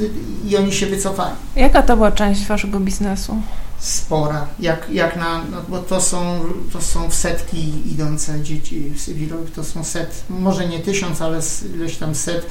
i 0.49 0.57
oni 0.57 0.73
się 0.73 0.87
wycofali. 0.87 1.35
Jaka 1.57 1.83
to 1.83 1.97
była 1.97 2.13
część 2.13 2.47
waszego 2.47 2.81
biznesu? 2.81 3.37
Spora, 3.79 4.47
jak, 4.61 4.91
jak 4.91 5.17
na, 5.17 5.39
no, 5.51 5.57
bo 5.69 5.79
to 5.79 6.01
są, 6.01 6.41
to 6.73 6.81
są 6.81 7.11
w 7.11 7.15
setki 7.15 7.93
idące 7.93 8.41
dzieci 8.41 8.91
w 8.91 9.01
Sybirowych, 9.01 9.53
to 9.53 9.65
są 9.65 9.85
set, 9.85 10.25
może 10.31 10.69
nie 10.69 10.79
tysiąc, 10.79 11.23
ale 11.23 11.41
ileś 11.75 11.97
tam 11.97 12.15
set 12.15 12.47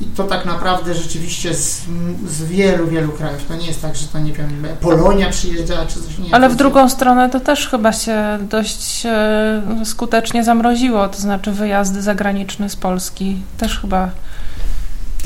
i 0.00 0.04
to 0.04 0.24
tak 0.24 0.44
naprawdę 0.44 0.94
rzeczywiście 0.94 1.54
z, 1.54 1.82
z 2.26 2.44
wielu, 2.44 2.86
wielu 2.86 3.12
krajów. 3.12 3.44
To 3.48 3.56
nie 3.56 3.66
jest 3.66 3.82
tak, 3.82 3.96
że 3.96 4.06
to 4.06 4.18
nie 4.18 4.32
wiem, 4.32 4.66
Polonia 4.80 5.30
przyjeżdżała 5.30 5.86
czy 5.86 5.94
coś. 5.94 6.18
Nie, 6.18 6.34
Ale 6.34 6.48
w 6.48 6.56
drugą 6.56 6.88
stronę 6.88 7.30
to 7.30 7.40
też 7.40 7.68
chyba 7.68 7.92
się 7.92 8.38
dość 8.50 9.06
e, 9.06 9.62
skutecznie 9.84 10.44
zamroziło, 10.44 11.08
to 11.08 11.18
znaczy 11.18 11.52
wyjazdy 11.52 12.02
zagraniczne 12.02 12.70
z 12.70 12.76
Polski 12.76 13.42
też 13.58 13.80
chyba 13.80 14.10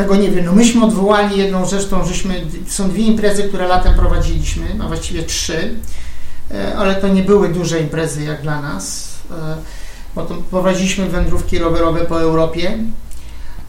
tego 0.03 0.17
nie 0.17 0.31
wiem. 0.31 0.45
No 0.45 0.53
myśmy 0.53 0.85
odwołali 0.85 1.39
jedną 1.39 1.67
rzecz, 1.67 1.89
tą 1.89 2.07
żeśmy, 2.07 2.47
są 2.67 2.91
dwie 2.91 3.03
imprezy, 3.03 3.43
które 3.43 3.67
latem 3.67 3.95
prowadziliśmy, 3.95 4.67
a 4.81 4.89
właściwie 4.89 5.23
trzy, 5.23 5.75
e, 6.51 6.77
ale 6.77 6.95
to 6.95 7.09
nie 7.09 7.23
były 7.23 7.49
duże 7.49 7.81
imprezy 7.81 8.25
jak 8.25 8.43
dla 8.43 8.63
nas. 8.63 9.13
Potem 10.15 10.43
prowadziliśmy 10.43 11.09
wędrówki 11.09 11.59
rowerowe 11.59 12.05
po 12.05 12.21
Europie 12.21 12.79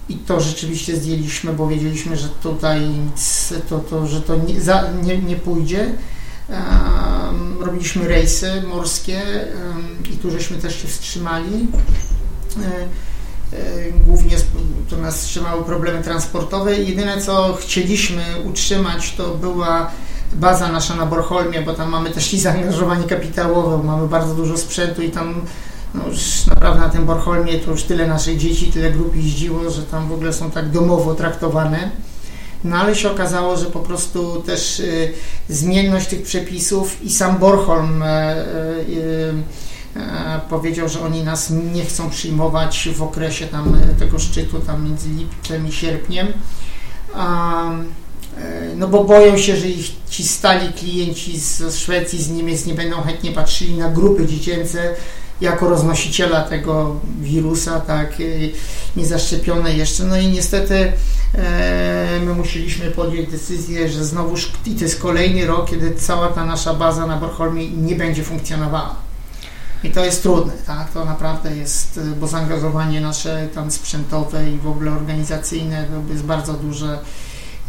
i 0.09 0.15
to 0.15 0.39
rzeczywiście 0.39 0.95
zdjęliśmy, 0.95 1.53
bo 1.53 1.67
wiedzieliśmy, 1.67 2.17
że 2.17 2.29
tutaj 2.29 2.81
nic, 2.81 3.53
to, 3.69 3.79
to, 3.79 4.07
że 4.07 4.21
to 4.21 4.35
nie, 4.35 4.61
za, 4.61 4.83
nie, 5.03 5.17
nie 5.17 5.35
pójdzie. 5.35 5.93
Robiliśmy 7.59 8.07
rejsy 8.07 8.63
morskie 8.67 9.21
i 10.13 10.17
tu 10.17 10.31
żeśmy 10.31 10.57
też 10.57 10.81
się 10.81 10.87
wstrzymali. 10.87 11.67
E, 13.53 13.55
E, 13.55 13.91
głównie 14.05 14.37
to 14.89 14.97
nas 14.97 15.21
trzymały 15.21 15.63
problemy 15.63 16.03
transportowe. 16.03 16.75
Jedyne 16.75 17.21
co 17.21 17.57
chcieliśmy 17.61 18.23
utrzymać 18.43 19.13
to 19.17 19.35
była 19.35 19.91
baza 20.33 20.71
nasza 20.71 20.95
na 20.95 21.05
Borholmie, 21.05 21.61
bo 21.61 21.73
tam 21.73 21.89
mamy 21.89 22.09
też 22.09 22.33
i 22.33 22.39
zaangażowanie 22.39 23.03
kapitałowe, 23.03 23.83
mamy 23.83 24.07
bardzo 24.07 24.35
dużo 24.35 24.57
sprzętu 24.57 25.01
i 25.01 25.11
tam 25.11 25.41
no 25.93 26.07
już 26.07 26.45
naprawdę 26.45 26.79
na 26.79 26.89
tym 26.89 27.05
Borholmie 27.05 27.59
to 27.59 27.71
już 27.71 27.83
tyle 27.83 28.07
naszych 28.07 28.37
dzieci, 28.37 28.71
tyle 28.71 28.91
grup 28.91 29.15
jeździło, 29.15 29.69
że 29.69 29.83
tam 29.83 30.07
w 30.07 30.11
ogóle 30.11 30.33
są 30.33 30.51
tak 30.51 30.69
domowo 30.69 31.15
traktowane. 31.15 31.91
No 32.63 32.77
ale 32.77 32.95
się 32.95 33.11
okazało, 33.11 33.57
że 33.57 33.65
po 33.65 33.79
prostu 33.79 34.41
też 34.41 34.79
y, 34.79 35.13
zmienność 35.49 36.07
tych 36.07 36.23
przepisów 36.23 37.03
i 37.03 37.09
sam 37.09 37.37
Borholm 37.37 38.03
y, 38.03 38.05
y, 38.89 39.33
E, 39.33 39.72
powiedział, 40.49 40.89
że 40.89 41.01
oni 41.01 41.23
nas 41.23 41.53
nie 41.73 41.85
chcą 41.85 42.09
przyjmować 42.09 42.89
w 42.95 43.03
okresie 43.03 43.47
tam 43.47 43.75
e, 43.75 43.99
tego 43.99 44.19
szczytu, 44.19 44.59
tam 44.59 44.85
między 44.85 45.09
lipcem 45.09 45.67
i 45.67 45.71
sierpniem. 45.71 46.27
E, 46.27 46.33
no 48.75 48.87
bo 48.87 49.03
boją 49.03 49.37
się, 49.37 49.55
że 49.55 49.67
ich 49.67 49.91
ci 50.09 50.23
stali 50.23 50.73
klienci 50.73 51.39
z 51.39 51.75
Szwecji, 51.75 52.23
z 52.23 52.29
Niemiec 52.29 52.65
nie 52.65 52.73
będą 52.73 53.01
chętnie 53.01 53.31
patrzyli 53.31 53.77
na 53.77 53.89
grupy 53.89 54.27
dziecięce 54.27 54.95
jako 55.41 55.69
roznosiciela 55.69 56.41
tego 56.41 56.99
wirusa, 57.21 57.79
tak, 57.79 58.13
niezaszczepione 58.95 59.73
jeszcze. 59.73 60.03
No 60.03 60.17
i 60.17 60.27
niestety 60.27 60.91
my 62.25 62.33
musieliśmy 62.33 62.91
podjąć 62.91 63.31
decyzję, 63.31 63.89
że 63.89 64.05
znowu, 64.05 64.35
i 64.65 64.75
to 64.75 64.83
jest 64.83 65.01
kolejny 65.01 65.47
rok, 65.47 65.69
kiedy 65.69 65.95
cała 65.95 66.27
ta 66.27 66.45
nasza 66.45 66.73
baza 66.73 67.07
na 67.07 67.17
Bornholmie 67.17 67.69
nie 67.69 67.95
będzie 67.95 68.23
funkcjonowała. 68.23 68.95
I 69.83 69.91
to 69.91 70.05
jest 70.05 70.23
trudne, 70.23 70.53
tak? 70.67 70.91
To 70.91 71.05
naprawdę 71.05 71.55
jest, 71.55 71.97
y, 71.97 72.01
bo 72.01 72.27
zaangażowanie 72.27 73.01
nasze 73.01 73.47
tam 73.55 73.71
sprzętowe 73.71 74.51
i 74.51 74.57
w 74.57 74.67
ogóle 74.67 74.91
organizacyjne 74.91 75.87
to 76.07 76.13
jest 76.13 76.25
bardzo 76.25 76.53
duże. 76.53 76.99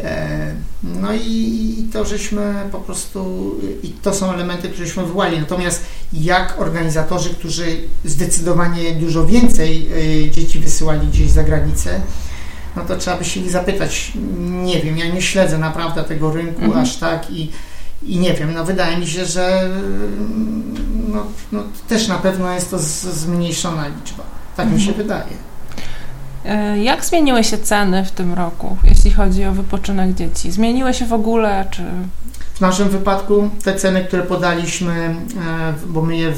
E, 0.01 0.55
no 0.83 1.15
i, 1.15 1.89
to 1.93 2.05
żeśmy 2.05 2.55
po 2.73 2.81
prostu, 2.81 3.51
i 3.83 3.89
to 3.89 4.15
są 4.15 4.33
elementy, 4.33 4.69
któreśmy 4.69 5.03
wywołali. 5.03 5.41
Natomiast 5.41 5.85
jak 6.13 6.61
organizatorzy, 6.61 7.31
którzy 7.31 7.77
zdecydowanie 8.05 8.93
dużo 8.93 9.27
więcej 9.27 9.89
y, 10.27 10.31
dzieci 10.31 10.61
wysyłali 10.61 11.07
gdzieś 11.07 11.31
za 11.31 11.43
granicę, 11.43 12.01
no 12.77 12.85
to 12.85 12.97
trzeba 12.97 13.17
by 13.17 13.25
się 13.25 13.41
ich 13.41 13.51
zapytać. 13.51 14.13
Nie 14.41 14.83
wiem, 14.83 14.99
ja 14.99 15.09
nie 15.09 15.23
śledzę 15.23 15.59
naprawdę 15.59 16.05
tego 16.05 16.33
rynku 16.33 16.63
mhm. 16.63 16.83
aż 16.83 16.97
tak 16.97 17.31
i 17.31 17.51
i 18.07 18.19
nie 18.19 18.35
wiem, 18.35 18.55
no 18.55 18.65
wydaje 18.65 18.97
mi 18.97 19.07
się, 19.07 19.27
że 19.27 19.71
no, 21.09 21.27
no 21.53 21.63
też 21.89 22.09
na 22.09 22.19
pewno 22.19 22.53
jest 22.53 22.71
to 22.71 22.79
zmniejszona 22.79 23.89
liczba. 23.89 24.25
Tak 24.57 24.71
mi 24.71 24.81
się 24.81 24.89
mhm. 24.89 24.97
wydaje. 24.97 25.37
E, 26.45 26.79
jak 26.79 27.05
zmieniły 27.05 27.45
się 27.45 27.59
ceny 27.59 28.05
w 28.05 28.11
tym 28.11 28.35
roku, 28.35 28.77
jeśli 28.85 29.11
chodzi 29.11 29.45
o 29.45 29.53
wypoczynek 29.53 30.15
dzieci? 30.15 30.53
Zmieniły 30.53 30.95
się 30.95 31.07
w 31.07 31.13
ogóle, 31.13 31.67
czy... 31.71 31.83
W 32.55 32.61
naszym 32.61 32.89
wypadku 32.89 33.51
te 33.65 33.75
ceny, 33.75 34.05
które 34.05 34.23
podaliśmy, 34.23 34.95
e, 35.47 35.75
bo 35.87 36.03
my 36.03 36.17
je 36.17 36.33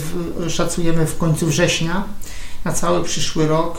szacujemy 0.48 1.06
w 1.06 1.18
końcu 1.18 1.46
września 1.46 2.04
na 2.64 2.72
cały 2.72 3.04
przyszły 3.04 3.46
rok, 3.46 3.78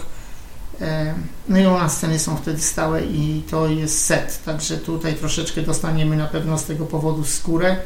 no 1.49 1.59
i 1.59 1.65
u 1.65 1.71
nas 1.71 1.99
ceny 1.99 2.19
są 2.19 2.35
wtedy 2.35 2.61
stałe 2.61 3.05
i 3.05 3.43
to 3.49 3.67
jest 3.67 4.05
set, 4.05 4.43
także 4.45 4.77
tutaj 4.77 5.15
troszeczkę 5.15 5.61
dostaniemy 5.61 6.15
na 6.15 6.27
pewno 6.27 6.57
z 6.57 6.65
tego 6.65 6.85
powodu 6.85 7.23
skórę. 7.23 7.77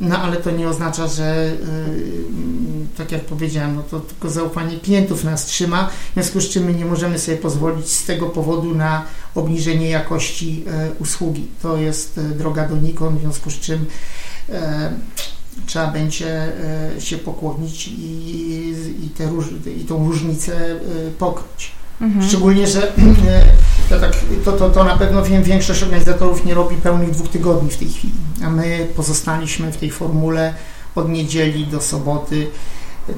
No 0.00 0.18
ale 0.18 0.36
to 0.36 0.50
nie 0.50 0.68
oznacza, 0.68 1.08
że 1.08 1.52
y, 1.52 2.96
tak 2.96 3.12
jak 3.12 3.24
powiedziałem, 3.24 3.76
no 3.76 3.82
to 3.82 4.00
tylko 4.00 4.30
zaufanie 4.30 4.76
klientów 4.76 5.24
nas 5.24 5.46
trzyma, 5.46 5.90
w 6.10 6.14
związku 6.14 6.40
z 6.40 6.48
czym 6.48 6.64
my 6.64 6.74
nie 6.74 6.84
możemy 6.84 7.18
sobie 7.18 7.36
pozwolić 7.36 7.88
z 7.88 8.04
tego 8.04 8.26
powodu 8.26 8.74
na 8.74 9.02
obniżenie 9.34 9.90
jakości 9.90 10.64
e, 10.66 10.90
usługi. 10.98 11.48
To 11.62 11.76
jest 11.76 12.18
e, 12.18 12.22
droga 12.22 12.68
donikąd, 12.68 13.18
w 13.18 13.20
związku 13.20 13.50
z 13.50 13.60
czym 13.60 13.86
trzeba 15.66 15.86
będzie 15.86 16.42
e, 16.96 17.00
się 17.00 17.18
pokłonić 17.18 17.88
i, 17.88 18.74
i, 19.04 19.08
te 19.08 19.30
i 19.80 19.84
tą 19.84 20.06
różnicę 20.08 20.56
e, 20.56 20.78
pokryć. 21.18 21.70
Mhm. 22.00 22.28
Szczególnie, 22.28 22.66
że 22.66 22.92
to, 23.88 24.00
tak, 24.00 24.12
to, 24.44 24.52
to, 24.52 24.70
to 24.70 24.84
na 24.84 24.96
pewno 24.96 25.22
wiem, 25.22 25.42
większość 25.42 25.82
organizatorów 25.82 26.44
nie 26.44 26.54
robi 26.54 26.76
pełnych 26.76 27.10
dwóch 27.10 27.28
tygodni 27.28 27.70
w 27.70 27.76
tej 27.76 27.88
chwili, 27.88 28.14
a 28.44 28.50
my 28.50 28.86
pozostaliśmy 28.96 29.72
w 29.72 29.76
tej 29.76 29.90
formule 29.90 30.54
od 30.94 31.08
niedzieli 31.08 31.66
do 31.66 31.80
soboty. 31.80 32.46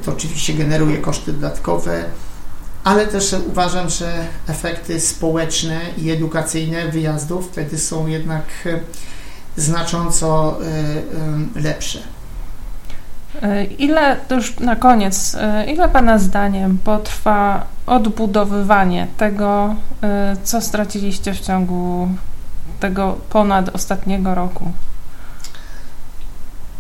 To 0.05 0.13
oczywiście 0.13 0.55
generuje 0.55 0.99
koszty 0.99 1.33
dodatkowe, 1.33 2.05
ale 2.85 3.07
też 3.07 3.37
uważam, 3.49 3.91
że 3.91 4.27
efekty 4.47 5.01
społeczne 5.01 5.81
i 5.97 6.11
edukacyjne 6.11 6.89
wyjazdów 6.89 7.49
wtedy 7.53 7.79
są 7.79 8.07
jednak 8.07 8.45
znacząco 9.57 10.59
lepsze. 11.55 11.99
E, 13.43 13.65
ile, 13.65 14.17
to 14.29 14.35
już 14.35 14.59
na 14.61 14.77
koniec, 14.77 15.35
e, 15.41 15.73
ile 15.73 15.89
Pana 15.89 16.19
zdaniem 16.19 16.79
potrwa 16.85 17.67
odbudowywanie 17.87 19.07
tego, 19.17 19.75
e, 20.03 20.37
co 20.45 20.61
straciliście 20.61 21.35
w 21.35 21.41
ciągu 21.41 22.09
tego 22.81 23.19
ponad 23.31 23.69
ostatniego 23.75 24.35
roku? 24.35 24.73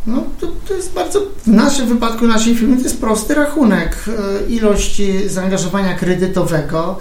No 0.06 0.22
to, 0.40 0.46
to 0.68 0.74
jest 0.74 0.94
bardzo, 0.94 1.20
w 1.20 1.46
naszym 1.46 1.88
wypadku, 1.88 2.26
naszej 2.26 2.56
firmy, 2.56 2.76
to 2.76 2.82
jest 2.82 3.00
prosty 3.00 3.34
rachunek. 3.34 4.04
Ilość 4.48 5.02
zaangażowania 5.26 5.94
kredytowego, 5.94 6.98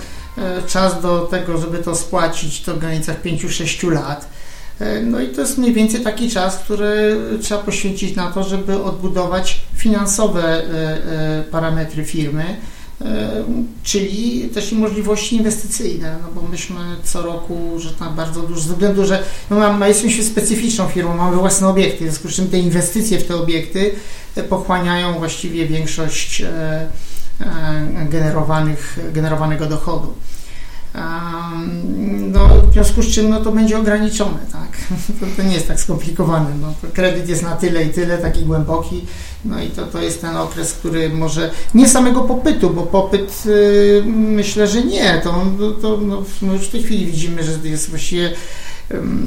czas 0.67 1.01
do 1.01 1.19
tego, 1.19 1.57
żeby 1.57 1.77
to 1.77 1.95
spłacić, 1.95 2.61
to 2.61 2.73
w 2.73 2.79
granicach 2.79 3.21
5-6 3.21 3.91
lat 3.91 4.27
no 5.03 5.19
i 5.19 5.27
to 5.27 5.41
jest 5.41 5.57
mniej 5.57 5.73
więcej 5.73 6.01
taki 6.01 6.29
czas, 6.29 6.57
który 6.57 7.19
trzeba 7.41 7.63
poświęcić 7.63 8.15
na 8.15 8.31
to, 8.31 8.43
żeby 8.43 8.83
odbudować 8.83 9.61
finansowe 9.75 10.43
e, 10.43 10.63
e, 11.39 11.43
parametry 11.43 12.05
firmy. 12.05 12.43
czyli 13.83 14.49
też 14.53 14.71
i 14.71 14.75
możliwości 14.75 15.35
inwestycyjne, 15.35 16.15
no 16.21 16.41
bo 16.41 16.47
myśmy 16.47 16.79
co 17.03 17.21
roku, 17.21 17.73
że 17.77 17.89
tak 17.89 18.09
bardzo 18.09 18.41
dużo, 18.41 18.61
ze 18.61 18.73
względu, 18.73 19.05
że 19.05 19.23
no 19.49 19.59
mamy, 19.59 19.87
jesteśmy 19.87 20.23
specyficzną 20.23 20.87
firmą, 20.87 21.17
mamy 21.17 21.37
własne 21.37 21.67
obiekty, 21.67 21.97
w 21.97 22.01
związku 22.01 22.29
z 22.29 22.35
czym 22.35 22.47
te 22.47 22.59
inwestycje 22.59 23.19
w 23.19 23.27
te 23.27 23.35
obiekty 23.35 23.91
pochłaniają 24.49 25.19
właściwie 25.19 25.65
większość 25.65 26.43
generowanych, 28.09 28.99
generowanego 29.13 29.65
dochodu. 29.65 30.13
No, 32.31 32.47
w 32.69 32.73
związku 32.73 33.01
z 33.01 33.07
czym 33.07 33.29
no, 33.29 33.41
to 33.41 33.51
będzie 33.51 33.79
ograniczone, 33.79 34.37
tak? 34.51 34.67
To, 35.19 35.25
to 35.37 35.43
nie 35.47 35.53
jest 35.53 35.67
tak 35.67 35.79
skomplikowane. 35.79 36.49
No, 36.61 36.73
kredyt 36.93 37.29
jest 37.29 37.43
na 37.43 37.55
tyle 37.55 37.83
i 37.83 37.89
tyle, 37.89 38.17
taki 38.17 38.45
głęboki, 38.45 39.05
no 39.45 39.61
i 39.61 39.69
to, 39.69 39.85
to 39.85 40.01
jest 40.01 40.21
ten 40.21 40.37
okres, 40.37 40.73
który 40.73 41.09
może 41.09 41.51
nie 41.73 41.89
samego 41.89 42.21
popytu, 42.21 42.69
bo 42.69 42.83
popyt 42.83 43.45
yy, 43.45 44.03
myślę, 44.13 44.67
że 44.67 44.83
nie. 44.83 45.21
To, 45.23 45.45
to 45.81 45.97
no, 46.41 46.53
już 46.53 46.67
w 46.67 46.71
tej 46.71 46.83
chwili 46.83 47.05
widzimy, 47.05 47.43
że 47.43 47.51
jest 47.63 47.89
właściwie 47.89 48.33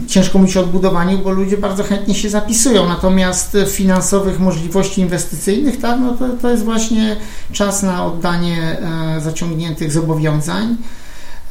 ciężko 0.06 0.38
mówić 0.38 0.56
o 0.56 0.60
odbudowaniu, 0.60 1.18
bo 1.18 1.30
ludzie 1.30 1.56
bardzo 1.56 1.84
chętnie 1.84 2.14
się 2.14 2.30
zapisują, 2.30 2.88
natomiast 2.88 3.56
finansowych 3.68 4.40
możliwości 4.40 5.00
inwestycyjnych, 5.00 5.80
tak, 5.80 6.00
no 6.00 6.14
to, 6.14 6.28
to 6.28 6.50
jest 6.50 6.64
właśnie 6.64 7.16
czas 7.52 7.82
na 7.82 8.06
oddanie 8.06 8.78
e, 9.16 9.20
zaciągniętych 9.20 9.92
zobowiązań. 9.92 10.76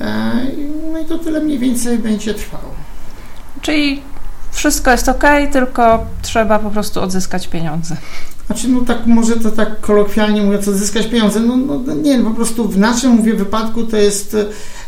E, 0.02 0.32
no 0.94 1.00
i 1.00 1.06
to 1.06 1.18
tyle 1.18 1.40
mniej 1.40 1.60
więcej 1.60 1.98
będzie 1.98 2.34
trwało. 2.34 2.74
Czyli 3.62 4.02
wszystko 4.52 4.92
jest 4.92 5.10
ok, 5.10 5.24
tylko 5.52 6.06
trzeba 6.22 6.60
po 6.60 6.70
prostu 6.70 7.02
odzyskać 7.02 7.48
pieniądze. 7.48 7.98
Znaczy, 8.48 8.68
no 8.68 8.82
tak, 8.82 9.06
może 9.06 9.36
to 9.36 9.52
tak 9.52 9.80
kolokwialnie 9.82 10.42
mówiąc, 10.42 10.68
odzyskać 10.68 11.08
pieniądze. 11.08 11.40
No, 11.40 11.58
no 11.58 11.94
nie, 11.94 12.20
po 12.20 12.32
prostu 12.32 12.70
w 12.70 12.78
naszym, 12.78 13.12
mówię, 13.12 13.34
wypadku 13.34 13.84
to 13.84 13.98
jest 13.98 14.36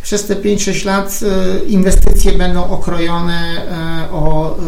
przez 0.03 0.25
te 0.25 0.35
5-6 0.35 0.85
lat 0.85 1.19
e, 1.23 1.65
inwestycje 1.65 2.31
będą 2.31 2.63
okrojone 2.63 3.67
e, 4.07 4.11
o, 4.11 4.57
e, 4.57 4.59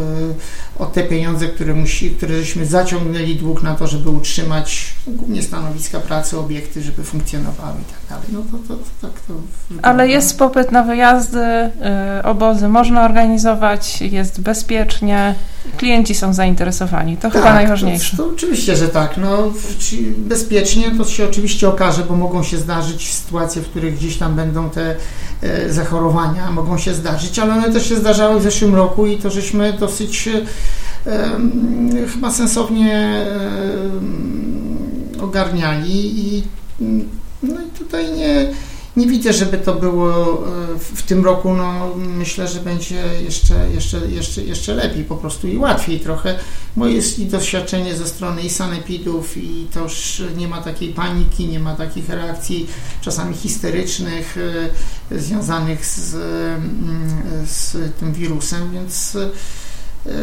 o 0.80 0.86
te 0.86 1.04
pieniądze, 1.04 1.48
które, 1.48 1.74
musi, 1.74 2.12
które 2.12 2.40
żeśmy 2.40 2.66
zaciągnęli 2.66 3.36
dług 3.36 3.64
na 3.64 3.76
to, 3.76 3.88
żeby 3.88 4.10
utrzymać 4.10 4.94
głównie 5.08 5.44
stanowiska 5.44 6.00
pracy, 6.00 6.40
obiekty, 6.40 6.82
żeby 6.82 7.04
funkcjonowały 7.04 7.76
i 7.82 7.86
tak 7.94 8.10
dalej. 8.10 8.28
No 8.32 8.42
to, 8.52 8.68
to, 8.68 8.74
to 8.74 9.08
tak 9.08 9.22
to 9.28 9.34
Ale 9.82 10.08
jest 10.08 10.38
popyt 10.38 10.72
na 10.72 10.84
wyjazdy, 10.84 11.46
obozy 12.24 12.68
można 12.68 13.06
organizować, 13.06 14.02
jest 14.02 14.42
bezpiecznie, 14.42 15.36
klienci 15.78 16.16
są 16.16 16.34
zainteresowani. 16.34 17.18
To 17.18 17.22
tak, 17.22 17.34
chyba 17.34 17.54
najważniejsze. 17.54 18.18
To, 18.18 18.24
to 18.24 18.30
oczywiście, 18.30 18.76
że 18.76 18.88
tak. 18.88 19.18
No, 19.18 19.54
bezpiecznie 20.18 20.92
to 20.98 21.06
się 21.06 21.26
oczywiście 21.26 21.70
okaże, 21.70 22.04
bo 22.04 22.16
mogą 22.16 22.44
się 22.44 22.58
zdarzyć 22.58 23.14
sytuacje, 23.14 23.62
w 23.62 23.70
których 23.70 23.96
gdzieś 23.96 24.18
tam 24.18 24.36
będą 24.36 24.70
te 24.70 24.96
E, 25.44 25.74
zachorowania 25.74 26.52
mogą 26.52 26.78
się 26.78 26.94
zdarzyć, 26.94 27.40
ale 27.40 27.54
one 27.54 27.72
też 27.72 27.90
się 27.90 27.96
zdarzały 27.96 28.40
w 28.40 28.44
zeszłym 28.44 28.76
roku 28.76 29.08
i 29.08 29.18
to 29.18 29.30
żeśmy 29.30 29.74
dosyć 29.74 30.28
e, 30.28 30.42
chyba 32.14 32.32
sensownie 32.32 33.26
ogarniali 35.22 36.28
i, 36.28 36.44
no 37.44 37.62
i 37.62 37.78
tutaj 37.80 38.12
nie, 38.12 38.48
nie 38.98 39.08
widzę, 39.08 39.34
żeby 39.34 39.58
to 39.58 39.74
było 39.74 40.34
e, 40.34 40.80
w 40.96 41.04
tym 41.04 41.26
roku, 41.26 41.54
no 41.54 41.96
myślę, 41.96 42.48
że 42.48 42.60
będzie 42.60 43.04
jeszcze, 43.24 43.70
jeszcze, 43.74 44.08
jeszcze, 44.08 44.44
jeszcze 44.44 44.74
lepiej 44.74 45.04
po 45.04 45.16
prostu 45.16 45.48
i 45.48 45.58
łatwiej 45.58 46.00
trochę, 46.00 46.40
bo 46.76 46.88
jest 46.88 47.20
i 47.20 47.26
doświadczenie 47.26 47.96
ze 47.96 48.08
strony 48.08 48.42
i 48.42 48.50
sanepidów 48.50 49.38
i 49.38 49.68
to 49.74 49.80
już 49.80 50.24
nie 50.38 50.48
ma 50.48 50.62
takiej 50.62 50.90
paniki, 50.90 51.48
nie 51.48 51.60
ma 51.60 51.76
takich 51.76 52.10
reakcji 52.10 52.68
czasami 53.02 53.36
histerycznych 53.36 54.38
e, 55.12 55.20
związanych 55.20 55.86
z, 55.86 56.16
mm, 56.16 57.22
z 57.46 57.78
tym 58.00 58.14
wirusem, 58.14 58.72
więc 58.72 59.16
e, 59.16 59.30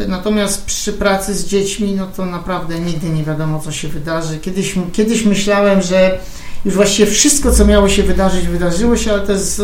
Natomiast 0.07 0.65
przy 0.65 0.93
pracy 0.93 1.35
z 1.35 1.47
dziećmi, 1.47 1.93
no 1.93 2.07
to 2.07 2.25
naprawdę 2.25 2.79
nigdy 2.79 3.09
nie 3.09 3.23
wiadomo, 3.23 3.59
co 3.59 3.71
się 3.71 3.87
wydarzy. 3.87 4.39
Kiedyś, 4.39 4.75
kiedyś 4.93 5.25
myślałem, 5.25 5.81
że 5.81 6.19
już 6.65 6.75
właściwie 6.75 7.11
wszystko, 7.11 7.51
co 7.51 7.65
miało 7.65 7.89
się 7.89 8.03
wydarzyć, 8.03 8.47
wydarzyło 8.47 8.97
się, 8.97 9.11
ale 9.11 9.21
to 9.21 9.31
jest 9.31 9.59
e, 9.59 9.63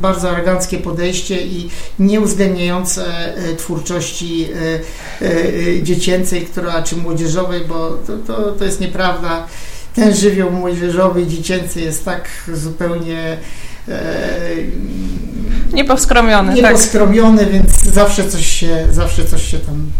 bardzo 0.00 0.30
aroganckie 0.30 0.78
podejście 0.78 1.42
i 1.46 1.70
nieuwzględniające 1.98 3.34
e, 3.36 3.54
twórczości 3.56 4.48
e, 5.22 5.82
dziecięcej, 5.82 6.46
która, 6.46 6.82
czy 6.82 6.96
młodzieżowej, 6.96 7.60
bo 7.68 7.90
to, 7.90 8.18
to, 8.26 8.52
to 8.52 8.64
jest 8.64 8.80
nieprawda. 8.80 9.46
Ten 9.94 10.14
żywioł 10.14 10.50
młodzieżowy, 10.50 11.26
dziecięcy 11.26 11.80
jest 11.80 12.04
tak 12.04 12.28
zupełnie 12.54 13.38
Nieposkromiony, 15.72 16.54
Nieposkromiony, 16.54 17.44
tak. 17.44 17.52
więc 17.52 17.82
zawsze 17.82 18.28
coś, 18.28 18.46
się, 18.46 18.86
zawsze 18.90 19.24
coś 19.24 19.42
się 19.50 19.58
tam 19.58 19.90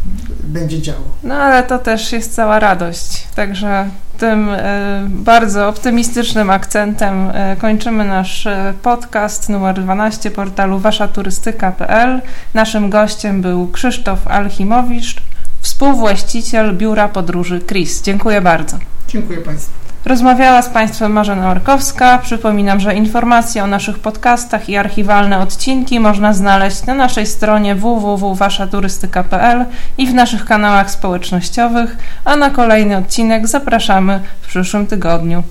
będzie 0.45 0.83
działo. 0.83 1.05
No 1.23 1.35
ale 1.35 1.63
to 1.63 1.79
też 1.79 2.13
jest 2.13 2.35
cała 2.35 2.61
radość. 2.61 3.27
Także 3.35 3.89
tym 4.19 4.49
e, 4.51 5.07
bardzo 5.09 5.69
optymistycznym 5.69 6.51
akcentem 6.51 7.31
e, 7.35 7.57
kończymy 7.57 8.05
nasz 8.05 8.47
e, 8.47 8.75
podcast 8.83 9.49
numer 9.49 9.83
12 9.83 10.31
portalu 10.31 10.79
waszaturystyka.pl. 10.79 12.21
Naszym 12.55 12.91
gościem 12.91 13.43
był 13.43 13.69
Krzysztof 13.69 14.29
Alchimowicz, 14.29 15.17
współwłaściciel 15.61 16.77
biura 16.77 17.09
podróży 17.09 17.61
KRIS. 17.61 18.03
Dziękuję 18.03 18.41
bardzo. 18.41 18.79
Dziękuję 19.09 19.39
Państwu. 19.39 19.86
Rozmawiała 20.07 20.63
z 20.63 20.69
Państwem 20.69 21.13
Marzena 21.13 21.43
Markowska. 21.43 22.19
Przypominam, 22.19 22.81
że 22.81 22.95
informacje 22.95 23.65
o 23.65 23.67
naszych 23.67 23.99
podcastach 23.99 24.69
i 24.69 24.77
archiwalne 24.77 25.39
odcinki 25.39 26.01
można 26.01 26.33
znaleźć 26.33 26.87
na 26.87 26.95
naszej 26.95 27.27
stronie 27.27 27.75
www.waszaturystyka.pl 27.75 29.65
i 29.99 30.07
w 30.07 30.15
naszych 30.15 30.45
kanałach 30.45 30.91
społecznościowych, 30.91 31.97
a 32.25 32.37
na 32.37 32.51
kolejny 32.51 32.97
odcinek 32.97 33.47
zapraszamy 33.47 34.21
w 34.41 34.49
przyszłym 34.49 34.87
tygodniu. 34.87 35.43